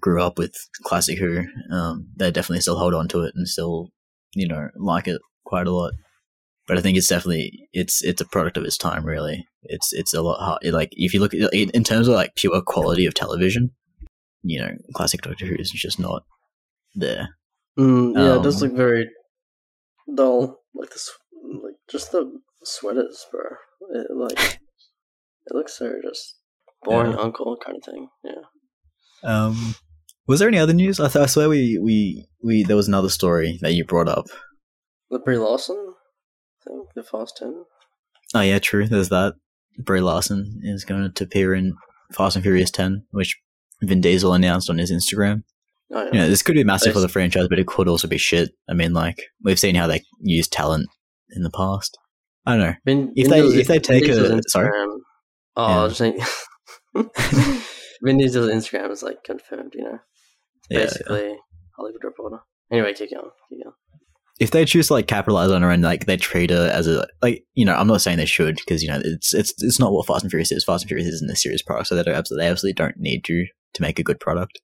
grew 0.00 0.22
up 0.22 0.38
with 0.38 0.54
classic 0.82 1.18
who 1.18 1.44
um 1.70 2.08
they 2.16 2.30
definitely 2.30 2.60
still 2.60 2.78
hold 2.78 2.94
on 2.94 3.08
to 3.08 3.20
it 3.22 3.32
and 3.34 3.46
still 3.48 3.90
you 4.34 4.46
know 4.46 4.68
like 4.76 5.06
it 5.06 5.20
quite 5.44 5.66
a 5.66 5.70
lot 5.72 5.92
but 6.66 6.76
i 6.78 6.80
think 6.80 6.96
it's 6.98 7.08
definitely 7.08 7.68
it's 7.72 8.02
it's 8.02 8.20
a 8.20 8.24
product 8.26 8.56
of 8.56 8.64
its 8.64 8.76
time 8.78 9.04
really 9.04 9.46
it's 9.64 9.92
it's 9.92 10.12
a 10.14 10.22
lot 10.22 10.38
hard 10.40 10.64
like 10.72 10.90
if 10.92 11.12
you 11.14 11.20
look 11.20 11.34
at 11.34 11.52
in 11.52 11.84
terms 11.84 12.08
of 12.08 12.14
like 12.14 12.34
pure 12.36 12.60
quality 12.62 13.06
of 13.06 13.14
television 13.14 13.70
you 14.42 14.58
know 14.60 14.70
classic 14.94 15.22
doctor 15.22 15.46
who 15.46 15.54
is 15.58 15.70
just 15.70 15.98
not 15.98 16.22
there 16.94 17.28
Mm, 17.78 18.14
yeah, 18.16 18.36
it 18.38 18.42
does 18.42 18.62
Um, 18.62 18.68
look 18.70 18.76
very 18.78 19.10
dull. 20.14 20.60
Like 20.74 20.88
this, 20.90 21.10
like 21.62 21.74
just 21.90 22.10
the 22.10 22.40
sweaters, 22.64 23.26
bro. 23.30 23.42
It, 23.94 24.06
like 24.16 24.38
it 25.46 25.54
looks 25.54 25.76
so 25.78 25.92
just 26.02 26.36
boring 26.82 27.12
Yeah. 27.12 27.18
uncle 27.18 27.58
kind 27.62 27.76
of 27.76 27.84
thing. 27.84 28.08
Yeah. 28.24 28.42
um 29.22 29.74
was 30.26 30.38
there 30.40 30.48
any 30.48 30.58
other 30.58 30.72
news 30.72 30.98
i, 31.00 31.08
th- 31.08 31.22
I 31.22 31.26
swear 31.26 31.48
we 31.50 31.78
we 31.78 32.26
we 32.42 32.62
there 32.64 32.76
was 32.76 32.88
another 32.88 33.08
story 33.10 33.58
that 33.62 33.74
you 33.74 33.84
brought 33.84 34.08
up 34.08 34.24
The 35.10 35.18
Brie 35.18 35.36
Larson 35.38 35.94
the 36.94 37.02
Fast 37.02 37.36
Ten. 37.38 37.64
Oh 38.34 38.40
yeah, 38.40 38.58
true. 38.58 38.86
There's 38.88 39.08
that. 39.10 39.34
Brie 39.78 40.00
Larson 40.00 40.60
is 40.62 40.84
going 40.84 41.12
to 41.12 41.24
appear 41.24 41.54
in 41.54 41.74
Fast 42.12 42.34
and 42.36 42.42
Furious 42.42 42.70
10, 42.70 43.04
which 43.10 43.36
Vin 43.82 44.00
Diesel 44.00 44.32
announced 44.32 44.70
on 44.70 44.78
his 44.78 44.90
Instagram. 44.90 45.42
Oh 45.92 46.02
yeah. 46.04 46.10
You 46.12 46.18
know, 46.20 46.28
this 46.28 46.42
could 46.42 46.54
be 46.54 46.64
massive 46.64 46.94
for 46.94 47.00
the 47.00 47.08
franchise, 47.08 47.46
but 47.48 47.58
it 47.58 47.66
could 47.66 47.86
also 47.88 48.08
be 48.08 48.16
shit. 48.18 48.50
I 48.68 48.72
mean, 48.74 48.92
like 48.94 49.18
we've 49.44 49.58
seen 49.58 49.74
how 49.74 49.86
they 49.86 50.02
use 50.20 50.48
talent 50.48 50.88
in 51.30 51.42
the 51.42 51.50
past. 51.50 51.96
I 52.46 52.56
don't 52.56 52.60
know. 52.66 52.74
Vin, 52.86 53.12
If 53.16 53.28
Vin 53.28 53.50
they- 53.50 53.60
if 53.60 53.66
they 53.68 53.78
take 53.78 54.06
Vin 54.06 54.38
a- 54.38 54.42
sorry? 54.48 54.70
Instagram- 54.70 54.98
Oh, 55.58 55.64
I 55.64 55.82
was 55.84 55.96
saying. 55.96 56.18
Vin 58.02 58.18
Diesel's 58.18 58.50
Instagram 58.50 58.90
is 58.90 59.02
like 59.02 59.22
confirmed. 59.24 59.72
You 59.74 59.84
know, 59.84 59.98
Yeah, 60.70 60.78
yeah. 60.78 60.84
basically 60.84 61.36
Hollywood 61.76 62.04
Reporter. 62.04 62.38
Anyway, 62.70 62.92
keep 62.94 63.10
going. 63.10 63.30
Keep 63.48 63.62
going. 63.64 63.74
If 64.38 64.50
they 64.50 64.64
choose 64.66 64.88
to 64.88 64.94
like 64.94 65.06
capitalize 65.06 65.50
on 65.50 65.62
her 65.62 65.70
and 65.70 65.82
like 65.82 66.06
they 66.06 66.16
treat 66.16 66.50
her 66.50 66.68
as 66.70 66.86
a 66.86 67.06
like, 67.22 67.44
you 67.54 67.64
know, 67.64 67.74
I'm 67.74 67.86
not 67.86 68.02
saying 68.02 68.18
they 68.18 68.26
should 68.26 68.56
because 68.56 68.82
you 68.82 68.88
know 68.88 69.00
it's 69.02 69.32
it's 69.32 69.54
it's 69.62 69.80
not 69.80 69.92
what 69.92 70.06
Fast 70.06 70.24
and 70.24 70.30
Furious 70.30 70.52
is. 70.52 70.64
Fast 70.64 70.84
and 70.84 70.88
Furious 70.88 71.08
isn't 71.08 71.30
a 71.30 71.36
serious 71.36 71.62
product, 71.62 71.88
so 71.88 71.94
they 71.94 72.02
don't 72.02 72.14
absolutely 72.14 72.44
they 72.44 72.50
absolutely 72.50 72.74
don't 72.74 72.98
need 72.98 73.24
to 73.24 73.46
to 73.74 73.82
make 73.82 73.98
a 73.98 74.04
good 74.04 74.20
product. 74.20 74.60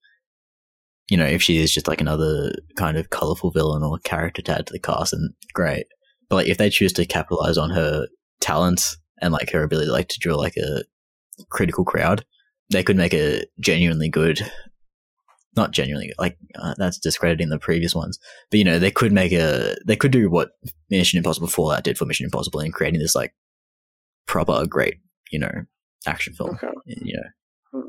You 1.08 1.16
know, 1.16 1.26
if 1.26 1.42
she 1.42 1.58
is 1.58 1.72
just 1.72 1.88
like 1.88 2.00
another 2.00 2.52
kind 2.76 2.96
of 2.96 3.10
colorful 3.10 3.50
villain 3.50 3.82
or 3.82 3.98
character 3.98 4.42
to 4.42 4.52
add 4.52 4.66
to 4.66 4.72
the 4.72 4.78
cast, 4.78 5.12
then 5.12 5.30
great. 5.52 5.86
But 6.28 6.36
like, 6.36 6.48
if 6.48 6.58
they 6.58 6.70
choose 6.70 6.92
to 6.94 7.04
capitalize 7.06 7.58
on 7.58 7.70
her 7.70 8.06
talents 8.40 8.96
and 9.20 9.32
like 9.32 9.50
her 9.50 9.62
ability, 9.62 9.90
like 9.90 10.08
to 10.08 10.18
draw 10.20 10.36
like 10.36 10.56
a 10.56 10.84
critical 11.50 11.84
crowd, 11.84 12.24
they 12.70 12.82
could 12.82 12.96
make 12.96 13.14
a 13.14 13.44
genuinely 13.60 14.08
good, 14.08 14.40
not 15.56 15.70
genuinely 15.70 16.12
like 16.18 16.36
uh, 16.54 16.74
that's 16.78 16.98
discrediting 16.98 17.48
the 17.50 17.58
previous 17.58 17.94
ones, 17.94 18.18
but 18.50 18.58
you 18.58 18.64
know 18.64 18.78
they 18.78 18.90
could 18.90 19.12
make 19.12 19.32
a 19.32 19.74
they 19.86 19.96
could 19.96 20.10
do 20.12 20.30
what 20.30 20.50
Mission 20.90 21.18
Impossible 21.18 21.48
Fallout 21.48 21.84
did 21.84 21.98
for 21.98 22.04
Mission 22.06 22.24
Impossible 22.24 22.60
in 22.60 22.72
creating 22.72 23.00
this 23.00 23.14
like 23.14 23.34
proper 24.26 24.66
great 24.66 24.96
you 25.30 25.38
know 25.38 25.50
action 26.06 26.32
film. 26.34 26.50
Okay. 26.54 26.68
You 26.86 27.14
know, 27.16 27.28
Hmm. 27.80 27.88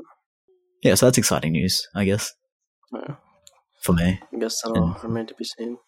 yeah. 0.82 0.94
So 0.94 1.06
that's 1.06 1.18
exciting 1.18 1.52
news, 1.52 1.86
I 1.94 2.04
guess, 2.04 2.32
Yeah, 2.92 3.16
for 3.82 3.92
me. 3.92 4.20
I 4.32 4.38
guess 4.38 4.60
that'll 4.62 4.92
And- 4.94 5.04
remain 5.04 5.26
to 5.26 5.34
be 5.34 5.44
seen. 5.44 5.78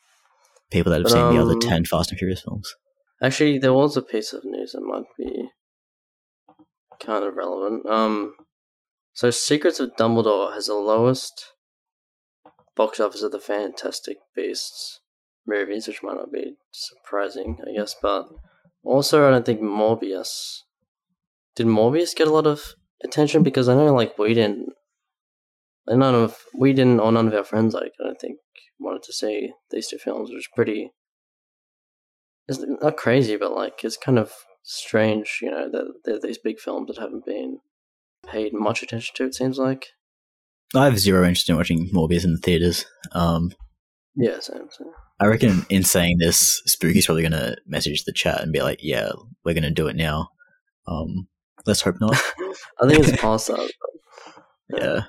People 0.70 0.91
that 0.91 0.97
have 0.99 1.05
But, 1.05 1.12
seen 1.12 1.35
the 1.37 1.41
other 1.43 1.53
um, 1.53 1.61
ten 1.61 1.85
Fast 1.85 2.11
and 2.11 2.18
Furious 2.18 2.43
films. 2.43 2.74
Actually, 3.22 3.59
there 3.59 3.72
was 3.72 3.97
a 3.97 4.03
piece 4.03 4.33
of 4.33 4.45
news 4.45 4.72
that 4.72 4.81
might 4.83 5.05
be 5.16 5.49
kind 7.01 7.24
of 7.24 7.35
relevant. 7.37 7.87
Um, 7.87 8.35
so 9.12 9.31
Secrets 9.31 9.79
of 9.81 9.91
Dumbledore 9.97 10.53
has 10.55 10.66
the 10.66 10.74
lowest 10.74 11.53
box 12.77 13.01
office 13.01 13.22
of 13.22 13.33
the 13.33 13.41
Fantastic 13.41 14.18
Beasts 14.35 15.01
movies, 15.47 15.87
which 15.87 16.03
might 16.03 16.16
not 16.16 16.33
be 16.33 16.57
surprising, 16.72 17.59
I 17.66 17.77
guess. 17.77 17.95
But 18.01 18.29
also, 18.85 19.27
I 19.27 19.31
don't 19.31 19.47
think 19.47 19.61
Morbius. 19.61 20.61
Did 21.55 21.66
Morbius 21.66 22.14
get 22.14 22.29
a 22.29 22.33
lot 22.33 22.47
of 22.47 22.74
attention? 23.03 23.43
Because 23.43 23.68
I 23.68 23.74
know, 23.74 23.95
like, 23.95 24.18
we 24.18 24.35
didn't. 24.35 24.70
None 25.89 26.14
of 26.14 26.45
we 26.59 26.72
didn't, 26.72 27.01
or 27.01 27.12
none 27.12 27.29
of 27.29 27.35
our 27.35 27.45
friends, 27.45 27.72
like, 27.72 27.93
I 28.01 28.05
don't 28.05 28.20
think 28.20 28.39
wanted 28.79 29.03
to 29.05 29.12
see 29.12 29.53
these 29.70 29.89
two 29.89 29.99
films, 29.99 30.31
which 30.31 30.41
is 30.41 30.49
pretty 30.55 30.91
it's 32.49 32.61
not 32.81 32.97
crazy, 32.97 33.37
but 33.37 33.53
like 33.53 33.83
it's 33.83 33.97
kind 33.97 34.18
of 34.18 34.33
strange, 34.62 35.39
you 35.43 35.51
know, 35.51 35.68
that 35.70 35.87
there 36.05 36.16
are 36.16 36.20
these 36.20 36.39
big 36.39 36.59
films 36.59 36.89
that 36.89 37.01
haven't 37.01 37.27
been 37.27 37.59
paid 38.27 38.53
much 38.53 38.83
attention 38.83 39.14
to. 39.16 39.24
It 39.24 39.35
seems 39.35 39.59
like. 39.59 39.89
I 40.74 40.84
have 40.84 40.98
zero 40.98 41.22
interest 41.26 41.48
in 41.48 41.56
watching 41.56 41.90
Morbius 41.92 42.24
in 42.24 42.32
the 42.32 42.38
theaters. 42.38 42.84
Um, 43.12 43.52
Yeah, 44.16 44.40
same. 44.40 44.68
same. 44.70 44.88
I 45.20 45.26
reckon 45.26 45.64
in 45.70 45.82
saying 45.82 46.18
this, 46.18 46.60
Spooky's 46.66 47.06
probably 47.06 47.22
gonna 47.22 47.56
message 47.66 48.04
the 48.04 48.12
chat 48.12 48.42
and 48.42 48.52
be 48.52 48.60
like, 48.60 48.80
"Yeah, 48.82 49.12
we're 49.44 49.54
gonna 49.54 49.70
do 49.70 49.86
it 49.86 49.96
now." 49.96 50.28
Um, 50.86 51.28
let's 51.66 51.80
hope 51.80 51.96
not. 52.00 52.14
I 52.82 52.86
think 52.88 53.06
it's 53.08 53.20
past 53.20 53.46
that. 53.48 53.70
yeah. 54.70 55.00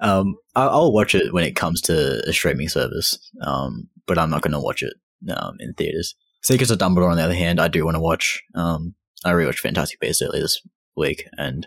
Um, 0.00 0.36
I- 0.54 0.66
I'll 0.66 0.92
watch 0.92 1.14
it 1.14 1.32
when 1.34 1.44
it 1.44 1.56
comes 1.56 1.80
to 1.82 2.22
a 2.26 2.32
streaming 2.32 2.68
service. 2.70 3.18
Um, 3.42 3.88
but 4.06 4.16
I'm 4.18 4.30
not 4.30 4.40
gonna 4.42 4.60
watch 4.62 4.82
it 4.82 4.94
um 5.30 5.56
in 5.60 5.74
theaters. 5.74 6.14
Secrets 6.42 6.70
of 6.70 6.78
Dumbledore, 6.78 7.10
on 7.10 7.16
the 7.18 7.22
other 7.24 7.34
hand, 7.34 7.60
I 7.60 7.68
do 7.68 7.84
want 7.84 7.96
to 7.96 8.00
watch. 8.00 8.42
Um, 8.54 8.94
I 9.26 9.32
rewatched 9.32 9.58
Fantastic 9.58 10.00
Beasts 10.00 10.22
earlier 10.22 10.40
this 10.42 10.58
week, 10.96 11.26
and 11.36 11.66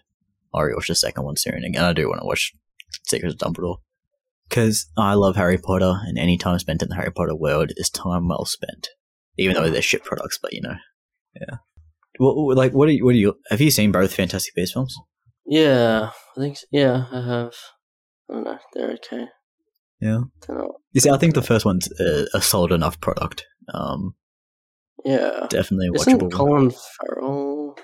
I 0.52 0.62
rewatched 0.62 0.88
the 0.88 0.96
second 0.96 1.26
one 1.26 1.36
soon, 1.38 1.64
and 1.64 1.78
I 1.78 1.94
do 1.94 2.08
want 2.10 2.22
to 2.22 2.26
watch 2.26 2.54
Secrets 3.08 3.36
of 3.36 3.40
Dumbledore 3.54 3.78
because 4.50 4.88
I 4.98 5.14
love 5.16 5.36
Harry 5.36 5.58
Potter, 5.58 5.94
and 6.06 6.18
any 6.18 6.38
time 6.38 6.60
spent 6.60 6.82
in 6.84 6.90
the 6.90 6.96
Harry 6.96 7.12
Potter 7.12 7.36
world 7.36 7.72
is 7.78 7.90
time 7.90 8.28
well 8.28 8.46
spent. 8.46 8.90
Even 9.38 9.56
though 9.56 9.70
they're 9.70 9.82
shit 9.82 10.04
products, 10.04 10.38
but 10.42 10.54
you 10.54 10.62
know, 10.62 10.76
yeah. 11.40 11.58
What, 12.20 12.36
what- 12.36 12.58
like, 12.58 12.74
what 12.74 12.86
do 12.88 12.94
you? 12.94 13.04
What 13.06 13.14
do 13.14 13.18
you? 13.18 13.36
Have 13.50 13.62
you 13.62 13.72
seen 13.72 13.92
both 13.92 14.14
Fantastic 14.14 14.54
Beasts 14.56 14.74
films? 14.74 14.96
Yeah, 15.46 16.10
I 16.38 16.40
think 16.40 16.58
so. 16.58 16.66
yeah, 16.72 17.06
I 17.12 17.22
have. 17.26 17.54
I 18.30 18.34
don't 18.34 18.44
know. 18.46 18.58
They're 18.74 18.92
okay. 18.92 19.26
Yeah. 20.00 20.20
They're 20.48 20.58
not. 20.58 20.72
You 20.92 21.02
see, 21.02 21.10
I 21.10 21.18
think 21.18 21.34
the 21.34 21.42
first 21.42 21.66
one's 21.66 21.90
a, 22.00 22.26
a 22.34 22.42
solid 22.42 22.72
enough 22.72 23.00
product. 23.02 23.46
Um, 23.74 24.14
Yeah. 25.04 25.48
definitely 25.50 25.90
Isn't 25.96 26.20
watchable. 26.22 26.32
Colin 26.32 26.72
Farrell? 26.72 27.76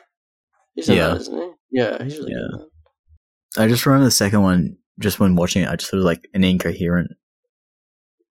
He's 0.75 0.87
in 0.89 0.97
Yeah. 0.97 1.07
that, 1.09 1.17
isn't 1.21 1.37
he? 1.37 1.49
Yeah, 1.71 2.03
he's 2.03 2.17
really 2.17 2.31
Yeah. 2.33 2.57
good. 2.59 3.61
I 3.63 3.67
just 3.67 3.85
remember 3.85 4.05
the 4.05 4.11
second 4.11 4.41
one. 4.41 4.77
Just 4.99 5.19
when 5.19 5.35
watching 5.35 5.63
it, 5.63 5.69
I 5.69 5.75
just 5.75 5.89
thought 5.91 5.97
it 5.97 6.03
was 6.03 6.05
like 6.05 6.27
an 6.33 6.43
incoherent 6.43 7.11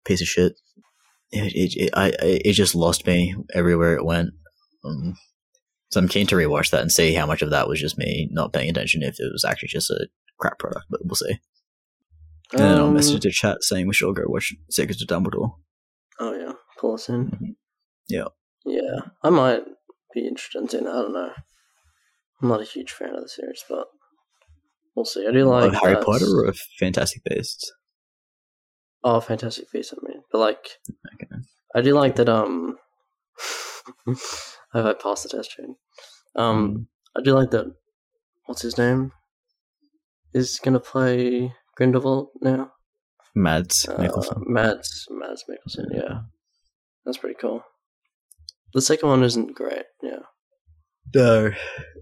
piece 0.05 0.21
of 0.21 0.29
shit. 0.29 0.53
It 1.31 1.53
it 1.55 1.77
it, 1.85 1.91
I, 1.95 2.07
I- 2.09 2.41
it 2.45 2.53
just 2.53 2.75
lost 2.75 3.07
me 3.07 3.35
everywhere 3.55 3.95
it 3.95 4.05
went. 4.05 4.31
Um, 4.85 5.17
so 5.91 6.01
I'm 6.01 6.09
keen 6.09 6.27
to 6.29 6.37
rewatch 6.37 6.71
that 6.71 6.83
and 6.83 6.93
see 6.93 7.15
how 7.15 7.27
much 7.27 7.41
of 7.43 7.51
that 7.51 7.69
was 7.69 7.81
just 7.81 7.97
me 7.99 8.29
not 8.31 8.53
paying 8.53 8.69
attention, 8.71 9.03
if 9.03 9.19
it 9.19 9.33
was 9.33 9.45
actually 9.45 9.69
just 9.69 9.91
a 9.91 10.09
crap 10.39 10.59
product. 10.59 10.85
But 10.91 11.01
we'll 11.05 11.15
see. 11.17 11.39
And 12.53 12.61
then 12.61 12.79
I'll 12.79 12.87
Um, 12.87 12.95
message 12.95 13.23
the 13.23 13.31
chat 13.31 13.63
saying 13.63 13.87
we 13.87 13.95
should 13.95 14.07
all 14.07 14.13
go 14.15 14.23
watch 14.27 14.55
Secrets 14.71 15.03
of 15.03 15.09
Dumbledore. 15.09 15.55
Oh 16.21 16.33
yeah, 16.35 16.53
pull 16.79 16.95
us 16.95 17.09
in. 17.09 17.31
Mhm. 17.31 17.57
Yeah. 18.09 18.29
Yeah, 18.67 19.01
I 19.23 19.31
might 19.31 19.65
be 20.15 20.27
interested 20.27 20.59
in 20.79 20.87
it. 20.87 20.91
I 20.91 20.93
don't 21.03 21.13
know. 21.13 21.33
I'm 22.43 22.49
not 22.49 22.61
a 22.61 22.65
huge 22.65 22.93
fan 22.93 23.15
of 23.15 23.23
the 23.23 23.29
series, 23.29 23.65
but 23.69 23.87
we'll 24.99 25.05
see. 25.05 25.27
I 25.27 25.33
do 25.33 25.45
like 25.45 25.73
Harry 25.75 25.95
that- 25.95 26.05
Potter 26.05 26.27
or 26.47 26.53
Fantastic 26.79 27.23
Beasts? 27.25 27.73
Oh, 29.05 29.21
Fantastic 29.21 29.71
Beasts. 29.73 29.95
I 29.95 29.97
mean, 30.09 30.23
but 30.33 30.39
like, 30.39 30.69
Okay. 31.15 31.43
I 31.75 31.81
do 31.81 31.95
like 31.95 32.17
that. 32.17 32.29
Um, 32.29 32.77
have 34.75 34.87
I 34.87 34.95
passed 34.95 35.23
the 35.23 35.29
test 35.37 35.51
chain? 35.51 35.77
Um, 36.37 36.89
I 37.17 37.21
do 37.23 37.33
like 37.33 37.51
that. 37.51 37.67
What's 38.47 38.63
his 38.63 38.79
name? 38.79 39.13
Is 40.35 40.59
gonna 40.63 40.81
play 40.81 41.55
Grindelwald 41.77 42.29
now. 42.41 42.73
Mads 43.35 43.89
Uh, 43.89 43.97
Mikkelsen. 43.97 44.43
Mads 44.47 45.07
Mads 45.11 45.45
Mikkelsen. 45.49 45.87
Yeah, 45.95 46.21
that's 47.05 47.19
pretty 47.19 47.37
cool. 47.41 47.63
The 48.75 48.83
second 48.83 49.09
one 49.09 49.23
isn't 49.23 49.55
great. 49.55 49.85
Yeah. 50.03 50.21
No, 51.15 51.51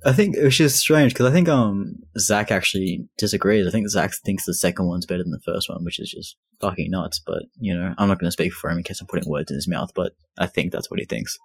I 0.04 0.12
think 0.12 0.36
it 0.36 0.44
was 0.44 0.57
just 0.57 0.78
strange 0.78 1.12
because 1.12 1.26
I 1.26 1.32
think 1.32 1.48
um 1.48 1.96
Zach 2.18 2.50
actually 2.50 3.09
disagrees. 3.18 3.66
I 3.66 3.70
think 3.70 3.88
Zach 3.88 4.12
thinks 4.24 4.44
the 4.44 4.54
second 4.54 4.86
one's 4.86 5.07
better 5.07 5.22
than 5.22 5.32
the 5.32 5.40
first 5.40 5.68
one, 5.68 5.84
which 5.84 5.98
is 5.98 6.11
just 6.11 6.36
fucking 6.61 6.90
nuts. 6.90 7.20
But 7.24 7.44
you 7.59 7.74
know, 7.74 7.94
I'm 7.98 8.09
not 8.09 8.18
going 8.18 8.28
to 8.28 8.32
speak 8.32 8.52
for 8.52 8.70
him 8.70 8.78
in 8.78 8.84
case 8.84 9.00
I'm 9.00 9.07
putting 9.07 9.30
words 9.30 9.50
in 9.50 9.57
his 9.57 9.68
mouth. 9.68 9.90
But 9.94 10.12
I 10.38 10.46
think 10.46 10.72
that's 10.72 10.90
what 10.90 11.00
he 11.00 11.07
thinks. 11.07 11.38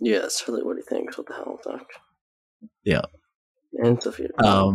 Yeah, 0.00 0.20
that's 0.20 0.46
really 0.48 0.62
what 0.62 0.76
he 0.76 0.82
thinks. 0.82 1.16
What 1.16 1.26
the 1.26 1.34
hell, 1.34 1.60
Doc? 1.64 1.86
Yeah. 2.84 3.02
And 3.74 4.02
Sophia. 4.02 4.28
Um, 4.38 4.74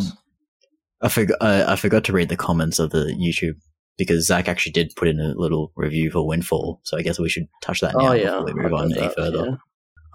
I 1.01 1.09
forgot. 1.09 1.37
I, 1.41 1.73
I 1.73 1.75
forgot 1.75 2.03
to 2.05 2.13
read 2.13 2.29
the 2.29 2.37
comments 2.37 2.79
of 2.79 2.91
the 2.91 3.13
YouTube 3.19 3.59
because 3.97 4.25
Zach 4.25 4.47
actually 4.47 4.71
did 4.71 4.95
put 4.95 5.07
in 5.07 5.19
a 5.19 5.33
little 5.35 5.71
review 5.75 6.11
for 6.11 6.25
Windfall. 6.25 6.81
So 6.83 6.97
I 6.97 7.01
guess 7.01 7.19
we 7.19 7.29
should 7.29 7.47
touch 7.61 7.81
that 7.81 7.95
now 7.97 8.09
oh 8.09 8.13
yeah, 8.13 8.23
before 8.23 8.45
we 8.45 8.53
move 8.53 8.73
on 8.73 8.89
got 8.89 8.97
any 8.97 9.07
that, 9.07 9.15
further. 9.15 9.45
yeah. 9.45 9.55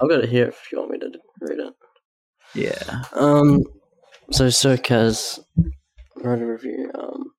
I've 0.01 0.09
got 0.09 0.25
it 0.25 0.31
here 0.31 0.49
if 0.49 0.73
you 0.73 0.79
want 0.79 0.91
me 0.91 0.99
to 0.99 1.13
read 1.41 1.61
it. 1.61 1.75
Yeah. 2.55 3.03
Um, 3.13 3.65
so 4.31 4.47
Circaz 4.47 5.41
wrote 6.17 6.41
a 6.41 6.47
review. 6.47 6.91
Um, 6.95 7.33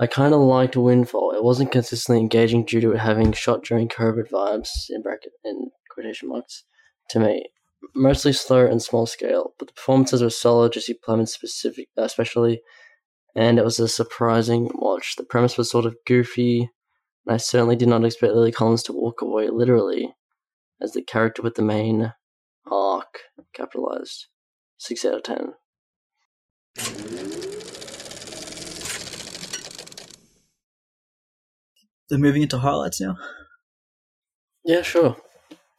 I 0.00 0.06
kind 0.06 0.34
of 0.34 0.40
liked 0.40 0.76
Windfall. 0.76 1.32
It 1.32 1.44
wasn't 1.44 1.72
consistently 1.72 2.20
engaging 2.20 2.64
due 2.64 2.80
to 2.80 2.92
it 2.92 2.98
having 2.98 3.32
shot 3.32 3.64
during 3.64 3.88
COVID 3.88 4.30
vibes 4.30 4.68
in 4.90 5.02
bracket 5.02 5.32
in 5.44 5.70
quotation 5.90 6.28
marks 6.28 6.64
to 7.10 7.20
me. 7.20 7.46
Mostly 7.94 8.32
slow 8.32 8.64
and 8.64 8.80
small 8.80 9.06
scale, 9.06 9.54
but 9.58 9.68
the 9.68 9.74
performances 9.74 10.22
were 10.22 10.30
solid. 10.30 10.72
Jesse 10.72 10.98
Plemons 11.06 11.28
specific, 11.28 11.88
uh, 11.98 12.02
especially, 12.02 12.62
and 13.34 13.58
it 13.58 13.64
was 13.64 13.78
a 13.80 13.88
surprising 13.88 14.70
watch. 14.74 15.16
The 15.16 15.24
premise 15.24 15.58
was 15.58 15.70
sort 15.70 15.84
of 15.84 15.96
goofy, 16.06 16.70
and 17.26 17.34
I 17.34 17.38
certainly 17.38 17.76
did 17.76 17.88
not 17.88 18.04
expect 18.04 18.34
Lily 18.34 18.52
Collins 18.52 18.84
to 18.84 18.92
walk 18.92 19.20
away 19.20 19.48
literally 19.48 20.14
as 20.80 20.92
the 20.92 21.02
character 21.02 21.42
with 21.42 21.56
the 21.56 21.62
main 21.62 22.12
arc 22.70 23.18
capitalized. 23.52 24.26
Six 24.82 25.04
out 25.04 25.14
of 25.14 25.22
ten. 25.22 25.52
So 32.08 32.18
moving 32.18 32.42
into 32.42 32.58
highlights 32.58 33.00
now. 33.00 33.16
Yeah, 34.64 34.82
sure. 34.82 35.14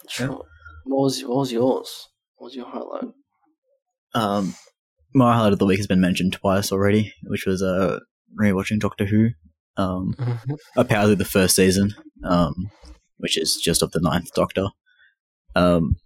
Sure. 0.07 0.45
What 0.85 1.01
was 1.01 1.21
what 1.25 1.39
was 1.39 1.51
yours? 1.51 2.07
What 2.37 2.45
was 2.45 2.55
your 2.55 2.65
highlight? 2.65 3.13
Um, 4.15 4.55
my 5.13 5.33
highlight 5.33 5.51
of 5.51 5.59
the 5.59 5.65
week 5.65 5.79
has 5.79 5.87
been 5.87 5.99
mentioned 5.99 6.31
twice 6.31 6.71
already, 6.71 7.13
which 7.23 7.45
was 7.45 7.61
uh 7.61 7.99
rewatching 8.41 8.79
Doctor 8.79 9.03
Who. 9.05 9.31
Um, 9.75 10.15
apparently 10.77 11.15
the 11.15 11.25
first 11.25 11.57
season, 11.57 11.93
um, 12.23 12.71
which 13.17 13.37
is 13.37 13.57
just 13.57 13.83
of 13.83 13.91
the 13.91 13.99
ninth 13.99 14.33
Doctor. 14.33 14.67
Um, 15.57 15.97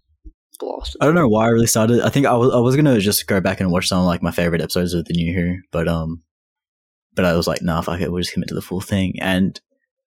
Blasted. 0.58 1.00
I 1.00 1.06
don't 1.06 1.14
know 1.14 1.28
why 1.28 1.46
I 1.46 1.50
really 1.50 1.66
started. 1.66 2.00
I 2.00 2.10
think 2.10 2.26
I 2.26 2.34
was 2.34 2.52
I 2.52 2.58
was 2.58 2.76
gonna 2.76 2.98
just 3.00 3.26
go 3.26 3.40
back 3.40 3.60
and 3.60 3.70
watch 3.70 3.88
some 3.88 4.00
of 4.00 4.06
like 4.06 4.22
my 4.22 4.30
favorite 4.30 4.60
episodes 4.60 4.94
of 4.94 5.04
the 5.04 5.14
New 5.14 5.34
Who, 5.34 5.58
but 5.70 5.86
um, 5.88 6.22
but 7.14 7.24
I 7.24 7.36
was 7.36 7.46
like, 7.46 7.62
nah, 7.62 7.80
fuck 7.80 8.00
it, 8.00 8.10
we'll 8.10 8.22
just 8.22 8.32
commit 8.32 8.48
to 8.48 8.54
the 8.54 8.62
full 8.62 8.80
thing, 8.80 9.14
and 9.20 9.60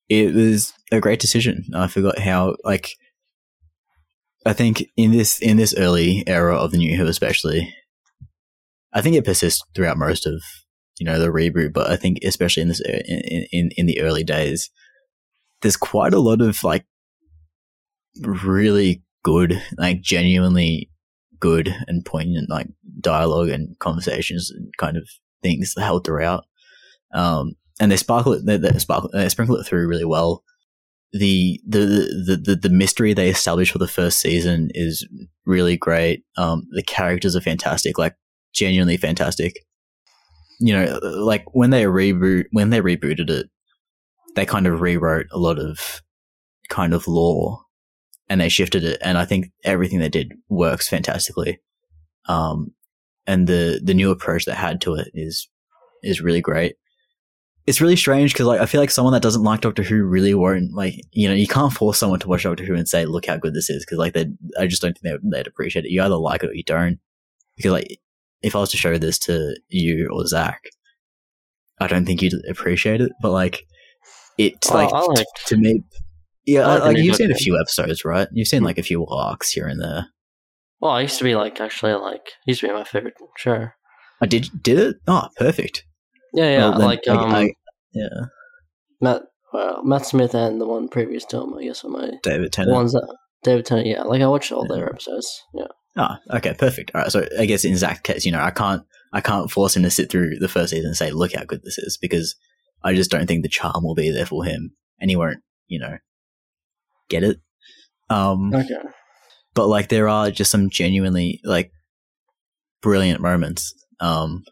it 0.08 0.34
was 0.34 0.74
a 0.92 1.00
great 1.00 1.20
decision. 1.20 1.66
I 1.74 1.88
forgot 1.88 2.20
how 2.20 2.56
like. 2.64 2.90
I 4.46 4.54
think 4.54 4.86
in 4.96 5.12
this 5.12 5.40
in 5.40 5.58
this 5.58 5.76
early 5.78 6.24
era 6.26 6.56
of 6.56 6.72
the 6.72 6.78
New 6.78 6.96
Who, 6.96 7.06
especially, 7.06 7.76
I 8.94 9.02
think 9.02 9.16
it 9.18 9.26
persists 9.26 9.62
throughout 9.76 9.98
most 9.98 10.26
of 10.26 10.42
you 11.00 11.06
know 11.06 11.20
the 11.20 11.28
reboot, 11.28 11.74
but 11.74 11.90
I 11.90 11.98
think 11.98 12.20
especially 12.24 12.62
in 12.62 12.70
this 12.70 12.82
in 12.82 13.46
in, 13.52 13.70
in 13.76 13.86
the 13.86 14.00
early 14.00 14.24
days, 14.24 14.70
there's 15.62 15.78
quite 15.78 16.14
a 16.14 16.20
lot 16.20 16.42
of 16.42 16.64
like 16.64 16.86
really 18.22 19.04
good, 19.24 19.62
like 19.78 20.02
genuinely 20.02 20.90
good 21.40 21.74
and 21.88 22.06
poignant 22.06 22.50
like 22.50 22.68
dialogue 23.00 23.50
and 23.50 23.78
conversations 23.80 24.52
and 24.52 24.72
kind 24.78 24.98
of 24.98 25.08
things 25.42 25.74
held 25.78 26.06
throughout. 26.06 26.46
Um, 27.14 27.54
and 27.80 27.92
they 27.92 27.98
sparkle 27.98 28.34
it, 28.34 28.46
they, 28.46 28.58
they 28.58 28.78
sparkle, 28.78 29.10
they 29.14 29.30
sprinkle 29.30 29.56
it 29.56 29.66
through 29.66 29.88
really 29.88 30.06
well. 30.06 30.44
The, 31.12 31.60
the 31.68 31.80
the 32.28 32.36
the 32.36 32.56
the 32.56 32.70
mystery 32.70 33.14
they 33.14 33.30
established 33.30 33.72
for 33.72 33.80
the 33.80 33.88
first 33.88 34.20
season 34.20 34.70
is 34.76 35.08
really 35.44 35.76
great. 35.76 36.24
Um, 36.38 36.68
the 36.72 36.84
characters 36.84 37.36
are 37.36 37.42
fantastic, 37.42 37.98
like 37.98 38.16
genuinely 38.54 38.96
fantastic. 38.98 39.66
You 40.60 40.74
know, 40.74 41.00
like 41.02 41.46
when 41.54 41.72
they 41.72 41.86
reboot 41.86 42.44
when 42.52 42.70
they 42.70 42.80
rebooted 42.80 43.32
it, 43.32 43.50
they 44.36 44.46
kind 44.46 44.68
of 44.68 44.82
rewrote 44.82 45.26
a 45.32 45.40
lot 45.40 45.58
of 45.58 46.04
kind 46.70 46.94
of 46.94 47.08
lore 47.08 47.62
and 48.30 48.40
they 48.42 48.50
shifted 48.50 48.84
it 48.84 48.98
and 49.02 49.18
i 49.18 49.26
think 49.26 49.48
everything 49.64 50.00
they 50.00 50.10
did 50.10 50.34
works 50.50 50.88
fantastically. 50.88 51.60
Um 52.28 52.74
and 53.28 53.48
the 53.48 53.80
the 53.84 53.94
new 53.94 54.12
approach 54.12 54.46
they 54.46 54.54
had 54.54 54.82
to 54.82 54.96
it 54.96 55.10
is 55.14 55.48
is 56.04 56.22
really 56.22 56.42
great. 56.42 56.76
It's 57.68 57.82
really 57.82 57.96
strange 57.96 58.34
because 58.34 58.48
like 58.48 58.62
i 58.62 58.66
feel 58.66 58.82
like 58.82 58.90
someone 58.92 59.14
that 59.14 59.22
doesn't 59.22 59.44
like 59.44 59.62
doctor 59.62 59.84
who 59.84 60.04
really 60.04 60.34
won't 60.34 60.74
like 60.74 60.96
you 61.12 61.28
know 61.28 61.36
you 61.36 61.46
can't 61.48 61.72
force 61.74 62.00
someone 62.00 62.20
to 62.20 62.28
watch 62.28 62.44
doctor 62.44 62.66
who 62.66 62.74
and 62.76 62.88
say 62.88 63.06
look 63.06 63.26
how 63.28 63.38
good 63.38 63.54
this 63.54 63.70
is 63.70 63.86
because 63.86 64.00
like 64.00 64.14
they 64.14 64.26
i 64.60 64.66
just 64.66 64.82
don't 64.82 64.94
think 64.94 65.04
they, 65.04 65.12
would- 65.12 65.32
they'd 65.32 65.48
appreciate 65.48 65.86
it. 65.86 65.92
You 65.92 66.02
either 66.02 66.16
like 66.18 66.44
it 66.44 66.50
or 66.50 66.54
you 66.54 66.64
don't. 66.64 67.00
Because 67.58 67.72
like 67.74 68.00
if 68.42 68.56
i 68.56 68.60
was 68.60 68.72
to 68.72 68.78
show 68.78 68.98
this 68.98 69.20
to 69.20 69.56
you 69.68 70.10
or 70.12 70.26
zach 70.26 70.62
i 71.80 71.88
don't 71.88 72.06
think 72.06 72.22
you'd 72.22 72.34
appreciate 72.50 73.02
it 73.02 73.12
but 73.22 73.32
like 73.32 73.66
it's 74.38 74.72
Oh, 74.72 74.76
like, 74.76 74.92
like- 74.92 75.18
t- 75.18 75.24
to 75.48 75.58
me 75.58 75.84
yeah, 76.46 76.62
I 76.68 76.74
like 76.76 76.84
like, 76.84 76.98
you've 76.98 77.16
seen 77.16 77.32
a 77.32 77.36
few 77.36 77.60
episodes, 77.60 78.04
right? 78.06 78.28
You've 78.32 78.48
seen 78.48 78.64
like 78.64 78.78
a 78.78 78.84
few 78.84 79.06
arcs 79.08 79.52
here 79.52 79.68
and 79.68 79.82
there. 79.82 80.08
Well, 80.80 80.92
I 80.92 81.02
used 81.02 81.18
to 81.18 81.24
be 81.24 81.36
like 81.36 81.60
actually 81.60 81.94
like 81.94 82.26
used 82.46 82.62
to 82.62 82.68
be 82.68 82.74
my 82.74 82.84
favorite 82.84 83.16
show. 83.38 83.68
I 84.22 84.26
did 84.26 84.50
did 84.62 84.80
it? 84.80 84.96
Oh, 85.08 85.28
perfect. 85.38 85.86
Yeah, 86.34 86.50
yeah. 86.50 86.70
Well, 86.70 86.80
like 86.80 87.08
um, 87.08 87.34
I- 87.34 87.52
yeah, 87.92 88.08
Matt 89.02 89.24
well, 89.54 89.84
Matt 89.84 90.06
Smith 90.06 90.36
and 90.36 90.62
the 90.62 90.68
one 90.68 90.88
previous 90.90 91.26
to 91.26 91.42
him, 91.42 91.54
I 91.58 91.64
guess, 91.64 91.84
are 91.84 91.90
my 91.90 92.12
David 92.24 92.52
Tennant. 92.54 92.76
ones 92.76 92.94
that 92.94 93.08
David 93.44 93.66
Tennant. 93.66 93.88
Yeah, 93.88 94.04
like 94.04 94.22
I 94.22 94.28
watched 94.28 94.52
all 94.52 94.68
their 94.68 94.88
episodes. 94.90 95.42
Yeah, 95.54 95.68
Ah, 95.98 96.20
okay, 96.36 96.54
perfect. 96.54 96.92
All 96.94 97.02
right, 97.02 97.12
so 97.12 97.26
I 97.38 97.46
guess 97.46 97.66
in 97.66 97.76
Zach's 97.76 98.02
case, 98.02 98.26
you 98.26 98.32
know, 98.32 98.42
I 98.42 98.52
can't, 98.52 98.84
I 99.12 99.22
can't 99.22 99.50
force 99.50 99.76
him 99.76 99.84
to 99.84 99.90
sit 99.90 100.12
through 100.12 100.38
the 100.40 100.48
first 100.48 100.70
season 100.70 100.88
and 100.88 100.96
say, 100.98 101.12
"Look 101.12 101.34
how 101.34 101.44
good 101.46 101.62
this 101.64 101.78
is," 101.80 101.98
because 102.00 102.36
I 102.84 102.94
just 102.94 103.10
don't 103.12 103.26
think 103.28 103.42
the 103.44 103.50
charm 103.50 103.84
will 103.84 103.96
be 103.96 104.12
there 104.12 104.26
for 104.26 104.44
him, 104.46 104.76
and 105.00 105.10
he 105.10 105.16
won't, 105.16 105.40
you 105.68 105.80
know, 105.80 105.98
get 107.10 107.24
it. 107.24 107.40
Um, 108.10 108.54
okay. 108.54 108.80
but 109.54 109.68
like 109.68 109.90
there 109.90 110.10
are 110.10 110.32
just 110.32 110.52
some 110.52 110.70
genuinely 110.70 111.42
like 111.44 111.72
brilliant 112.82 113.22
moments. 113.22 113.74
Um, 114.00 114.44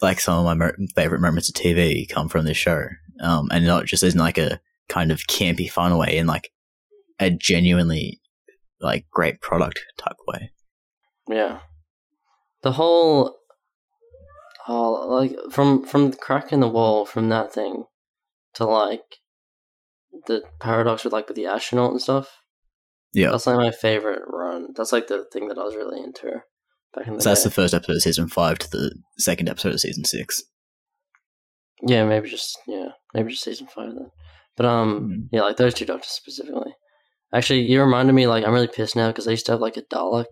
like 0.00 0.20
some 0.20 0.38
of 0.38 0.44
my 0.44 0.54
mo- 0.54 0.86
favorite 0.94 1.20
moments 1.20 1.48
of 1.48 1.54
TV 1.54 2.08
come 2.08 2.28
from 2.28 2.44
this 2.44 2.56
show, 2.56 2.86
um, 3.20 3.48
and 3.52 3.66
not 3.66 3.86
just 3.86 4.02
in 4.02 4.18
like 4.18 4.38
a 4.38 4.60
kind 4.88 5.12
of 5.12 5.20
campy 5.20 5.70
fun 5.70 5.96
way, 5.96 6.16
in 6.16 6.26
like 6.26 6.50
a 7.18 7.30
genuinely 7.30 8.20
like 8.80 9.06
great 9.10 9.40
product 9.40 9.80
type 9.98 10.16
way. 10.26 10.50
Yeah, 11.28 11.60
the 12.62 12.72
whole, 12.72 13.36
oh, 14.66 15.06
like 15.08 15.36
from 15.50 15.84
from 15.84 16.10
the 16.10 16.16
crack 16.16 16.52
in 16.52 16.60
the 16.60 16.68
wall 16.68 17.06
from 17.06 17.28
that 17.28 17.52
thing 17.52 17.84
to 18.54 18.64
like 18.64 19.18
the 20.26 20.42
paradox 20.60 21.04
with 21.04 21.12
like 21.12 21.28
with 21.28 21.36
the 21.36 21.46
astronaut 21.46 21.90
and 21.92 22.00
stuff. 22.00 22.28
Yeah. 23.14 23.30
that's 23.30 23.46
like 23.46 23.56
my 23.56 23.70
favorite 23.70 24.22
run. 24.26 24.68
That's 24.74 24.92
like 24.92 25.06
the 25.08 25.26
thing 25.32 25.48
that 25.48 25.58
I 25.58 25.64
was 25.64 25.76
really 25.76 26.02
into 26.02 26.42
back 26.94 27.06
in 27.06 27.14
the 27.14 27.20
So 27.20 27.28
that's 27.30 27.44
the 27.44 27.50
first 27.50 27.74
episode 27.74 27.96
of 27.96 28.02
season 28.02 28.28
five 28.28 28.58
to 28.60 28.70
the 28.70 28.94
second 29.18 29.48
episode 29.48 29.74
of 29.74 29.80
season 29.80 30.04
six. 30.04 30.42
yeah, 31.86 32.04
maybe 32.04 32.28
just 32.28 32.58
yeah, 32.66 32.88
maybe 33.14 33.30
just 33.32 33.44
season 33.44 33.66
five 33.66 33.90
then. 33.94 34.10
But 34.56 34.66
um, 34.66 35.08
Mhm. 35.10 35.28
yeah, 35.32 35.42
like 35.42 35.56
those 35.56 35.74
two 35.74 35.84
doctors 35.86 36.10
specifically. 36.10 36.74
Actually, 37.34 37.60
you 37.62 37.80
reminded 37.80 38.12
me 38.12 38.26
like 38.26 38.44
I'm 38.44 38.52
really 38.52 38.68
pissed 38.68 38.96
now 38.96 39.08
because 39.08 39.26
I 39.26 39.32
used 39.32 39.46
to 39.46 39.52
have 39.52 39.60
like 39.60 39.76
a 39.76 39.82
Dalek. 39.82 40.26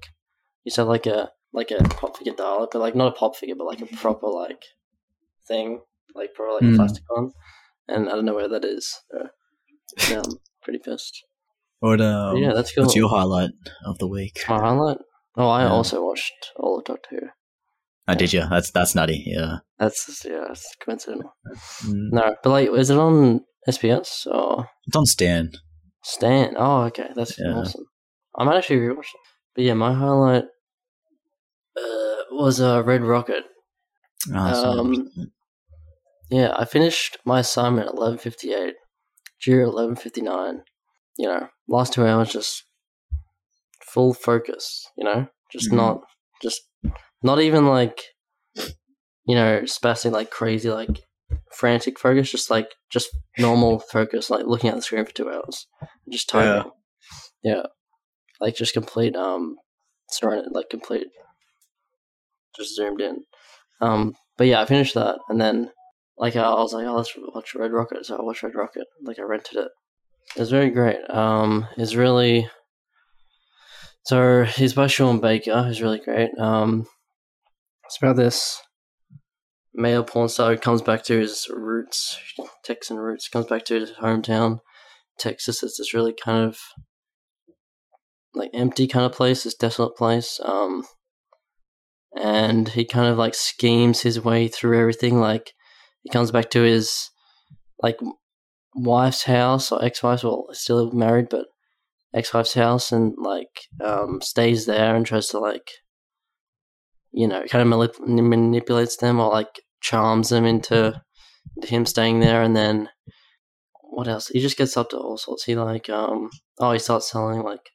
used 0.65 0.75
to 0.77 0.83
have 0.83 0.89
like 0.89 1.07
a 1.07 1.31
like 1.53 1.71
a 1.71 1.83
pop 1.85 2.17
figure 2.17 2.35
Dalek, 2.35 2.69
but 2.73 2.81
like 2.81 2.95
not 2.95 3.09
a 3.09 3.17
pop 3.19 3.35
figure, 3.37 3.55
but 3.57 3.67
like 3.67 3.81
a 3.81 3.87
proper 3.97 4.29
like 4.29 4.63
thing, 5.49 5.81
like 6.15 6.35
probably 6.35 6.55
like 6.69 6.71
Mm. 6.71 6.75
a 6.75 6.77
plastic 6.79 7.05
one. 7.09 7.33
And 7.89 8.09
I 8.09 8.13
don't 8.13 8.25
know 8.27 8.35
where 8.35 8.49
that 8.49 8.65
is. 8.65 9.01
So, 9.11 9.29
yeah, 10.09 10.23
I'm 10.25 10.39
pretty 10.63 10.79
pissed. 10.79 11.25
What 11.81 12.01
um, 12.01 12.37
yeah, 12.37 12.53
that's 12.53 12.73
cool. 12.75 12.85
what's 12.85 12.97
your 12.97 13.09
highlight 13.09 13.51
of 13.87 13.99
the 13.99 14.07
week? 14.07 14.41
My 14.49 14.59
highlight? 14.59 14.99
Oh, 15.37 15.49
I 15.49 15.63
Yeah. 15.63 15.71
also 15.71 16.05
watched 16.05 16.33
all 16.57 16.79
of 16.79 16.85
Doctor 16.85 17.09
Who. 17.11 17.27
Oh, 18.09 18.15
did 18.15 18.33
you? 18.33 18.45
That's 18.51 18.71
that's 18.71 18.95
nutty. 18.95 19.23
Yeah. 19.27 19.59
That's 19.79 20.07
just, 20.07 20.25
yeah, 20.25 20.47
it's 20.51 20.67
coincidental. 20.85 21.33
Mm. 21.85 22.11
No, 22.13 22.37
but 22.43 22.51
like, 22.51 22.69
is 22.71 22.91
it 22.91 22.99
on 22.99 23.41
SBS 23.69 24.27
or 24.27 24.69
It's 24.87 24.97
on 24.97 25.07
Stan. 25.07 25.53
Stan? 26.03 26.55
Oh, 26.59 26.83
okay, 26.85 27.11
that's 27.15 27.39
Yeah. 27.39 27.55
awesome. 27.55 27.85
I 28.37 28.45
might 28.45 28.57
actually 28.59 28.81
rewatch 28.81 29.01
it. 29.01 29.21
But 29.55 29.65
yeah, 29.65 29.75
my 29.75 29.95
highlight 29.95 30.45
uh, 31.77 32.17
was 32.33 32.61
uh, 32.61 32.83
Red 32.85 33.03
Rocket. 33.03 33.45
Oh, 34.35 34.81
Um, 34.81 35.09
Yeah, 36.31 36.55
I 36.57 36.65
finished 36.65 37.17
my 37.25 37.41
assignment 37.41 37.89
at 37.89 37.95
eleven 37.95 38.19
fifty 38.19 38.53
eight. 38.53 38.75
Fifty 39.43 40.21
nine. 40.23 40.63
You 41.19 41.29
know, 41.29 41.49
last 41.69 41.93
two 41.93 42.07
hours 42.07 42.33
just 42.33 42.65
full 43.85 44.15
focus. 44.15 44.87
You 44.97 45.05
know, 45.05 45.29
just 45.51 45.71
Mhm. 45.71 45.77
not 45.77 46.01
just 46.43 46.63
not 47.23 47.41
even 47.41 47.67
like 47.67 48.01
you 49.27 49.35
know 49.35 49.61
spastic 49.63 50.13
like 50.13 50.31
crazy 50.31 50.71
like 50.71 51.07
frantic 51.53 51.99
focus. 51.99 52.31
Just 52.31 52.51
like 52.51 52.75
just 52.91 53.11
normal 53.39 53.79
focus, 53.93 54.31
like 54.31 54.47
looking 54.47 54.71
at 54.71 54.77
the 54.77 54.83
screen 54.83 55.05
for 55.05 55.13
two 55.13 55.31
hours, 55.31 55.67
just 56.11 56.33
Yeah. 56.33 56.43
typing. 56.43 56.73
Yeah, 57.43 57.63
like 58.41 58.55
just 58.57 58.73
complete 58.75 59.17
um 59.17 59.57
serenity, 60.11 60.49
like 60.53 60.69
complete 60.71 61.09
just 62.57 62.75
zoomed 62.75 63.01
in. 63.01 63.25
Um, 63.81 64.15
but 64.37 64.47
yeah, 64.47 64.61
I 64.61 64.67
finished 64.67 64.95
that, 64.95 65.19
and 65.29 65.41
then 65.41 65.71
like 66.21 66.37
I 66.37 66.51
was 66.51 66.75
like, 66.75 66.87
oh, 66.87 66.95
let's 66.97 67.15
watch 67.35 67.55
Red 67.55 67.73
Rocket. 67.73 68.05
So 68.05 68.17
I 68.17 68.23
watched 68.23 68.43
Red 68.43 68.55
Rocket. 68.55 68.87
Like 69.03 69.19
I 69.19 69.23
rented 69.23 69.57
it. 69.57 69.69
It 70.37 70.41
was 70.41 70.51
very 70.51 70.71
great. 70.71 70.99
Um, 71.09 71.67
it's 71.79 71.95
really 71.95 72.49
so 74.05 74.45
he's 74.45 74.75
by 74.75 74.87
Sean 74.87 75.21
Baker, 75.21 75.63
who's 75.63 75.83
really 75.83 75.99
great. 75.99 76.31
Um, 76.39 76.87
it's 77.87 77.99
about 77.99 78.17
this 78.17 78.61
male 79.73 80.05
porn 80.05 80.29
star 80.29 80.53
who 80.53 80.59
comes 80.59 80.83
back 80.83 81.05
to 81.05 81.19
his 81.19 81.49
roots, 81.51 82.19
Texan 82.65 82.99
roots, 82.99 83.29
comes 83.29 83.47
back 83.47 83.65
to 83.67 83.81
his 83.81 83.93
hometown, 83.93 84.59
Texas. 85.19 85.63
It's 85.63 85.79
this 85.79 85.95
really 85.95 86.13
kind 86.13 86.47
of 86.47 86.59
like 88.35 88.51
empty 88.53 88.87
kind 88.87 89.07
of 89.07 89.13
place, 89.13 89.45
this 89.45 89.55
desolate 89.55 89.97
place. 89.97 90.39
Um, 90.45 90.85
and 92.15 92.69
he 92.69 92.85
kind 92.85 93.09
of 93.09 93.17
like 93.17 93.35
schemes 93.35 94.03
his 94.03 94.23
way 94.23 94.49
through 94.49 94.79
everything. 94.79 95.19
Like 95.19 95.53
he 96.03 96.11
comes 96.11 96.31
back 96.31 96.51
to 96.51 96.63
his 96.63 97.11
like 97.83 97.99
wife's 98.75 99.25
house 99.25 99.73
or 99.73 99.85
ex-wife's, 99.85 100.25
well, 100.25 100.47
still 100.53 100.91
married, 100.93 101.29
but 101.31 101.47
ex-wife's 102.15 102.55
house, 102.55 102.93
and 102.93 103.15
like 103.19 103.69
um, 103.85 104.21
stays 104.23 104.67
there 104.67 104.95
and 104.95 105.07
tries 105.07 105.29
to 105.29 105.39
like 105.39 105.71
you 107.13 107.27
know 107.27 107.43
kind 107.45 107.63
of 107.63 107.79
manip- 107.79 108.07
manipulates 108.07 108.97
them 108.97 109.21
or 109.21 109.31
like 109.31 109.61
charms 109.81 110.29
them 110.29 110.45
into, 110.45 111.01
him 111.65 111.87
staying 111.87 112.21
there, 112.21 112.43
and 112.43 112.57
then 112.57 112.89
what 113.83 114.09
else? 114.09 114.29
He 114.29 114.41
just 114.41 114.57
gets 114.57 114.77
up 114.77 114.91
to 114.91 114.99
all 114.99 115.19
sorts. 115.19 115.45
He 115.45 115.57
like 115.57 115.91
um 115.91 116.31
oh 116.59 116.73
he 116.73 116.79
starts 116.79 117.11
selling 117.11 117.43
like 117.43 117.71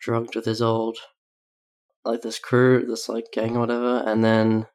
drugs 0.00 0.34
with 0.34 0.44
his 0.44 0.62
old 0.62 0.98
like 2.04 2.22
this 2.22 2.38
crew, 2.38 2.84
this 2.86 3.08
like 3.08 3.26
gang 3.32 3.56
or 3.56 3.60
whatever, 3.60 4.02
and 4.06 4.24
then 4.24 4.66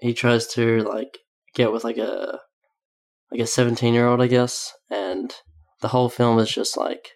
he 0.00 0.12
tries 0.14 0.46
to 0.48 0.82
like 0.82 1.18
get 1.54 1.72
with 1.72 1.84
like 1.84 1.98
a 1.98 2.40
like 3.30 3.40
a 3.40 3.46
seventeen 3.46 3.94
year 3.94 4.06
old, 4.06 4.20
I 4.20 4.26
guess, 4.26 4.72
and 4.90 5.32
the 5.80 5.88
whole 5.88 6.08
film 6.08 6.38
is 6.38 6.50
just 6.50 6.76
like 6.76 7.10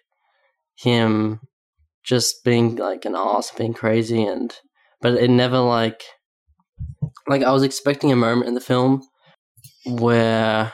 him 0.75 1.39
just 2.03 2.43
being 2.43 2.75
like 2.75 3.05
an 3.05 3.15
ass, 3.15 3.51
being 3.51 3.73
crazy, 3.73 4.23
and 4.23 4.53
but 5.01 5.13
it 5.13 5.29
never 5.29 5.59
like 5.59 6.03
like 7.27 7.43
I 7.43 7.51
was 7.51 7.63
expecting 7.63 8.11
a 8.11 8.15
moment 8.15 8.47
in 8.47 8.53
the 8.53 8.61
film 8.61 9.03
where 9.85 10.73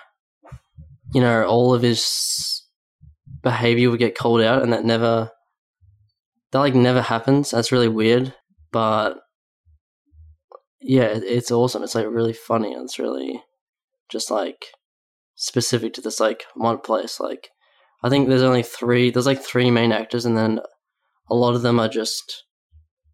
you 1.13 1.21
know 1.21 1.45
all 1.45 1.73
of 1.73 1.81
his 1.81 2.63
behavior 3.41 3.89
would 3.89 3.99
get 3.99 4.17
called 4.17 4.41
out, 4.41 4.63
and 4.63 4.73
that 4.73 4.85
never 4.85 5.31
that 6.51 6.59
like 6.59 6.75
never 6.75 7.01
happens. 7.01 7.51
That's 7.51 7.71
really 7.71 7.89
weird, 7.89 8.33
but 8.71 9.19
yeah, 10.79 11.07
it's 11.13 11.51
awesome. 11.51 11.83
It's 11.83 11.95
like 11.95 12.05
really 12.07 12.33
funny 12.33 12.73
and 12.73 12.83
it's 12.83 12.99
really 12.99 13.41
just 14.09 14.31
like 14.31 14.65
specific 15.35 15.93
to 15.93 16.01
this 16.01 16.19
like 16.19 16.43
one 16.55 16.79
place. 16.79 17.19
Like 17.19 17.49
I 18.03 18.09
think 18.09 18.27
there's 18.27 18.41
only 18.43 18.63
three. 18.63 19.11
There's 19.11 19.25
like 19.25 19.41
three 19.41 19.71
main 19.71 19.91
actors, 19.91 20.25
and 20.25 20.37
then 20.37 20.59
a 21.29 21.35
lot 21.35 21.55
of 21.55 21.61
them 21.61 21.79
are 21.79 21.89
just 21.89 22.43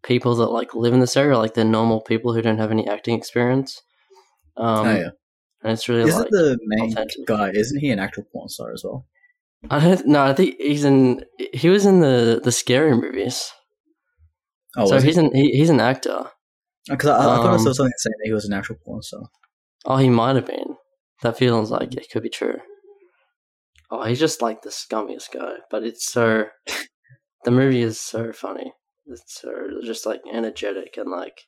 people 0.02 0.34
that 0.36 0.48
like 0.48 0.74
live 0.74 0.92
in 0.92 1.00
this 1.00 1.16
area. 1.16 1.38
Like 1.38 1.54
they're 1.54 1.64
normal 1.64 2.00
people 2.00 2.34
who 2.34 2.42
don't 2.42 2.58
have 2.58 2.70
any 2.70 2.88
acting 2.88 3.16
experience. 3.16 3.80
Um, 4.56 4.86
oh 4.86 4.96
yeah. 4.96 5.10
and 5.62 5.72
it's 5.72 5.88
really 5.88 6.08
Isn't 6.08 6.20
like 6.20 6.30
the 6.30 6.58
main 6.66 6.92
authentic. 6.92 7.26
guy? 7.26 7.50
Isn't 7.50 7.80
he 7.80 7.90
an 7.90 7.98
actual 7.98 8.24
porn 8.32 8.48
star 8.48 8.72
as 8.72 8.82
well? 8.84 9.06
I 9.68 9.78
don't 9.78 10.06
no. 10.06 10.24
I 10.24 10.34
think 10.34 10.56
he's 10.58 10.84
in. 10.84 11.24
He 11.52 11.68
was 11.68 11.86
in 11.86 12.00
the 12.00 12.40
the 12.42 12.52
scary 12.52 12.96
movies. 12.96 13.52
Oh, 14.76 14.86
so 14.86 15.00
he's 15.00 15.16
he? 15.16 15.24
an 15.24 15.34
he, 15.34 15.50
he's 15.52 15.70
an 15.70 15.80
actor. 15.80 16.26
Because 16.88 17.10
I, 17.10 17.18
I 17.18 17.36
thought 17.36 17.46
I 17.46 17.52
um, 17.52 17.58
saw 17.58 17.72
something 17.72 17.92
saying 17.98 18.14
that 18.18 18.26
he 18.26 18.32
was 18.32 18.46
an 18.46 18.54
actual 18.54 18.76
porn 18.84 19.02
star. 19.02 19.20
Oh, 19.84 19.96
he 19.96 20.08
might 20.10 20.36
have 20.36 20.46
been. 20.46 20.76
That 21.22 21.38
feels 21.38 21.70
like 21.70 21.94
it 21.94 22.10
could 22.10 22.22
be 22.22 22.28
true. 22.30 22.58
Oh, 23.90 24.04
he's 24.04 24.20
just 24.20 24.40
like 24.42 24.62
the 24.62 24.70
scummiest 24.70 25.32
guy, 25.32 25.54
but 25.70 25.82
it's 25.82 26.10
so. 26.10 26.44
the 27.44 27.50
movie 27.50 27.82
is 27.82 28.00
so 28.00 28.32
funny. 28.32 28.72
It's 29.06 29.40
so 29.40 29.50
just 29.84 30.06
like 30.06 30.20
energetic 30.32 30.96
and 30.96 31.10
like. 31.10 31.40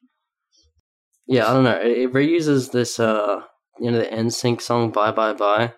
Yeah, 1.26 1.49
I 1.49 1.55
don't 1.55 1.64
know. 1.64 1.78
It, 1.80 1.99
it 1.99 2.12
reuses 2.12 2.72
this, 2.72 2.99
uh, 2.99 3.43
you 3.78 3.91
know, 3.91 3.99
the 3.99 4.07
NSYNC 4.07 4.61
song 4.61 4.91
"Bye 4.91 5.12
Bye 5.12 5.35
Bye," 5.35 5.72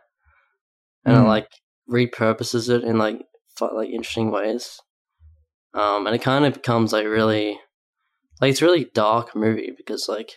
and 1.04 1.16
it 1.16 1.20
Mm. 1.20 1.26
like 1.26 1.48
repurposes 1.90 2.70
it 2.70 2.82
in 2.82 2.98
like 2.98 3.20
like 3.60 3.90
interesting 3.90 4.30
ways. 4.30 4.80
Um, 5.74 6.06
and 6.06 6.14
it 6.16 6.22
kind 6.22 6.44
of 6.46 6.54
becomes 6.54 6.92
like 6.92 7.04
really, 7.06 7.60
like 8.40 8.50
it's 8.50 8.62
a 8.62 8.64
really 8.64 8.86
dark 8.94 9.36
movie 9.36 9.72
because 9.76 10.08
like 10.08 10.36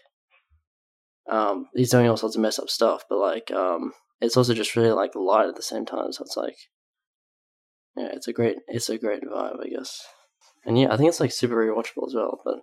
um, 1.29 1.67
he's 1.73 1.91
doing 1.91 2.07
all 2.07 2.17
sorts 2.17 2.35
of 2.35 2.41
messed 2.41 2.59
up 2.59 2.69
stuff, 2.69 3.03
but 3.09 3.19
like 3.19 3.51
um, 3.51 3.93
it's 4.21 4.37
also 4.37 4.53
just 4.53 4.75
really 4.75 4.91
like 4.91 5.15
light 5.15 5.47
at 5.47 5.55
the 5.55 5.61
same 5.61 5.85
time. 5.85 6.11
So 6.11 6.23
it's 6.23 6.37
like, 6.37 6.57
yeah, 7.95 8.09
it's 8.13 8.27
a 8.27 8.33
great, 8.33 8.57
it's 8.67 8.89
a 8.89 8.97
great 8.97 9.23
vibe, 9.23 9.63
I 9.63 9.69
guess. 9.69 10.05
And 10.65 10.77
yeah, 10.77 10.91
I 10.91 10.97
think 10.97 11.09
it's 11.09 11.19
like 11.19 11.31
super 11.31 11.55
rewatchable 11.55 12.07
as 12.07 12.15
well. 12.15 12.39
But 12.43 12.59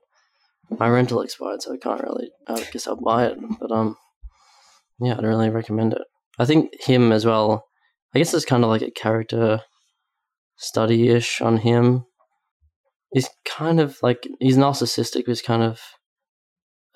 my 0.79 0.89
rental 0.89 1.21
expired, 1.21 1.63
so 1.63 1.73
I 1.73 1.77
can't 1.77 2.03
really. 2.03 2.31
I 2.49 2.63
guess 2.73 2.87
I'll 2.87 2.97
buy 2.97 3.27
it. 3.27 3.39
But 3.61 3.71
um, 3.71 3.97
yeah, 5.01 5.17
I'd 5.17 5.25
really 5.25 5.51
recommend 5.51 5.93
it. 5.93 6.03
I 6.39 6.45
think 6.45 6.71
him 6.81 7.13
as 7.13 7.25
well. 7.25 7.67
I 8.15 8.19
guess 8.19 8.35
it's 8.35 8.45
kind 8.45 8.65
of 8.65 8.71
like 8.71 8.83
a 8.83 8.91
character 8.91 9.61
study 10.57 11.09
ish 11.09 11.41
on 11.41 11.59
him. 11.59 12.05
He's 13.13 13.29
kind 13.45 13.81
of 13.81 13.99
like 14.03 14.27
he's 14.41 14.57
narcissistic. 14.57 15.25
He's 15.27 15.43
kind 15.43 15.63
of 15.63 15.81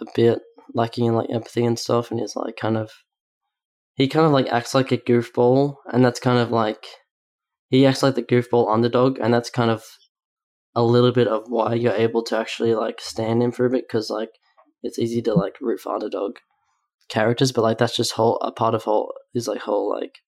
a 0.01 0.07
bit 0.15 0.41
lacking 0.75 1.07
in 1.07 1.15
like 1.15 1.31
empathy 1.31 1.65
and 1.65 1.79
stuff, 1.79 2.11
and 2.11 2.21
he's 2.21 2.37
like 2.37 2.57
kind 2.57 2.77
of 2.77 2.91
he 3.95 4.09
kind 4.09 4.27
of 4.27 4.33
like 4.33 4.47
acts 4.49 4.75
like 4.75 4.93
a 4.93 4.99
goofball, 4.99 5.77
and 5.93 6.05
that's 6.05 6.21
kind 6.21 6.39
of 6.39 6.51
like 6.51 6.87
he 7.69 7.85
acts 7.87 8.03
like 8.03 8.15
the 8.15 8.23
goofball 8.23 8.73
underdog, 8.73 9.19
and 9.19 9.33
that's 9.35 9.51
kind 9.51 9.71
of 9.71 9.85
a 10.75 10.83
little 10.83 11.13
bit 11.13 11.27
of 11.29 11.45
why 11.49 11.75
you're 11.75 11.93
able 11.93 12.23
to 12.23 12.39
actually 12.39 12.75
like 12.75 13.01
stand 13.01 13.43
him 13.43 13.51
for 13.51 13.67
a 13.67 13.71
bit 13.71 13.85
because 13.89 14.11
like 14.11 14.31
it's 14.83 14.99
easy 14.99 15.21
to 15.23 15.35
like 15.35 15.55
root 15.61 15.81
for 15.81 15.95
underdog 15.95 16.37
characters, 17.09 17.53
but 17.53 17.63
like 17.63 17.79
that's 17.79 17.97
just 17.97 18.13
whole 18.13 18.37
a 18.37 18.53
part 18.53 18.75
of 18.75 18.85
whole 18.85 19.13
is 19.35 19.49
like 19.49 19.61
whole 19.61 19.91
like 19.91 20.19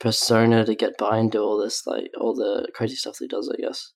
persona 0.00 0.64
to 0.64 0.74
get 0.74 0.98
by 0.98 1.16
and 1.16 1.30
do 1.30 1.40
all 1.40 1.56
this 1.58 1.86
like 1.86 2.10
all 2.20 2.34
the 2.34 2.68
crazy 2.74 2.96
stuff 2.96 3.18
that 3.18 3.24
he 3.24 3.28
does, 3.28 3.48
I 3.48 3.60
guess. 3.60 3.92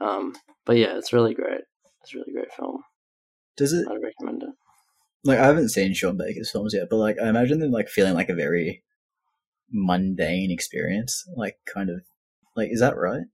Um, 0.00 0.34
but 0.66 0.76
yeah, 0.76 0.96
it's 0.98 1.12
really 1.12 1.34
great. 1.34 1.62
It's 2.02 2.14
a 2.14 2.18
really 2.18 2.32
great 2.32 2.52
film. 2.52 2.82
Does 3.56 3.72
it 3.72 3.86
I'd 3.88 4.02
recommend 4.02 4.42
it. 4.42 4.50
Like 5.24 5.38
I 5.38 5.46
haven't 5.46 5.70
seen 5.70 5.94
Sean 5.94 6.16
Baker's 6.16 6.50
films 6.50 6.74
yet, 6.74 6.88
but 6.90 6.96
like 6.96 7.16
I 7.18 7.28
imagine 7.28 7.60
them 7.60 7.70
like 7.70 7.88
feeling 7.88 8.14
like 8.14 8.28
a 8.28 8.34
very 8.34 8.82
mundane 9.70 10.50
experience. 10.50 11.24
Like 11.36 11.56
kind 11.72 11.90
of 11.90 12.02
like 12.56 12.70
is 12.72 12.80
that 12.80 12.96
right? 12.96 13.24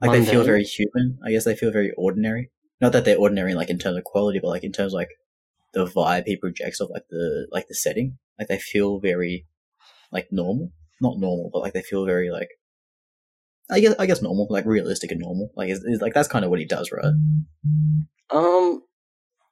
Like 0.00 0.12
they 0.12 0.24
feel 0.24 0.44
very 0.44 0.62
human. 0.62 1.18
I 1.24 1.30
guess 1.32 1.44
they 1.44 1.56
feel 1.56 1.72
very 1.72 1.92
ordinary. 1.96 2.50
Not 2.80 2.92
that 2.92 3.04
they're 3.04 3.18
ordinary 3.18 3.54
like 3.54 3.70
in 3.70 3.78
terms 3.78 3.96
of 3.96 4.04
quality, 4.04 4.38
but 4.40 4.48
like 4.48 4.62
in 4.62 4.72
terms 4.72 4.94
of 4.94 4.98
like 4.98 5.10
the 5.74 5.86
vibe 5.86 6.24
he 6.26 6.36
projects 6.36 6.80
of 6.80 6.90
like 6.90 7.04
the 7.10 7.48
like 7.50 7.66
the 7.68 7.74
setting. 7.74 8.18
Like 8.38 8.48
they 8.48 8.58
feel 8.58 9.00
very 9.00 9.46
like 10.12 10.28
normal. 10.30 10.72
Not 11.00 11.18
normal, 11.18 11.50
but 11.52 11.60
like 11.60 11.72
they 11.72 11.82
feel 11.82 12.04
very 12.06 12.30
like 12.30 12.48
I 13.70 13.80
guess 13.80 13.94
I 13.98 14.06
guess 14.06 14.22
normal, 14.22 14.46
like 14.48 14.64
realistic 14.64 15.10
and 15.10 15.20
normal. 15.20 15.50
Like 15.56 15.70
is 15.70 15.82
like 16.00 16.14
that's 16.14 16.28
kind 16.28 16.44
of 16.44 16.50
what 16.50 16.60
he 16.60 16.64
does, 16.64 16.92
right? 16.92 17.12
Um, 18.30 18.82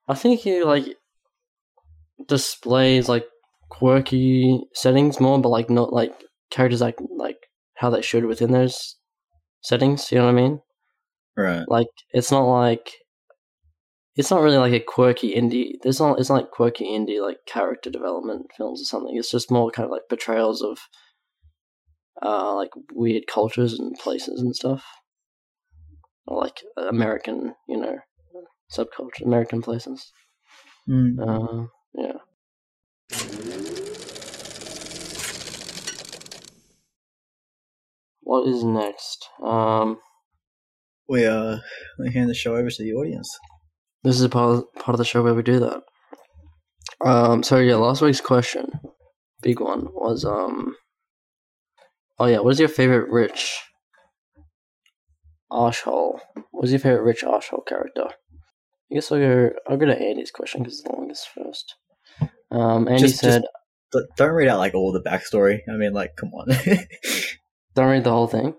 I 0.08 0.14
think 0.14 0.40
he 0.40 0.62
like 0.62 0.96
displays 2.28 3.08
like 3.08 3.26
quirky 3.68 4.60
settings 4.74 5.20
more, 5.20 5.40
but 5.40 5.48
like 5.48 5.70
not 5.70 5.92
like 5.92 6.12
characters 6.50 6.80
like 6.80 6.96
like 7.16 7.38
how 7.74 7.90
they 7.90 8.02
should 8.02 8.24
within 8.24 8.52
those 8.52 8.96
settings. 9.62 10.10
You 10.10 10.18
know 10.18 10.24
what 10.24 10.30
I 10.30 10.34
mean? 10.34 10.60
Right. 11.36 11.64
Like 11.68 11.88
it's 12.12 12.30
not 12.30 12.44
like 12.44 12.90
it's 14.16 14.30
not 14.30 14.40
really 14.40 14.56
like 14.56 14.72
a 14.72 14.80
quirky 14.80 15.34
indie. 15.34 15.74
There's 15.82 16.00
not 16.00 16.18
it's 16.18 16.30
not 16.30 16.36
like 16.36 16.50
quirky 16.50 16.86
indie 16.86 17.20
like 17.20 17.38
character 17.46 17.90
development 17.90 18.46
films 18.56 18.80
or 18.80 18.84
something. 18.84 19.16
It's 19.16 19.30
just 19.30 19.50
more 19.50 19.70
kind 19.70 19.84
of 19.84 19.90
like 19.92 20.08
portrayals 20.08 20.62
of 20.62 20.78
uh 22.22 22.54
like 22.54 22.70
weird 22.92 23.26
cultures 23.26 23.78
and 23.78 23.94
places 23.98 24.40
and 24.40 24.56
stuff, 24.56 24.84
or 26.26 26.40
like 26.40 26.62
American, 26.78 27.54
you 27.68 27.76
know, 27.76 27.98
subculture, 28.72 29.24
American 29.24 29.60
places. 29.60 30.10
Mm. 30.88 31.18
Uh, 31.20 31.66
yeah. 31.96 32.12
What 38.20 38.48
is 38.48 38.64
next? 38.64 39.28
Um, 39.42 39.98
We 41.08 41.24
uh 41.26 41.58
we 41.98 42.12
hand 42.12 42.28
the 42.28 42.34
show 42.34 42.56
over 42.56 42.70
to 42.70 42.82
the 42.82 42.92
audience. 42.94 43.38
this 44.02 44.16
is 44.16 44.22
a 44.22 44.28
part 44.28 44.58
of, 44.58 44.72
part 44.74 44.94
of 44.94 44.98
the 44.98 45.04
show 45.04 45.22
where 45.22 45.34
we 45.34 45.42
do 45.42 45.60
that. 45.60 45.82
Um, 47.04 47.42
so 47.42 47.58
yeah, 47.58 47.76
last 47.76 48.02
week's 48.02 48.20
question, 48.20 48.70
big 49.42 49.60
one, 49.60 49.88
was 49.92 50.24
um, 50.24 50.74
oh 52.18 52.26
yeah, 52.26 52.38
what 52.38 52.50
is 52.54 52.60
your 52.60 52.68
favorite 52.68 53.10
rich 53.10 53.60
Arshole? 55.52 56.20
What 56.50 56.64
is 56.64 56.72
your 56.72 56.80
favorite 56.80 57.02
rich 57.04 57.22
Arshole 57.22 57.64
character? 57.66 58.08
I 58.90 58.94
guess 58.94 59.12
I'll 59.12 59.18
go. 59.18 59.50
I'll 59.68 59.76
go 59.76 59.86
to 59.86 60.00
Andy's 60.00 60.30
question 60.30 60.62
because 60.62 60.78
it's 60.80 60.88
the 60.88 60.92
longest 60.92 61.28
first. 61.34 61.74
Um, 62.56 62.88
Andy 62.88 63.00
Just- 63.02 63.20
just- 63.22 63.34
said, 63.34 63.42
But 63.92 64.04
don't 64.16 64.32
read 64.32 64.48
out 64.48 64.58
like 64.58 64.74
all 64.74 64.92
the 64.92 65.00
backstory. 65.02 65.60
I 65.68 65.76
mean, 65.76 65.92
like, 65.92 66.16
come 66.16 66.30
on. 66.34 66.48
"Don't 67.74 67.88
read 67.90 68.04
the 68.04 68.10
whole 68.10 68.26
thing." 68.26 68.54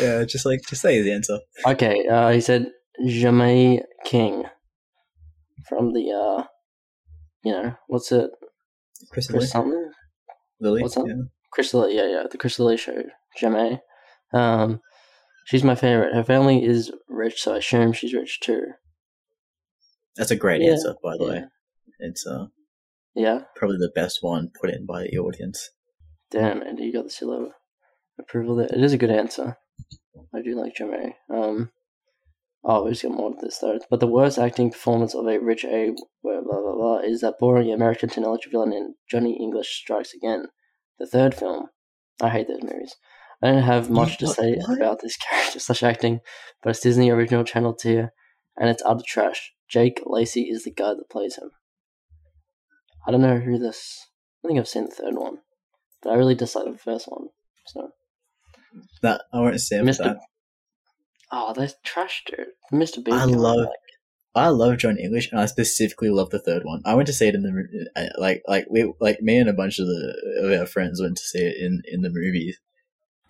yeah, 0.00 0.24
just 0.24 0.44
like 0.46 0.60
just 0.68 0.82
say 0.82 0.96
his 0.96 1.06
answer. 1.06 1.38
Okay, 1.66 2.06
uh, 2.08 2.30
he 2.30 2.40
said 2.40 2.70
Jamais 3.06 3.82
King 4.04 4.44
from 5.68 5.92
the 5.92 6.10
uh, 6.10 6.44
you 7.44 7.52
know 7.52 7.74
what's 7.88 8.10
it? 8.12 8.30
Chris 9.12 9.28
Chris 9.28 9.50
something? 9.50 9.90
Lily. 10.60 10.82
what's 10.82 10.94
that? 10.94 11.04
Yeah. 11.06 11.22
Crystal, 11.52 11.88
yeah, 11.88 12.06
yeah, 12.06 12.24
the 12.30 12.38
Crystal 12.38 12.66
Lee 12.66 12.76
show. 12.76 13.02
Jamais. 13.40 13.80
Um, 14.32 14.80
she's 15.46 15.62
my 15.64 15.74
favorite. 15.74 16.14
Her 16.14 16.24
family 16.24 16.64
is 16.64 16.90
rich, 17.08 17.40
so 17.42 17.54
I 17.54 17.58
assume 17.58 17.92
she's 17.92 18.14
rich 18.14 18.40
too. 18.40 18.62
That's 20.16 20.30
a 20.30 20.36
great 20.36 20.62
Yeah, 20.62 20.72
answer, 20.72 20.94
by 21.02 21.16
the 21.18 21.24
Yeah, 21.24 21.30
way. 21.30 21.44
It's 22.00 22.26
uh 22.26 22.46
yeah. 23.16 23.40
probably 23.56 23.78
the 23.78 23.92
best 23.94 24.18
one 24.20 24.50
put 24.60 24.70
in 24.70 24.86
by 24.86 25.02
the 25.02 25.18
audience. 25.18 25.70
Damn, 26.30 26.62
Andy, 26.62 26.84
you 26.84 26.92
got 26.92 27.04
the 27.04 27.10
seal 27.10 27.32
of 27.32 27.52
approval 28.18 28.56
there. 28.56 28.66
It 28.66 28.82
is 28.82 28.92
a 28.92 28.98
good 28.98 29.10
answer. 29.10 29.56
I 30.34 30.42
do 30.42 30.54
like 30.54 30.74
Jamais. 30.74 31.14
Um, 31.32 31.70
oh, 32.64 32.84
we 32.84 32.90
just 32.90 33.02
got 33.02 33.12
more 33.12 33.30
of 33.30 33.38
this 33.38 33.58
though. 33.58 33.78
But 33.90 34.00
the 34.00 34.06
worst 34.06 34.38
acting 34.38 34.70
performance 34.70 35.14
of 35.14 35.26
a 35.26 35.38
rich 35.38 35.64
A, 35.64 35.94
blah 36.22 36.40
blah 36.40 36.60
blah, 36.60 36.74
blah 36.74 36.98
is 36.98 37.20
that 37.20 37.38
boring 37.38 37.72
American 37.72 38.08
technology 38.08 38.50
villain 38.50 38.72
in 38.72 38.94
Johnny 39.10 39.38
English 39.40 39.80
Strikes 39.80 40.14
Again, 40.14 40.46
the 40.98 41.06
third 41.06 41.34
film. 41.34 41.68
I 42.20 42.30
hate 42.30 42.48
those 42.48 42.62
movies. 42.62 42.94
I 43.42 43.48
don't 43.48 43.62
have 43.62 43.90
much 43.90 44.16
to 44.18 44.26
say 44.26 44.58
about 44.68 45.00
this 45.02 45.16
character 45.30 45.58
slash 45.58 45.82
acting, 45.82 46.20
but 46.62 46.70
it's 46.70 46.80
Disney 46.80 47.10
original 47.10 47.44
channel 47.44 47.74
tier, 47.74 48.12
and 48.56 48.70
it's 48.70 48.82
utter 48.84 49.04
trash. 49.06 49.52
Jake 49.68 50.00
Lacy 50.06 50.42
is 50.42 50.64
the 50.64 50.72
guy 50.72 50.94
that 50.94 51.10
plays 51.10 51.36
him. 51.36 51.50
I 53.06 53.10
don't 53.10 53.20
know 53.22 53.38
who 53.38 53.58
this. 53.58 54.06
I 54.44 54.48
think 54.48 54.58
I've 54.58 54.68
seen 54.68 54.84
the 54.84 54.94
third 54.94 55.14
one, 55.14 55.38
but 56.02 56.10
I 56.10 56.14
really 56.16 56.34
dislike 56.34 56.70
the 56.70 56.78
first 56.78 57.06
one. 57.06 57.28
So, 57.66 57.90
That 59.02 59.22
I 59.32 59.38
won't 59.40 59.54
for 59.60 59.74
Mr. 59.76 59.98
that. 59.98 60.18
oh, 61.32 61.52
they're 61.54 61.70
trash, 61.84 62.22
dude. 62.26 62.46
Mr. 62.72 63.04
Bean. 63.04 63.14
I 63.14 63.24
love- 63.24 63.58
like, 63.66 63.70
I 64.34 64.48
love 64.48 64.76
John 64.76 64.98
English, 64.98 65.30
and 65.32 65.40
I 65.40 65.46
specifically 65.46 66.10
love 66.10 66.28
the 66.28 66.38
third 66.38 66.62
one. 66.64 66.82
I 66.84 66.94
went 66.94 67.06
to 67.06 67.12
see 67.14 67.26
it 67.26 67.34
in 67.34 67.42
the 67.42 67.86
uh, 67.96 68.08
like 68.18 68.42
like 68.46 68.66
we 68.70 68.92
like 69.00 69.22
me 69.22 69.38
and 69.38 69.48
a 69.48 69.54
bunch 69.54 69.78
of 69.78 69.86
the 69.86 70.40
of 70.42 70.60
our 70.60 70.66
friends 70.66 71.00
went 71.00 71.16
to 71.16 71.22
see 71.22 71.38
it 71.38 71.56
in 71.58 71.80
in 71.90 72.02
the 72.02 72.10
movies, 72.12 72.58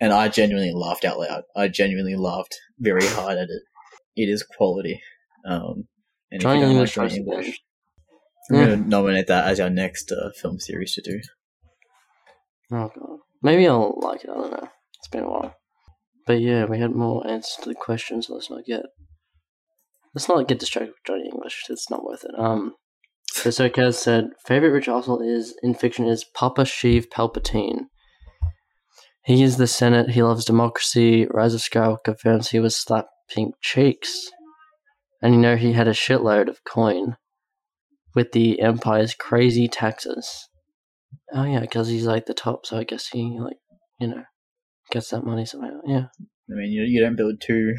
and 0.01 0.11
I 0.11 0.27
genuinely 0.27 0.73
laughed 0.73 1.05
out 1.05 1.17
loud. 1.17 1.43
I 1.55 1.69
genuinely 1.69 2.17
laughed 2.17 2.57
very 2.77 3.05
hard 3.07 3.37
at 3.37 3.47
it. 3.49 3.61
It 4.17 4.27
is 4.27 4.43
quality. 4.43 5.01
Um, 5.45 5.87
and 6.29 6.41
Johnny 6.41 6.59
you 6.59 6.65
don't 6.65 6.71
English 6.73 7.61
Johnny 8.49 8.61
I'm 8.61 8.67
going 8.67 8.83
to 8.83 8.89
nominate 8.89 9.27
that 9.27 9.45
as 9.45 9.59
our 9.59 9.69
next 9.69 10.11
uh, 10.11 10.29
film 10.39 10.59
series 10.59 10.93
to 10.93 11.01
do. 11.01 11.19
Oh 12.71 12.91
god, 12.93 13.19
maybe 13.41 13.67
I'll 13.67 13.97
like 14.01 14.23
it. 14.23 14.29
I 14.29 14.33
don't 14.33 14.51
know. 14.51 14.69
It's 14.99 15.07
been 15.09 15.23
a 15.23 15.29
while, 15.29 15.55
but 16.25 16.41
yeah, 16.41 16.65
we 16.65 16.79
had 16.79 16.91
more 16.91 17.25
answers 17.27 17.57
to 17.63 17.69
the 17.69 17.75
questions. 17.75 18.27
So 18.27 18.33
let's 18.33 18.49
not 18.49 18.65
get 18.65 18.81
let's 20.13 20.27
not 20.27 20.47
get 20.47 20.59
distracted 20.59 20.89
with 20.89 21.05
Johnny 21.05 21.29
English. 21.31 21.63
It's 21.69 21.89
not 21.89 22.03
worth 22.03 22.23
it. 22.23 22.37
Um, 22.37 22.73
so 23.29 23.49
Sokaz 23.49 23.95
said 23.95 24.29
favorite 24.45 24.71
Rich 24.71 24.87
Arsenal 24.87 25.21
is 25.21 25.55
in 25.63 25.75
fiction 25.75 26.07
is 26.07 26.25
Papa 26.33 26.63
Sheev 26.63 27.07
Palpatine. 27.09 27.85
He 29.23 29.43
is 29.43 29.57
the 29.57 29.67
Senate. 29.67 30.11
He 30.11 30.23
loves 30.23 30.45
democracy. 30.45 31.27
Rise 31.29 31.53
of 31.53 31.61
Skywalker 31.61 32.03
confirms 32.03 32.49
he 32.49 32.59
was 32.59 32.75
slapping 32.75 33.51
cheeks, 33.61 34.29
and 35.21 35.33
you 35.33 35.39
know 35.39 35.55
he 35.55 35.73
had 35.73 35.87
a 35.87 35.91
shitload 35.91 36.49
of 36.49 36.63
coin 36.63 37.17
with 38.17 38.31
the 38.31 38.59
Empire's 38.59 39.13
crazy 39.13 39.67
taxes. 39.67 40.49
Oh 41.31 41.43
yeah, 41.43 41.59
because 41.59 41.87
he's 41.87 42.07
like 42.07 42.25
the 42.25 42.33
top, 42.33 42.65
so 42.65 42.79
I 42.79 42.83
guess 42.83 43.07
he 43.07 43.37
like 43.39 43.57
you 43.99 44.07
know 44.07 44.23
gets 44.89 45.09
that 45.09 45.23
money 45.23 45.45
somehow. 45.45 45.81
Yeah, 45.85 46.07
I 46.49 46.53
mean, 46.55 46.71
you, 46.71 46.81
you 46.81 46.99
don't 46.99 47.15
build 47.15 47.35
two 47.39 47.75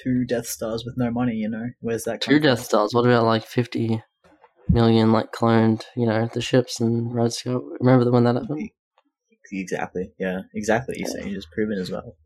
two 0.00 0.24
Death 0.26 0.46
Stars 0.46 0.84
with 0.86 0.94
no 0.96 1.10
money. 1.10 1.32
You 1.32 1.48
know, 1.48 1.66
where's 1.80 2.04
that? 2.04 2.20
two 2.20 2.38
Death 2.38 2.60
Stars. 2.60 2.94
What 2.94 3.04
about 3.04 3.24
like 3.24 3.44
fifty 3.44 4.00
million 4.68 5.10
like 5.10 5.32
cloned? 5.32 5.82
You 5.96 6.06
know 6.06 6.30
the 6.32 6.40
ships 6.40 6.80
and 6.80 7.12
Red 7.12 7.32
Sky. 7.32 7.56
Remember 7.80 8.04
the 8.04 8.12
when 8.12 8.22
that 8.24 8.36
happened? 8.36 8.70
Exactly. 9.50 10.12
Yeah. 10.20 10.42
Exactly. 10.54 10.94
He's 10.96 11.12
saying 11.12 11.34
just 11.34 11.50
proven 11.50 11.78
as 11.78 11.90
well. 11.90 12.16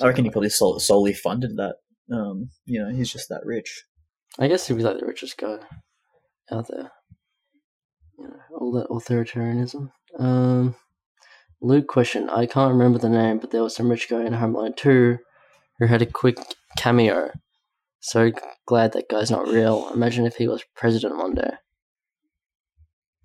I 0.00 0.06
reckon 0.06 0.24
he 0.24 0.30
probably 0.30 0.50
sol- 0.50 0.80
solely 0.80 1.12
funded 1.12 1.56
that. 1.56 1.76
Um, 2.10 2.48
you 2.64 2.82
know, 2.82 2.90
he's 2.90 3.12
just 3.12 3.28
that 3.28 3.42
rich. 3.44 3.84
I 4.38 4.48
guess 4.48 4.66
he 4.66 4.72
was 4.72 4.84
like 4.84 4.98
the 4.98 5.06
richest 5.06 5.36
guy 5.36 5.58
out 6.50 6.68
there. 6.68 6.90
You 8.18 8.28
know, 8.28 8.40
all 8.58 8.72
that 8.72 8.88
authoritarianism. 8.88 9.90
Um, 10.18 10.74
Luke 11.60 11.88
question. 11.88 12.28
I 12.30 12.46
can't 12.46 12.72
remember 12.72 12.98
the 12.98 13.08
name, 13.08 13.38
but 13.38 13.50
there 13.50 13.62
was 13.62 13.74
some 13.74 13.90
rich 13.90 14.08
guy 14.08 14.24
in 14.24 14.32
Home 14.32 14.54
Alone 14.54 14.74
2 14.76 15.18
who 15.78 15.86
had 15.86 16.02
a 16.02 16.06
quick 16.06 16.38
cameo. 16.76 17.30
So 18.00 18.32
glad 18.66 18.92
that 18.92 19.08
guy's 19.08 19.30
not 19.30 19.48
real. 19.48 19.90
Imagine 19.92 20.26
if 20.26 20.36
he 20.36 20.48
was 20.48 20.64
president 20.74 21.16
one 21.16 21.34
day. 21.34 21.50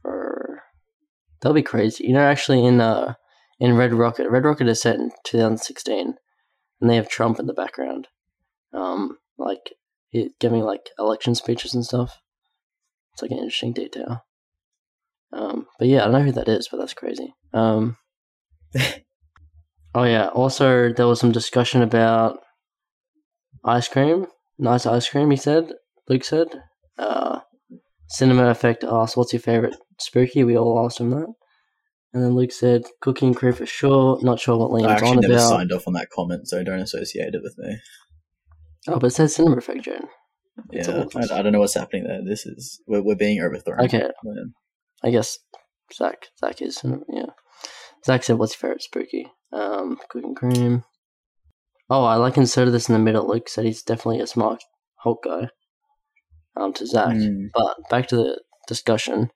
Or 0.03 0.63
that'll 1.41 1.53
be 1.53 1.63
crazy. 1.63 2.05
You 2.05 2.13
know, 2.13 2.21
actually 2.21 2.65
in 2.65 2.81
uh 2.81 3.13
in 3.59 3.75
Red 3.75 3.93
Rocket. 3.93 4.29
Red 4.29 4.45
Rocket 4.45 4.67
is 4.67 4.81
set 4.81 4.95
in 4.95 5.11
2016, 5.25 6.15
and 6.81 6.89
they 6.89 6.95
have 6.95 7.07
Trump 7.07 7.39
in 7.39 7.45
the 7.45 7.53
background, 7.53 8.07
um, 8.73 9.17
like 9.37 9.73
giving 10.39 10.61
like 10.61 10.89
election 10.99 11.35
speeches 11.35 11.73
and 11.73 11.85
stuff. 11.85 12.19
It's 13.13 13.21
like 13.21 13.31
an 13.31 13.37
interesting 13.37 13.73
detail. 13.73 14.25
Um, 15.31 15.67
but 15.79 15.87
yeah, 15.87 16.01
I 16.01 16.03
don't 16.05 16.13
know 16.13 16.21
who 16.23 16.31
that 16.33 16.47
is, 16.47 16.67
but 16.69 16.77
that's 16.77 16.93
crazy. 16.93 17.33
Um, 17.53 17.97
oh 19.95 20.03
yeah. 20.03 20.27
Also, 20.27 20.91
there 20.93 21.07
was 21.07 21.19
some 21.19 21.31
discussion 21.31 21.81
about 21.81 22.39
ice 23.63 23.87
cream. 23.87 24.27
Nice 24.57 24.85
ice 24.85 25.09
cream. 25.09 25.31
He 25.31 25.37
said. 25.37 25.73
Luke 26.07 26.23
said. 26.23 26.47
Uh, 26.97 27.39
Cinema 28.07 28.47
Effect 28.49 28.83
asked, 28.83 29.17
"What's 29.17 29.33
your 29.33 29.39
favorite 29.39 29.75
spooky?" 29.99 30.43
We 30.43 30.57
all 30.57 30.85
asked 30.85 30.99
him 30.99 31.09
that, 31.11 31.33
and 32.13 32.23
then 32.23 32.35
Luke 32.35 32.51
said, 32.51 32.83
"Cooking 33.01 33.33
crew 33.33 33.53
for 33.53 33.65
sure." 33.65 34.19
Not 34.21 34.39
sure 34.39 34.57
what 34.57 34.69
I 34.69 34.83
Liam's 34.83 34.91
actually 34.91 35.09
on 35.09 35.19
never 35.21 35.33
about. 35.33 35.49
signed 35.49 35.71
off 35.71 35.87
on 35.87 35.93
that 35.93 36.09
comment, 36.11 36.47
so 36.47 36.63
don't 36.63 36.79
associate 36.79 37.33
it 37.33 37.41
with 37.41 37.57
me. 37.57 37.77
Oh, 38.87 38.99
but 38.99 39.07
it 39.07 39.11
says 39.15 39.33
Cinema 39.33 39.57
Effect, 39.57 39.81
Jane. 39.81 40.07
It's 40.71 40.87
Yeah, 40.87 41.05
I, 41.15 41.39
I 41.39 41.41
don't 41.41 41.51
know 41.51 41.59
what's 41.59 41.75
happening 41.75 42.05
there. 42.05 42.21
This 42.23 42.45
is 42.45 42.81
we're, 42.87 43.01
we're 43.01 43.15
being 43.15 43.41
overthrown. 43.41 43.81
Okay, 43.81 44.09
Man. 44.23 44.53
I 45.03 45.11
guess 45.11 45.39
Zach. 45.93 46.27
Zach 46.39 46.61
is. 46.61 46.81
Yeah. 47.09 47.25
Zach 48.05 48.23
said, 48.23 48.37
"What's 48.37 48.53
your 48.53 48.69
favorite 48.69 48.83
spooky?" 48.83 49.31
Um, 49.51 49.97
cooking 50.09 50.35
cream. 50.35 50.83
Oh, 51.89 52.03
I 52.03 52.15
like 52.15 52.37
inserted 52.37 52.73
this 52.73 52.89
in 52.89 52.93
the 52.93 52.99
middle. 52.99 53.27
Luke 53.27 53.49
said 53.49 53.65
he's 53.65 53.83
definitely 53.83 54.19
a 54.19 54.27
smart 54.27 54.63
Hulk 54.97 55.23
guy. 55.23 55.49
Um, 56.55 56.73
to 56.73 56.85
Zach. 56.85 57.15
Mm. 57.15 57.47
But 57.53 57.89
back 57.89 58.07
to 58.07 58.15
the 58.15 58.41
discussion. 58.67 59.31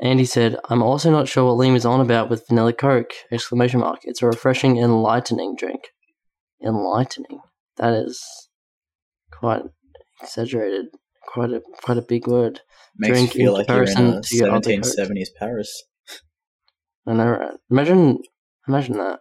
Andy 0.00 0.24
said, 0.24 0.56
"I'm 0.68 0.82
also 0.82 1.10
not 1.10 1.28
sure 1.28 1.44
what 1.44 1.62
Liam 1.62 1.76
is 1.76 1.86
on 1.86 2.00
about 2.00 2.28
with 2.28 2.46
vanilla 2.48 2.72
Coke!" 2.72 3.12
Exclamation 3.30 3.80
mark! 3.80 4.00
It's 4.04 4.22
a 4.22 4.26
refreshing, 4.26 4.78
enlightening 4.78 5.56
drink. 5.56 5.88
Enlightening. 6.62 7.40
That 7.76 7.94
is 7.94 8.48
quite 9.30 9.62
exaggerated. 10.22 10.86
Quite 11.26 11.50
a 11.50 11.60
quite 11.82 11.98
a 11.98 12.02
big 12.02 12.26
word. 12.28 12.60
Makes 12.96 13.12
Drink 13.12 13.34
you 13.34 13.40
feel 13.40 13.52
like 13.54 13.68
you're 13.68 13.82
in 13.82 13.86
comparison 13.86 14.18
a 14.18 14.22
to 14.22 14.36
your 14.36 14.50
other 14.52 14.70
1770s 14.70 15.28
Paris. 15.38 15.84
I 17.06 17.12
know, 17.12 17.26
right? 17.26 17.54
Imagine, 17.70 18.18
imagine 18.68 18.98
that. 18.98 19.20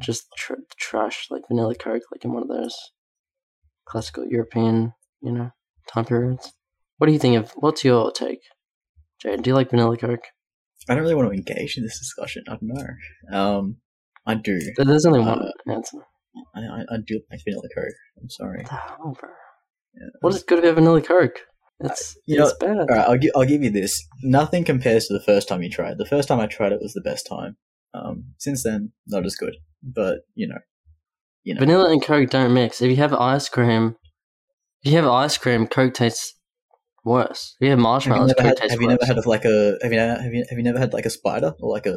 Just 0.00 0.26
tr- 0.36 0.54
trash 0.78 1.26
like 1.30 1.42
vanilla 1.48 1.74
Coke, 1.74 2.02
like 2.12 2.24
in 2.24 2.32
one 2.32 2.42
of 2.42 2.48
those 2.48 2.76
classical 3.86 4.26
European, 4.26 4.92
you 5.22 5.32
know, 5.32 5.50
time 5.86 6.04
periods. 6.04 6.52
What 6.98 7.06
do 7.06 7.12
you 7.12 7.18
think 7.18 7.36
of? 7.36 7.52
What's 7.52 7.84
your 7.84 8.10
take, 8.12 8.40
Jade? 9.20 9.42
Do 9.42 9.50
you 9.50 9.54
like 9.54 9.70
vanilla 9.70 9.96
Coke? 9.96 10.24
I 10.88 10.94
don't 10.94 11.02
really 11.02 11.14
want 11.14 11.28
to 11.30 11.34
engage 11.36 11.76
in 11.76 11.82
this 11.84 11.98
discussion. 11.98 12.44
I 12.48 12.52
don't 12.52 12.62
know. 12.62 13.36
Um, 13.38 13.76
I 14.26 14.34
do. 14.34 14.58
There- 14.76 14.84
There's 14.84 15.06
only 15.06 15.20
one 15.20 15.38
Uh, 15.42 15.72
answer. 15.72 15.98
I, 16.54 16.60
I, 16.60 16.80
I 16.92 16.96
do 17.06 17.20
like 17.30 17.40
vanilla 17.44 17.68
Coke. 17.74 17.94
I'm 18.20 18.28
sorry. 18.30 18.64
Hell. 18.68 19.16
What 20.20 20.34
is 20.34 20.42
good 20.42 20.60
about 20.60 20.74
vanilla 20.74 21.00
Coke? 21.00 21.40
It's 21.80 22.16
you 22.26 22.42
it's 22.42 22.54
bad. 22.54 22.78
All 22.78 22.86
right, 22.86 23.08
I'll, 23.08 23.18
gi- 23.18 23.30
I'll 23.36 23.44
give 23.44 23.62
you 23.62 23.70
this. 23.70 24.04
Nothing 24.22 24.64
compares 24.64 25.06
to 25.06 25.14
the 25.14 25.22
first 25.22 25.48
time 25.48 25.62
you 25.62 25.70
tried. 25.70 25.98
The 25.98 26.06
first 26.06 26.28
time 26.28 26.40
I 26.40 26.46
tried 26.46 26.72
it 26.72 26.80
was 26.80 26.92
the 26.92 27.00
best 27.00 27.26
time. 27.26 27.56
Um, 27.94 28.34
since 28.38 28.64
then, 28.64 28.92
not 29.06 29.24
as 29.24 29.36
good. 29.36 29.56
But 29.82 30.20
you 30.34 30.48
know, 30.48 30.58
you 31.44 31.54
know. 31.54 31.60
Vanilla 31.60 31.92
and 31.92 32.02
Coke 32.02 32.30
don't 32.30 32.52
mix. 32.52 32.82
If 32.82 32.90
you 32.90 32.96
have 32.96 33.12
ice 33.14 33.48
cream, 33.48 33.94
if 34.82 34.90
you 34.90 34.98
have 34.98 35.06
ice 35.06 35.38
cream, 35.38 35.68
Coke 35.68 35.94
tastes 35.94 36.34
worse. 37.04 37.54
If 37.60 37.66
you 37.66 37.70
have 37.70 37.78
have 37.78 37.78
you 37.78 37.82
marshmallows, 37.84 38.28
never 38.28 38.40
Coke 38.40 38.46
had, 38.46 38.56
tastes 38.56 38.72
have 38.72 38.80
you 38.80 38.88
worse. 38.88 38.98
never 39.00 39.06
had 39.06 39.18
of 39.18 39.26
like 39.26 39.44
a 39.44 39.78
have 39.82 39.92
you 39.92 39.98
never, 39.98 40.20
have 40.20 40.34
you 40.34 40.44
have 40.48 40.58
you 40.58 40.64
never 40.64 40.78
had 40.78 40.92
like 40.92 41.06
a 41.06 41.10
spider 41.10 41.54
or 41.60 41.72
like 41.72 41.86
a 41.86 41.96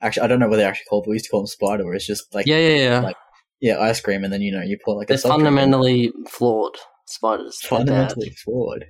actually 0.00 0.22
I 0.22 0.26
don't 0.26 0.40
know 0.40 0.48
what 0.48 0.56
they're 0.56 0.68
actually 0.68 0.86
called. 0.88 1.04
But 1.04 1.10
we 1.10 1.16
used 1.16 1.26
to 1.26 1.30
call 1.30 1.40
them 1.40 1.46
spider, 1.48 1.84
where 1.84 1.94
it's 1.94 2.06
just 2.06 2.34
like 2.34 2.46
yeah, 2.46 2.56
yeah, 2.56 2.76
yeah. 2.76 3.00
like, 3.00 3.16
yeah 3.60 3.78
ice 3.78 4.00
cream, 4.00 4.24
and 4.24 4.32
then 4.32 4.40
you 4.42 4.52
know 4.52 4.62
you 4.62 4.78
put 4.84 4.96
like 4.96 5.08
They're 5.08 5.16
a 5.16 5.18
soft 5.18 5.38
drink 5.38 5.40
in 5.42 5.46
it. 5.46 5.60
fundamentally 5.60 6.12
flawed 6.28 6.76
spiders. 7.06 7.58
Fundamentally 7.64 8.30
flawed. 8.44 8.84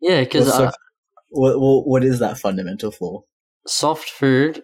Yeah, 0.00 0.20
because 0.20 0.48
uh, 0.48 0.70
so- 0.70 0.76
What, 1.30 1.60
what 1.60 1.86
what 1.86 2.04
is 2.04 2.18
that 2.20 2.38
fundamental 2.38 2.90
flaw? 2.90 3.22
soft 3.66 4.08
food, 4.10 4.62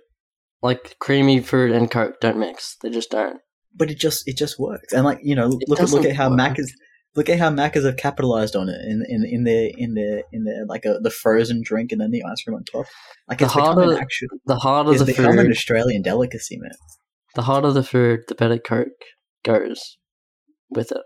like 0.62 0.96
creamy 0.98 1.40
food 1.40 1.70
and 1.72 1.90
Coke, 1.90 2.20
don't 2.20 2.38
mix. 2.38 2.76
They 2.82 2.90
just 2.90 3.10
don't. 3.10 3.38
But 3.74 3.90
it 3.90 3.98
just 3.98 4.26
it 4.28 4.36
just 4.36 4.58
works, 4.58 4.92
and 4.92 5.04
like 5.04 5.18
you 5.22 5.34
know, 5.34 5.46
It 5.60 5.68
look 5.68 5.80
at 5.80 5.90
look 5.90 6.04
at 6.04 6.16
how 6.16 6.30
work. 6.30 6.58
is. 6.58 6.74
look 7.16 7.28
at 7.28 7.38
how 7.38 7.50
Macca's 7.50 7.84
have 7.84 7.96
capitalized 7.96 8.54
on 8.56 8.68
it 8.68 8.80
in 8.86 9.04
in 9.08 9.24
in 9.24 9.44
their 9.44 9.70
in 9.76 9.94
their 9.94 10.22
in 10.32 10.44
their 10.44 10.66
like 10.66 10.84
a 10.84 10.98
the 11.00 11.10
frozen 11.10 11.62
drink 11.64 11.92
and 11.92 12.00
then 12.00 12.10
the 12.10 12.22
ice 12.24 12.42
cream 12.42 12.56
on 12.56 12.64
top. 12.64 12.86
Like 13.28 13.38
The 13.38 13.44
it's 13.46 13.54
become 13.54 13.78
an 13.78 13.84
harder 13.88 14.00
actual 14.00 14.28
The 14.46 14.56
harder 14.56 14.92
the 14.98 15.04
become 15.04 15.38
an 15.38 15.50
Australian 15.50 16.02
delicacy, 16.02 16.58
man. 16.60 16.72
the 17.36 17.42
harder 17.42 17.72
the 17.72 17.82
food, 17.84 18.20
the 18.28 18.34
better 18.34 18.58
Coke 18.58 18.88
goes 19.44 19.98
with 20.70 20.92
it. 20.92 21.02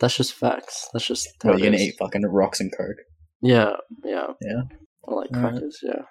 That's 0.00 0.16
just 0.16 0.32
facts. 0.34 0.88
That's 0.92 1.06
just 1.06 1.28
how 1.42 1.50
Well, 1.50 1.58
you're 1.58 1.70
gonna 1.70 1.82
eat 1.82 1.96
fucking 1.98 2.22
rocks 2.26 2.60
and 2.60 2.72
coke. 2.76 2.96
Yeah, 3.40 3.76
yeah, 4.04 4.28
Yeah. 4.40 4.62
Or 5.02 5.20
like 5.22 5.32
crackers. 5.32 5.80
Yeah. 5.82 6.02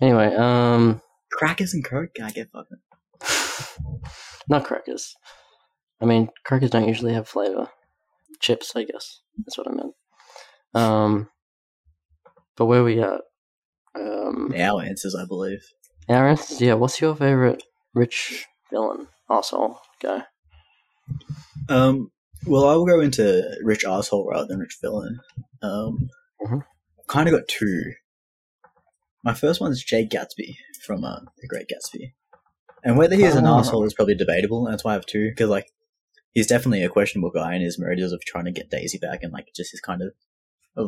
Anyway, 0.00 0.34
um, 0.34 1.00
Crackers 1.32 1.74
and 1.74 1.84
coke, 1.84 2.14
Can 2.14 2.24
I 2.24 2.30
get 2.30 2.48
fucking. 2.50 2.78
not 4.48 4.64
crackers. 4.64 5.14
I 6.00 6.04
mean, 6.06 6.30
crackers 6.44 6.70
don't 6.70 6.88
usually 6.88 7.12
have 7.12 7.28
flavor. 7.28 7.68
Chips, 8.40 8.72
I 8.76 8.84
guess. 8.84 9.20
That's 9.38 9.58
what 9.58 9.68
I 9.68 9.72
meant. 9.74 9.94
Um, 10.74 11.28
but 12.56 12.66
where 12.66 12.84
we 12.84 13.00
at? 13.00 13.20
Um, 13.94 14.52
Our 14.56 14.82
answers, 14.82 15.14
I 15.14 15.24
believe. 15.26 15.60
Our 16.08 16.28
answers, 16.28 16.60
yeah. 16.60 16.74
What's 16.74 17.00
your 17.00 17.16
favorite 17.16 17.64
rich 17.94 18.46
villain? 18.70 19.08
Also, 19.28 19.80
guy. 20.00 20.24
Um, 21.68 22.10
well, 22.46 22.68
I 22.68 22.74
will 22.74 22.86
go 22.86 23.00
into 23.00 23.42
rich 23.62 23.84
asshole 23.84 24.28
rather 24.30 24.46
than 24.46 24.60
rich 24.60 24.78
villain. 24.80 25.18
Um, 25.62 26.08
Mhm. 26.42 26.64
kind 27.08 27.28
of 27.28 27.34
got 27.34 27.48
two. 27.48 27.92
My 29.24 29.34
first 29.34 29.60
one 29.60 29.72
is 29.72 29.82
Jay 29.82 30.06
Gatsby 30.06 30.56
from 30.84 31.04
uh, 31.04 31.20
The 31.38 31.48
Great 31.48 31.66
Gatsby, 31.68 32.12
and 32.84 32.96
whether 32.96 33.16
he 33.16 33.24
is 33.24 33.34
an 33.34 33.46
Oh. 33.46 33.58
asshole 33.58 33.84
is 33.84 33.94
probably 33.94 34.14
debatable. 34.14 34.64
And 34.66 34.72
that's 34.72 34.84
why 34.84 34.92
I 34.92 34.94
have 34.94 35.06
two 35.06 35.30
because 35.30 35.50
like 35.50 35.72
he's 36.32 36.46
definitely 36.46 36.84
a 36.84 36.88
questionable 36.88 37.30
guy, 37.30 37.54
and 37.54 37.62
his 37.62 37.78
motives 37.78 38.12
of 38.12 38.20
trying 38.24 38.44
to 38.44 38.52
get 38.52 38.70
Daisy 38.70 38.98
back 38.98 39.22
and 39.22 39.32
like 39.32 39.48
just 39.54 39.72
his 39.72 39.80
kind 39.80 40.02
of 40.02 40.12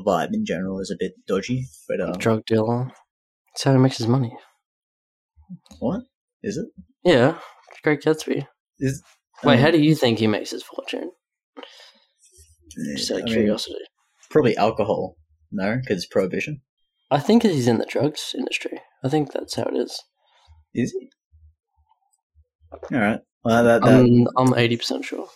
vibe 0.05 0.33
in 0.33 0.45
general 0.47 0.79
is 0.81 0.91
a 0.91 0.97
bit 0.99 1.15
dodgy. 1.27 1.67
But 1.89 2.01
um, 2.01 2.13
Drug 2.19 2.47
dealer. 2.47 2.93
That's 3.49 3.65
how 3.65 3.73
he 3.73 3.79
makes 3.79 3.99
his 3.99 4.07
money. 4.07 4.33
what 5.81 6.03
is 6.45 6.57
it? 6.57 6.69
Yeah, 7.03 7.39
Great 7.83 8.03
Gatsby. 8.03 8.47
Is 8.79 9.03
Wait, 9.43 9.53
I 9.53 9.57
mean, 9.57 9.65
how 9.65 9.71
do 9.71 9.81
you 9.81 9.95
think 9.95 10.19
he 10.19 10.27
makes 10.27 10.51
his 10.51 10.63
fortune? 10.63 11.11
Just 12.97 13.11
out 13.11 13.17
I 13.17 13.21
of 13.21 13.25
mean, 13.27 13.35
curiosity. 13.35 13.77
probably 14.31 14.57
alcohol. 14.57 15.17
No, 15.51 15.77
because 15.77 15.99
it's 15.99 16.07
prohibition. 16.07 16.61
I 17.11 17.19
think 17.19 17.43
he's 17.43 17.67
in 17.67 17.79
the 17.79 17.87
drugs 17.87 18.35
industry. 18.37 18.81
I 19.03 19.09
think 19.09 19.33
that's 19.33 19.57
how 19.57 19.65
it 19.65 19.77
is. 19.77 20.03
Is 20.75 20.93
he? 20.93 21.11
All 22.73 23.01
right. 23.01 23.21
Well, 23.45 23.65
that 23.65 23.83
that, 23.83 23.89
I'm 23.89 24.27
I'm 24.37 24.59
eighty 24.59 24.77
percent 24.77 25.05
sure. 25.05 25.27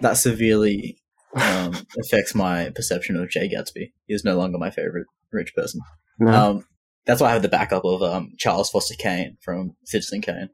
that 0.00 0.16
severely 0.16 0.98
um, 1.34 1.74
affects 1.98 2.34
my 2.34 2.70
perception 2.74 3.16
of 3.16 3.28
Jay 3.28 3.48
Gatsby. 3.48 3.92
He 4.06 4.14
is 4.14 4.24
no 4.24 4.36
longer 4.36 4.56
my 4.56 4.70
favorite 4.70 5.06
rich 5.32 5.54
person. 5.54 5.80
No. 6.18 6.32
Um, 6.32 6.64
that's 7.04 7.20
why 7.20 7.28
I 7.28 7.32
have 7.32 7.42
the 7.42 7.48
backup 7.48 7.84
of 7.84 8.02
um, 8.02 8.30
Charles 8.38 8.70
Foster 8.70 8.94
Kane 8.94 9.36
from 9.42 9.76
Citizen 9.84 10.22
Kane. 10.22 10.48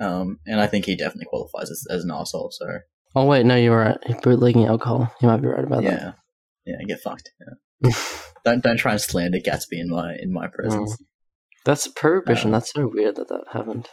Um, 0.00 0.38
and 0.46 0.60
I 0.60 0.66
think 0.66 0.84
he 0.84 0.96
definitely 0.96 1.26
qualifies 1.26 1.70
as, 1.70 1.84
as 1.90 2.04
an 2.04 2.10
asshole. 2.10 2.50
So 2.52 2.66
oh 3.16 3.24
wait, 3.24 3.44
no, 3.46 3.56
you're 3.56 3.76
right. 3.78 3.98
He's 4.06 4.16
bootlegging 4.22 4.66
alcohol. 4.66 5.12
You 5.20 5.28
might 5.28 5.42
be 5.42 5.48
right 5.48 5.64
about 5.64 5.82
that. 5.82 5.92
yeah, 5.92 6.12
yeah, 6.64 6.84
get 6.86 7.00
fucked. 7.00 7.30
Yeah. 7.82 7.90
don't 8.44 8.62
don't 8.62 8.76
try 8.76 8.92
and 8.92 9.00
slander 9.00 9.38
Gatsby 9.38 9.72
in 9.80 9.88
my 9.90 10.14
in 10.20 10.32
my 10.32 10.46
presence. 10.48 10.96
that. 10.96 11.04
That's 11.64 11.88
prohibition. 11.88 12.54
Uh, 12.54 12.58
that's 12.58 12.72
so 12.72 12.88
weird 12.92 13.16
that 13.16 13.28
that 13.28 13.44
happened. 13.52 13.88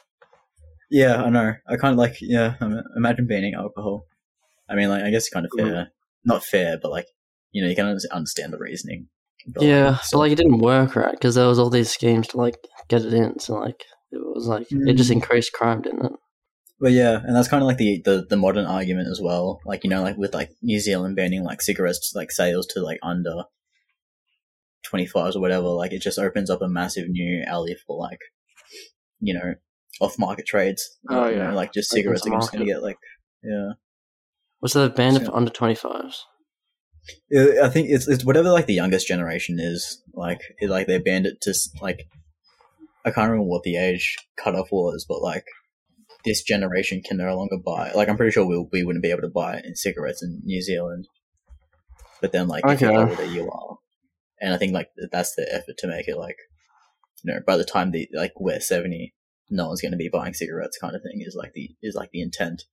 Yeah, 0.92 1.24
I 1.24 1.30
know. 1.30 1.54
I 1.68 1.78
kind 1.78 1.94
of 1.94 1.98
like 1.98 2.18
yeah. 2.22 2.56
um, 2.62 2.80
Imagine 2.96 3.28
banning 3.28 3.54
alcohol. 3.56 4.06
I 4.70 4.76
mean, 4.76 4.90
like 4.90 5.04
I 5.04 5.10
guess 5.10 5.30
kind 5.30 5.46
of 5.46 5.52
Mm. 5.58 5.64
fair, 5.68 5.88
not 6.24 6.44
fair, 6.44 6.78
but 6.82 6.92
like 6.92 7.08
you 7.52 7.62
know 7.64 7.70
you 7.70 7.76
can 7.76 7.98
understand 8.12 8.54
the 8.54 8.58
reasoning. 8.60 9.08
But, 9.48 9.64
Yeah, 9.64 9.98
so- 9.98 10.18
but 10.18 10.20
like 10.20 10.32
it 10.32 10.36
didn't 10.36 10.60
work 10.60 10.96
right 10.96 11.12
because 11.12 11.36
there 11.36 11.48
was 11.48 11.60
all 11.60 11.70
these 11.70 11.92
schemes 11.92 12.28
to 12.30 12.38
like 12.38 12.56
get 12.88 13.04
it 13.04 13.14
in. 13.14 13.40
So 13.40 13.56
like 13.56 13.84
was 14.36 14.48
like 14.48 14.68
it 14.72 14.94
just 14.96 15.10
Mm. 15.10 15.14
increased 15.16 15.54
crime, 15.54 15.82
didn't 15.82 16.06
it? 16.06 16.12
But 16.80 16.92
yeah, 16.92 17.22
and 17.24 17.36
that's 17.36 17.48
kind 17.48 17.64
of 17.64 17.68
like 17.68 17.78
the, 17.78 18.02
the 18.04 18.26
the 18.30 18.36
modern 18.38 18.66
argument 18.66 19.08
as 19.10 19.20
well. 19.22 19.62
Like 19.66 19.84
you 19.84 19.90
know, 19.90 20.02
like 20.04 20.18
with 20.18 20.34
like 20.34 20.52
New 20.62 20.80
Zealand 20.80 21.16
banning 21.16 21.44
like 21.44 21.62
cigarettes 21.62 22.12
like 22.16 22.32
sales 22.32 22.68
to 22.68 22.82
like 22.82 23.00
under 23.02 23.44
twenty 24.84 25.06
fives 25.06 25.36
or 25.36 25.42
whatever. 25.42 25.68
Like 25.68 25.94
it 25.94 26.02
just 26.02 26.20
opens 26.20 26.50
up 26.50 26.62
a 26.62 26.68
massive 26.68 27.08
new 27.10 27.44
alley 27.48 27.76
for 27.88 27.98
like 27.98 28.20
you 29.20 29.34
know 29.34 29.56
off 30.02 30.20
market 30.20 30.46
trades. 30.46 30.98
Oh, 31.10 31.28
You 31.30 31.36
know, 31.38 31.44
yeah. 31.44 31.54
like 31.54 31.74
just 31.74 31.92
Opens 31.94 32.00
cigarettes 32.02 32.24
the 32.26 32.32
are 32.32 32.40
just 32.40 32.52
gonna 32.52 32.66
get 32.66 32.84
like 32.84 32.98
yeah. 33.44 33.72
Was 34.62 34.74
that 34.74 34.96
banned 34.96 35.18
So- 35.18 35.26
for 35.26 35.36
under 35.36 35.52
twenty 35.52 35.76
fives? 35.76 36.26
Yeah, 37.30 37.64
I 37.64 37.70
think 37.70 37.90
it's 37.90 38.08
it's 38.08 38.26
whatever 38.26 38.50
like 38.52 38.66
the 38.66 38.74
youngest 38.74 39.08
generation 39.08 39.60
is 39.60 40.02
like 40.14 40.42
it, 40.60 40.70
like 40.72 40.88
they 40.88 40.98
banned 40.98 41.28
it 41.28 41.40
to 41.42 41.54
like 41.80 42.08
I 43.06 43.12
can't 43.12 43.30
remember 43.30 43.48
what 43.50 43.64
the 43.64 43.78
age 43.78 44.16
cutoff 44.38 44.72
was, 44.72 45.06
but 45.08 45.22
like 45.22 45.46
this 46.26 46.44
generation 46.44 47.02
can 47.02 47.18
no 47.18 47.36
longer 47.36 47.58
buy. 47.64 47.92
Like 47.92 48.10
I'm 48.10 48.18
pretty 48.18 48.32
sure 48.32 48.46
we 48.46 48.66
we 48.72 48.84
wouldn't 48.84 49.04
be 49.04 49.12
able 49.12 49.22
to 49.22 49.30
buy 49.30 49.62
in 49.64 49.76
cigarettes 49.76 50.24
in 50.24 50.42
New 50.44 50.62
Zealand. 50.62 51.08
But 52.22 52.32
then 52.32 52.48
like 52.48 52.66
if 52.68 52.82
you're 52.82 52.92
Okay. 52.92 53.10
older, 53.10 53.26
you 53.26 53.50
are, 53.52 53.78
and 54.42 54.54
I 54.54 54.58
think 54.58 54.74
like 54.74 54.90
that's 55.12 55.36
the 55.36 55.48
effort 55.54 55.78
to 55.80 55.88
make 55.88 56.08
it 56.08 56.18
like, 56.18 56.38
you 57.24 57.34
know, 57.34 57.40
by 57.46 57.58
the 57.58 57.66
time 57.66 57.92
the 57.92 58.08
like 58.14 58.34
we're 58.40 58.60
seventy, 58.60 59.14
no 59.50 59.68
one's 59.68 59.82
going 59.82 59.92
to 59.92 59.98
be 59.98 60.10
buying 60.10 60.34
cigarettes, 60.34 60.78
kind 60.80 60.96
of 60.96 61.02
thing 61.04 61.22
is 61.22 61.36
like 61.36 61.54
the 61.54 61.76
is 61.82 61.96
like 61.96 62.12
the 62.12 62.22
intent. 62.22 62.64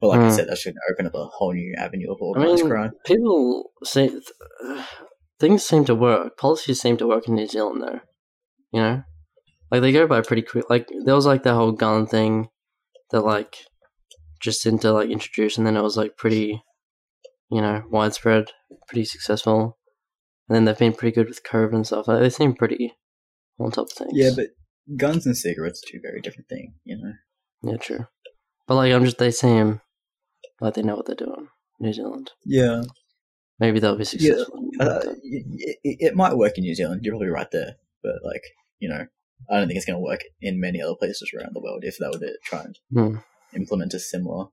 But 0.00 0.08
like 0.08 0.24
I 0.24 0.28
Hmm. 0.28 0.36
said, 0.36 0.48
that's 0.48 0.64
going 0.64 0.74
to 0.74 0.80
open 0.92 1.06
up 1.06 1.14
a 1.14 1.26
whole 1.26 1.52
new 1.54 1.74
avenue 1.78 2.12
of 2.12 2.18
I 2.34 2.38
organized 2.38 2.64
mean, 2.64 2.66
crime. 2.66 2.92
people 3.04 3.72
say 3.82 4.10
things 5.40 5.64
seem 5.64 5.84
to 5.86 5.94
work. 5.94 6.36
Policies 6.36 6.80
seem 6.80 6.96
to 6.98 7.06
work 7.06 7.28
in 7.28 7.34
New 7.34 7.46
Zealand, 7.46 7.82
though. 7.82 8.00
You 8.76 8.82
know, 8.82 9.02
like 9.70 9.80
they 9.80 9.90
go 9.90 10.06
by 10.06 10.20
pretty 10.20 10.42
quick. 10.42 10.68
Like 10.68 10.86
there 11.06 11.14
was 11.14 11.24
like 11.24 11.44
that 11.44 11.54
whole 11.54 11.72
gun 11.72 12.06
thing 12.06 12.48
that 13.10 13.22
like 13.22 13.56
just 14.38 14.62
didn't 14.62 14.82
to 14.82 14.92
like 14.92 15.08
introduce, 15.08 15.56
and 15.56 15.66
then 15.66 15.78
it 15.78 15.82
was 15.82 15.96
like 15.96 16.18
pretty, 16.18 16.62
you 17.50 17.62
know, 17.62 17.82
widespread, 17.88 18.50
pretty 18.86 19.06
successful. 19.06 19.78
And 20.46 20.56
then 20.56 20.66
they've 20.66 20.76
been 20.78 20.92
pretty 20.92 21.14
good 21.14 21.26
with 21.26 21.42
COVID 21.42 21.72
and 21.74 21.86
stuff. 21.86 22.06
Like, 22.06 22.20
they 22.20 22.28
seem 22.28 22.52
pretty 22.54 22.92
on 23.58 23.70
top 23.70 23.86
of 23.86 23.92
things. 23.92 24.10
Yeah, 24.12 24.32
but 24.36 24.48
guns 24.94 25.24
and 25.24 25.34
cigarettes 25.34 25.82
are 25.82 25.90
two 25.90 26.00
very 26.02 26.20
different 26.20 26.50
things, 26.50 26.74
you 26.84 26.98
know. 26.98 27.12
yeah, 27.62 27.78
true. 27.78 28.06
But 28.66 28.74
like, 28.74 28.92
I'm 28.92 29.06
just 29.06 29.16
they 29.16 29.30
seem 29.30 29.80
like 30.60 30.74
they 30.74 30.82
know 30.82 30.96
what 30.96 31.06
they're 31.06 31.14
doing. 31.14 31.48
New 31.80 31.94
Zealand. 31.94 32.30
Yeah, 32.44 32.82
Maybe 33.58 33.80
they'll 33.80 33.96
be 33.96 34.04
successful. 34.04 34.68
uh, 34.80 35.00
it, 35.22 35.78
it, 35.82 35.96
it 36.00 36.14
might 36.14 36.36
work 36.36 36.58
in 36.58 36.64
New 36.64 36.74
Zealand. 36.74 37.00
You're 37.02 37.14
probably 37.14 37.28
right 37.28 37.50
there, 37.50 37.76
but 38.02 38.16
like 38.22 38.42
you 38.78 38.88
know, 38.88 39.06
I 39.50 39.58
don't 39.58 39.68
think 39.68 39.76
it's 39.76 39.86
going 39.86 39.98
to 39.98 40.04
work 40.04 40.20
in 40.40 40.60
many 40.60 40.80
other 40.80 40.94
places 40.98 41.30
around 41.36 41.50
the 41.54 41.60
world 41.60 41.80
if 41.82 41.96
they 41.98 42.06
were 42.06 42.18
to 42.18 42.38
try 42.44 42.62
and 42.62 42.78
Hmm. 42.92 43.16
implement 43.54 43.94
a 43.94 43.98
similar 44.00 44.46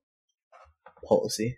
policy. 1.08 1.58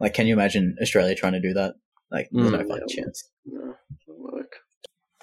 Like, 0.00 0.14
can 0.14 0.26
you 0.26 0.34
imagine 0.34 0.76
Australia 0.80 1.14
trying 1.14 1.32
to 1.32 1.40
do 1.40 1.52
that? 1.54 1.74
Like, 2.10 2.28
there's 2.32 2.52
no 2.52 2.58
Mm, 2.58 2.68
fucking 2.68 2.84
yeah. 2.88 3.02
chance. 3.04 3.28
No, 3.44 3.74
work. 4.08 4.52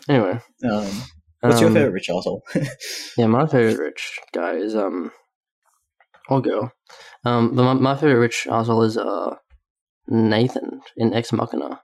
Anyway, 0.10 0.40
Um, 0.64 1.04
what's 1.42 1.62
your 1.62 1.70
um, 1.70 1.74
favorite 1.76 1.92
rich 1.94 2.10
asshole? 2.10 2.44
Yeah, 3.18 3.28
my 3.28 3.46
favorite 3.48 3.80
rich 3.80 4.20
guy 4.34 4.56
is 4.56 4.76
um, 4.76 5.12
or 6.30 6.42
girl. 6.42 6.72
Um, 7.24 7.56
but 7.56 7.64
my, 7.64 7.74
my 7.74 7.96
favorite 7.96 8.20
rich 8.20 8.46
asshole 8.48 8.84
is 8.84 8.98
uh, 8.98 9.36
Nathan 10.08 10.82
in 10.98 11.14
Ex 11.14 11.32
Machina. 11.32 11.82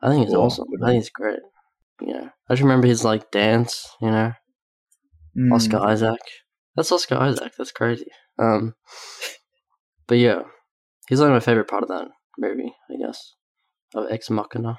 I 0.00 0.08
think 0.10 0.24
it's 0.24 0.32
Cool. 0.34 0.44
awesome. 0.44 0.68
I 0.82 0.86
think 0.86 1.00
it's 1.00 1.10
great. 1.10 1.40
Yeah, 2.00 2.28
I 2.48 2.52
just 2.54 2.62
remember 2.62 2.86
his 2.86 3.04
like 3.04 3.30
dance. 3.30 3.88
You 4.00 4.10
know, 4.10 4.32
Mm, 5.36 5.52
Oscar 5.54 5.78
Isaac. 5.78 6.20
That's 6.76 6.90
Oscar 6.92 7.16
Isaac. 7.16 7.52
That's 7.56 7.72
crazy. 7.72 8.06
Um, 8.38 8.74
but 10.06 10.18
yeah, 10.18 10.42
he's 11.08 11.20
like 11.20 11.30
my 11.30 11.40
favorite 11.40 11.68
part 11.68 11.82
of 11.82 11.88
that 11.90 12.08
movie. 12.38 12.72
I 12.90 12.94
guess 13.04 13.34
of 13.94 14.06
Ex 14.10 14.30
Machina. 14.30 14.78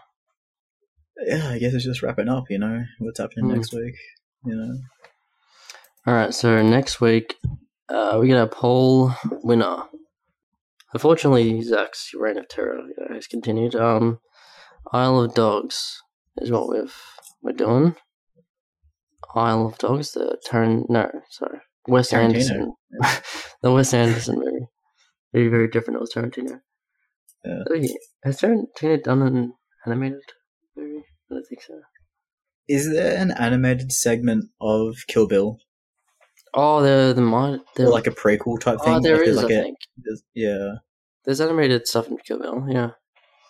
Yeah, 1.25 1.49
I 1.49 1.59
guess 1.59 1.73
it's 1.73 1.83
just 1.85 2.01
wrapping 2.01 2.29
up. 2.29 2.45
You 2.49 2.59
know, 2.59 2.83
what's 2.99 3.19
happening 3.19 3.45
Mm. 3.45 3.55
next 3.55 3.73
week? 3.73 3.95
You 4.45 4.55
know, 4.55 4.73
All 6.07 6.13
right, 6.13 6.33
so 6.33 6.61
next 6.63 7.01
week 7.01 7.35
uh, 7.89 8.17
we 8.21 8.27
get 8.27 8.41
a 8.41 8.47
poll 8.47 9.11
winner. 9.43 9.83
Unfortunately, 10.93 11.61
Zach's 11.61 12.11
reign 12.17 12.37
of 12.37 12.47
terror 12.47 12.79
you 12.79 12.93
know, 12.97 13.13
has 13.15 13.27
continued. 13.27 13.75
Um, 13.75 14.19
Isle 14.93 15.19
of 15.19 15.33
Dogs 15.35 16.01
is 16.41 16.51
what 16.51 16.69
we've 16.69 16.95
we're 17.41 17.53
doing. 17.53 17.95
Isle 19.35 19.67
of 19.67 19.77
Dogs, 19.77 20.13
the 20.13 20.37
turn 20.49 20.85
no, 20.89 21.09
sorry, 21.29 21.59
Wes 21.87 22.11
Tarantino. 22.11 22.23
Anderson, 22.23 22.73
the 23.61 23.71
Wes 23.71 23.93
Anderson 23.93 24.39
movie. 24.39 24.65
Very 25.33 25.47
very 25.49 25.67
different. 25.67 25.97
It 25.97 26.01
was 26.01 26.13
Tarantino. 26.13 26.61
Yeah. 27.45 27.63
Oh, 27.69 27.73
yeah. 27.75 27.93
Has 28.23 28.39
Tarantino 28.41 29.03
done 29.03 29.21
an 29.21 29.53
animated 29.85 30.21
movie? 30.75 31.03
I 31.29 31.35
don't 31.35 31.45
think 31.47 31.61
so. 31.61 31.79
is 32.67 32.91
there 32.91 33.15
an 33.17 33.31
animated 33.31 33.91
segment 33.91 34.45
of 34.59 34.95
Kill 35.07 35.27
Bill, 35.27 35.59
Oh, 36.53 36.81
the 36.81 37.13
the 37.13 37.85
or 37.85 37.89
like 37.91 38.07
a 38.07 38.11
prequel 38.11 38.59
type 38.59 38.79
oh, 38.81 38.85
thing? 38.85 38.93
oh, 38.95 38.99
there 39.01 39.17
like, 39.17 39.27
is. 39.27 39.37
like 39.37 39.51
I 39.51 39.55
a, 39.55 39.61
think. 39.63 39.77
there's- 39.97 40.23
yeah, 40.33 40.75
There's 41.23 41.39
animated 41.41 41.87
stuff 41.87 42.07
in 42.07 42.17
Kill 42.17 42.39
Bill, 42.39 42.65
yeah. 42.67 42.89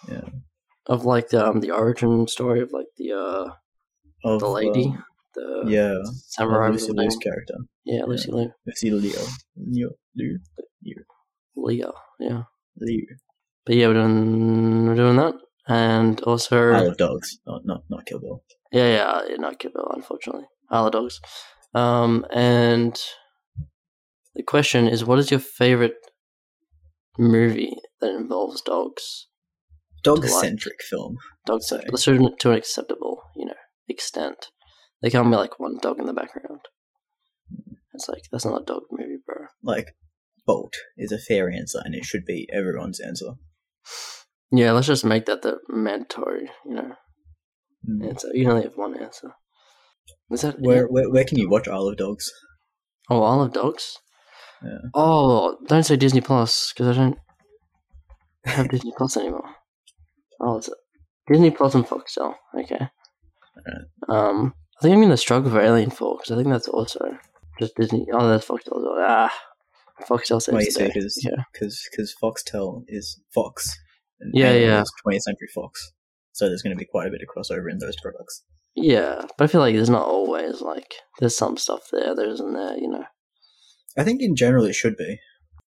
Yeah. 0.10 0.22
Of 0.90 1.06
like 1.06 1.30
the 1.30 1.46
um 1.46 1.62
the 1.62 1.72
origin 1.72 2.28
story 2.28 2.62
of 2.62 2.72
like 2.74 2.88
the 2.98 3.14
uh 3.14 3.46
of 4.26 4.40
the 4.42 4.50
lady, 4.50 4.86
um, 4.88 5.04
the 5.36 5.64
yeah, 5.68 5.94
samurai 6.28 6.70
Lucy 6.70 6.92
Liu's 6.92 7.16
character, 7.18 7.56
Yeah, 7.86 8.04
Lucy 8.06 8.32
Liu. 8.32 8.52
Lucy 8.66 8.92
Liu, 8.92 9.14
Liu, 9.56 9.92
Liu, 10.16 10.38
Leo, 11.56 11.94
yeah. 12.20 12.42
Liu. 12.78 13.06
But 13.66 13.76
yeah, 13.76 13.88
we're 13.88 13.94
doing 13.94 14.88
we're 14.88 14.96
doing 14.96 15.18
that. 15.18 15.36
And 15.68 16.20
also 16.24 16.74
Isle 16.74 16.88
of 16.90 16.98
Dogs, 16.98 17.40
not 17.46 17.62
not 17.66 17.84
not 17.90 18.06
Kill 18.08 18.20
Bill. 18.20 18.44
Yeah, 18.72 18.88
yeah, 18.88 19.22
yeah, 19.30 19.36
not 19.36 19.60
Kill 19.60 19.72
Bill, 19.72 19.92
unfortunately. 19.94 20.48
Isle 20.72 20.88
of 20.88 20.92
Dogs. 20.94 21.22
Um 21.76 22.26
and 22.34 23.00
the 24.34 24.44
question 24.44 24.88
is 24.88 25.06
what 25.06 25.20
is 25.20 25.30
your 25.30 25.40
favorite 25.40 25.98
movie 27.20 27.76
that 28.02 28.16
involves 28.16 28.62
dogs? 28.62 29.28
Dog 30.04 30.26
centric 30.26 30.82
film. 30.90 31.18
Dogs 31.46 31.68
Say. 31.68 31.82
but 31.90 32.00
to, 32.02 32.36
to 32.40 32.52
an 32.52 32.58
acceptable, 32.58 33.24
you 33.36 33.46
know, 33.46 33.54
extent. 33.88 34.48
They 35.02 35.10
can't 35.10 35.30
be 35.30 35.36
like 35.36 35.60
one 35.60 35.78
dog 35.82 36.00
in 36.00 36.06
the 36.06 36.14
background. 36.14 36.62
It's 37.94 38.08
like 38.08 38.24
that's 38.32 38.46
not 38.46 38.62
a 38.62 38.66
dog 38.66 38.84
movie, 38.92 39.18
bro. 39.26 39.48
Like 39.64 39.96
Bolt 40.46 40.74
is 40.98 41.12
a 41.12 41.18
fair 41.18 41.50
answer, 41.50 41.80
and 41.84 41.96
it 41.96 42.06
should 42.06 42.26
be 42.26 42.48
everyone's 42.54 43.00
answer. 43.00 43.34
Yeah, 44.52 44.72
let's 44.72 44.88
just 44.88 45.06
make 45.06 45.26
that 45.26 45.42
the 45.42 45.58
mandatory, 45.68 46.50
you 46.66 46.76
know. 46.76 46.92
Mm. 47.88 48.10
answer. 48.10 48.30
You 48.34 48.50
only 48.50 48.64
have 48.64 48.76
one 48.76 49.02
answer. 49.02 49.34
Is 50.32 50.42
that 50.42 50.60
Where, 50.60 50.88
where 50.88 51.10
where 51.10 51.24
can 51.24 51.40
you 51.40 51.50
watch 51.50 51.68
Isle 51.68 51.88
of 51.88 51.98
Dogs? 51.98 52.32
Oh, 53.10 53.24
Isle 53.24 53.44
of 53.44 53.54
Dogs. 53.54 53.98
Yeah. 54.64 54.90
Oh, 54.94 55.58
don't 55.68 55.84
say 55.84 55.96
Disney 55.96 56.22
Plus 56.22 56.74
because 56.74 56.98
I 56.98 57.02
don't 57.02 57.18
have 58.46 58.70
Disney 58.72 58.94
Plus 58.98 59.18
anymore. 59.18 59.56
Oh, 60.42 60.58
it's 60.58 60.70
Disney 61.28 61.52
Plus 61.52 61.76
and 61.76 61.86
Foxtel. 61.86 62.36
Okay. 62.58 62.88
Um, 64.08 64.54
I 64.80 64.82
think 64.82 64.94
I'm 64.96 65.02
gonna 65.02 65.18
struggle 65.18 65.52
for 65.52 65.60
Alien 65.62 65.90
Four 65.92 66.18
because 66.18 66.32
I 66.32 66.36
think 66.36 66.50
that's 66.50 66.68
also 66.68 67.18
just 67.60 67.76
Disney. 67.76 68.08
Oh, 68.14 68.28
that's 68.30 68.48
Foxtel. 68.48 68.78
as 68.78 68.84
well. 68.84 68.98
Ah, 69.00 69.34
Foxtel 70.08 70.42
saves 70.42 70.78
Wait, 70.78 70.94
because 70.94 71.22
Yeah. 71.24 71.44
because 71.52 72.16
Foxtel 72.22 72.84
is 72.88 73.20
Fox. 73.34 73.78
And 74.22 74.32
Yeah, 74.34 74.54
yeah. 74.54 74.84
20th 75.06 75.22
Century 75.22 75.48
Fox. 75.54 75.92
So 76.32 76.48
there's 76.48 76.62
going 76.62 76.76
to 76.76 76.80
be 76.80 76.86
quite 76.86 77.08
a 77.08 77.12
bit 77.12 77.22
of 77.22 77.28
crossover 77.28 77.70
in 77.70 77.80
those 77.80 77.96
products. 78.02 78.44
Yeah, 78.76 79.26
but 79.38 79.44
I 79.44 79.48
feel 79.48 79.60
like 79.62 79.76
there's 79.76 79.90
not 79.90 80.08
always 80.08 80.62
like 80.62 80.94
there's 81.20 81.36
some 81.36 81.58
stuff 81.58 81.90
there, 81.92 82.16
there 82.16 82.30
isn't 82.30 82.54
there, 82.54 82.78
you 82.78 82.88
know. 82.90 83.04
I 83.98 84.04
think 84.04 84.22
in 84.22 84.36
general 84.36 84.64
it 84.66 84.76
should 84.76 84.96
be. 84.96 85.20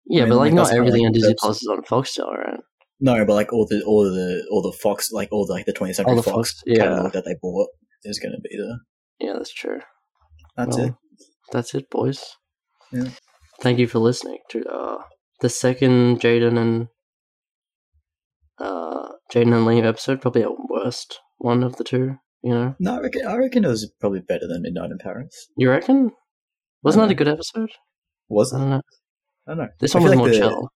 Yeah, 0.06 0.22
mean, 0.22 0.30
but 0.30 0.38
like 0.38 0.54
like, 0.54 0.54
not 0.54 0.74
everything 0.74 1.06
on 1.06 1.12
Disney 1.12 1.36
Plus 1.38 1.62
is 1.62 1.68
on 1.68 1.84
Foxtel, 1.84 2.38
right? 2.38 2.60
No, 3.02 3.26
but 3.26 3.34
like 3.34 3.52
all 3.52 3.66
the 3.68 3.84
all 3.86 4.04
the 4.04 4.48
all 4.52 4.62
the 4.62 4.72
Fox 4.78 5.12
like 5.12 5.30
all 5.32 5.46
the, 5.46 5.54
like 5.54 5.66
the 5.66 5.74
20th 5.74 5.96
Century 5.96 6.16
the 6.16 6.24
Fox, 6.24 6.36
Fox- 6.52 6.64
yeah. 6.66 6.84
catalog 6.84 7.12
that 7.14 7.26
they 7.26 7.36
bought 7.42 7.70
is 8.04 8.20
going 8.20 8.32
to 8.34 8.42
be 8.42 8.56
there. 8.58 8.78
Yeah, 9.20 9.34
that's 9.38 9.54
true. 9.54 9.80
That's 10.56 10.78
Well, 10.78 10.86
it. 10.88 10.94
That's 11.52 11.74
it, 11.76 11.90
boys. 11.90 12.24
Yeah. 12.92 13.10
Thank 13.62 13.80
you 13.80 13.88
for 13.88 14.00
listening 14.00 14.40
to 14.52 14.64
uh, 14.66 14.98
the 15.42 15.50
second 15.50 16.20
Jayden 16.22 16.58
and 16.58 16.88
uh, 18.60 19.10
Jayden 19.32 19.54
and 19.56 19.68
Liam 19.68 19.86
episode. 19.86 20.22
Probably 20.22 20.44
our 20.44 20.56
worst 20.70 21.20
one 21.38 21.64
of 21.64 21.76
the 21.78 21.84
two. 21.84 22.16
You 22.44 22.54
know, 22.56 22.76
No, 22.80 22.96
I 22.96 23.02
reckon, 23.02 23.28
I 23.28 23.36
reckon 23.38 23.66
it 23.66 23.68
was 23.68 23.92
probably 24.00 24.22
better 24.22 24.48
than 24.48 24.64
Midnight 24.64 24.90
in 24.90 24.98
Paris. 24.98 25.48
you 25.58 25.70
reckon? 25.70 26.12
Wasn't 26.82 27.04
I 27.04 27.06
that 27.06 27.12
a 27.12 27.16
good 27.16 27.28
episode? 27.28 27.70
Was 28.30 28.52
I 28.52 28.58
it? 28.58 28.60
don't 28.62 28.70
know. 28.72 28.82
I 29.48 29.52
don't 29.52 29.58
know. 29.60 29.68
This 29.80 29.94
I 29.96 30.00
one 30.00 30.04
was 30.06 30.12
feel 30.14 30.20
more 30.20 30.30
the- 30.30 30.38
chill. 30.38 30.70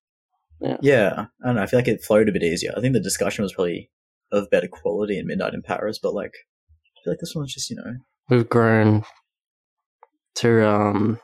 Yeah, 0.60 1.26
I 1.42 1.46
don't 1.46 1.56
know. 1.56 1.62
I 1.62 1.66
feel 1.66 1.78
like 1.78 1.88
it 1.88 2.02
flowed 2.04 2.28
a 2.28 2.32
bit 2.32 2.42
easier. 2.42 2.72
I 2.76 2.80
think 2.80 2.92
the 2.94 3.00
discussion 3.00 3.42
was 3.42 3.52
probably 3.52 3.90
of 4.32 4.50
better 4.50 4.68
quality 4.68 5.18
in 5.18 5.26
Midnight 5.26 5.54
in 5.54 5.62
Paris, 5.62 5.98
but 6.02 6.14
like, 6.14 6.32
I 6.32 6.98
feel 7.04 7.12
like 7.12 7.20
this 7.20 7.34
one's 7.34 7.52
just 7.54 7.70
you 7.70 7.76
know 7.76 7.92
We've 8.28 8.48
grown 8.48 9.04
to 10.36 10.66
um, 10.68 11.20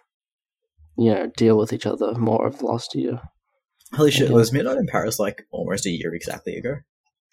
you 0.96 1.12
know, 1.12 1.30
deal 1.36 1.56
with 1.58 1.72
each 1.72 1.86
other 1.86 2.14
more 2.14 2.46
of 2.46 2.58
the 2.58 2.66
last 2.66 2.94
year. 2.94 3.20
Holy 3.94 4.10
shit, 4.10 4.24
Okay. 4.26 4.34
was 4.34 4.52
Midnight 4.52 4.76
in 4.78 4.86
Paris 4.86 5.18
like 5.18 5.42
almost 5.50 5.84
a 5.86 5.90
year 5.90 6.14
exactly 6.14 6.56
ago? 6.56 6.76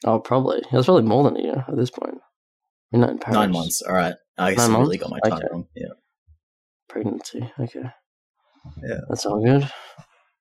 Oh, 0.06 0.20
probably. 0.20 0.58
It 0.60 0.72
was 0.72 0.86
probably 0.86 1.04
more 1.04 1.24
than 1.24 1.38
a 1.38 1.44
year 1.44 1.66
at 1.68 1.76
this 1.78 1.90
point. 1.92 2.16
We're 2.92 3.08
in 3.10 3.20
Paris. 3.20 3.36
Nine 3.36 3.52
months. 3.52 3.82
All 3.82 3.94
right. 3.94 4.16
I 4.38 4.54
guess 4.56 4.68
Nine 4.68 4.76
I 4.76 4.80
really 4.80 4.98
months? 4.98 5.04
got 5.04 5.12
my 5.12 5.30
time 5.30 5.38
Okay. 5.40 5.48
wrong. 5.52 5.68
Yeah. 5.76 5.88
Pregnancy. 6.88 7.52
Okay. 7.60 7.84
Yeah. 8.84 9.00
That's 9.10 9.26
all 9.26 9.44
good. 9.44 9.70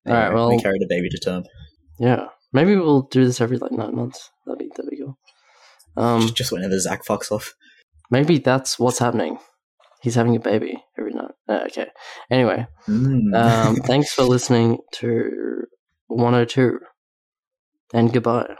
All 0.08 0.14
right, 0.14 0.32
well, 0.32 0.50
we 0.50 0.60
carried 0.60 0.82
a 0.82 0.86
baby 0.88 1.08
to 1.10 1.18
term. 1.18 1.44
Yeah, 1.98 2.26
maybe 2.52 2.76
we'll 2.76 3.02
do 3.02 3.24
this 3.24 3.40
every 3.40 3.58
like 3.58 3.72
nine 3.72 3.94
months. 3.94 4.30
That'd 4.46 4.58
be 4.58 4.70
that'd 4.74 4.90
be 4.90 4.98
cool. 4.98 5.18
Um, 5.96 6.22
just, 6.22 6.36
just 6.36 6.52
whenever 6.52 6.78
Zach 6.78 7.04
fucks 7.04 7.30
off. 7.32 7.54
Maybe 8.10 8.38
that's 8.38 8.78
what's 8.78 8.98
happening. 8.98 9.38
He's 10.00 10.14
having 10.14 10.36
a 10.36 10.40
baby 10.40 10.82
every 10.98 11.12
night. 11.12 11.32
Uh, 11.48 11.64
okay. 11.66 11.88
Anyway, 12.30 12.66
mm. 12.88 13.34
um, 13.34 13.76
thanks 13.84 14.12
for 14.12 14.22
listening 14.22 14.78
to 14.92 15.64
102, 16.06 16.78
and 17.92 18.12
goodbye. 18.12 18.54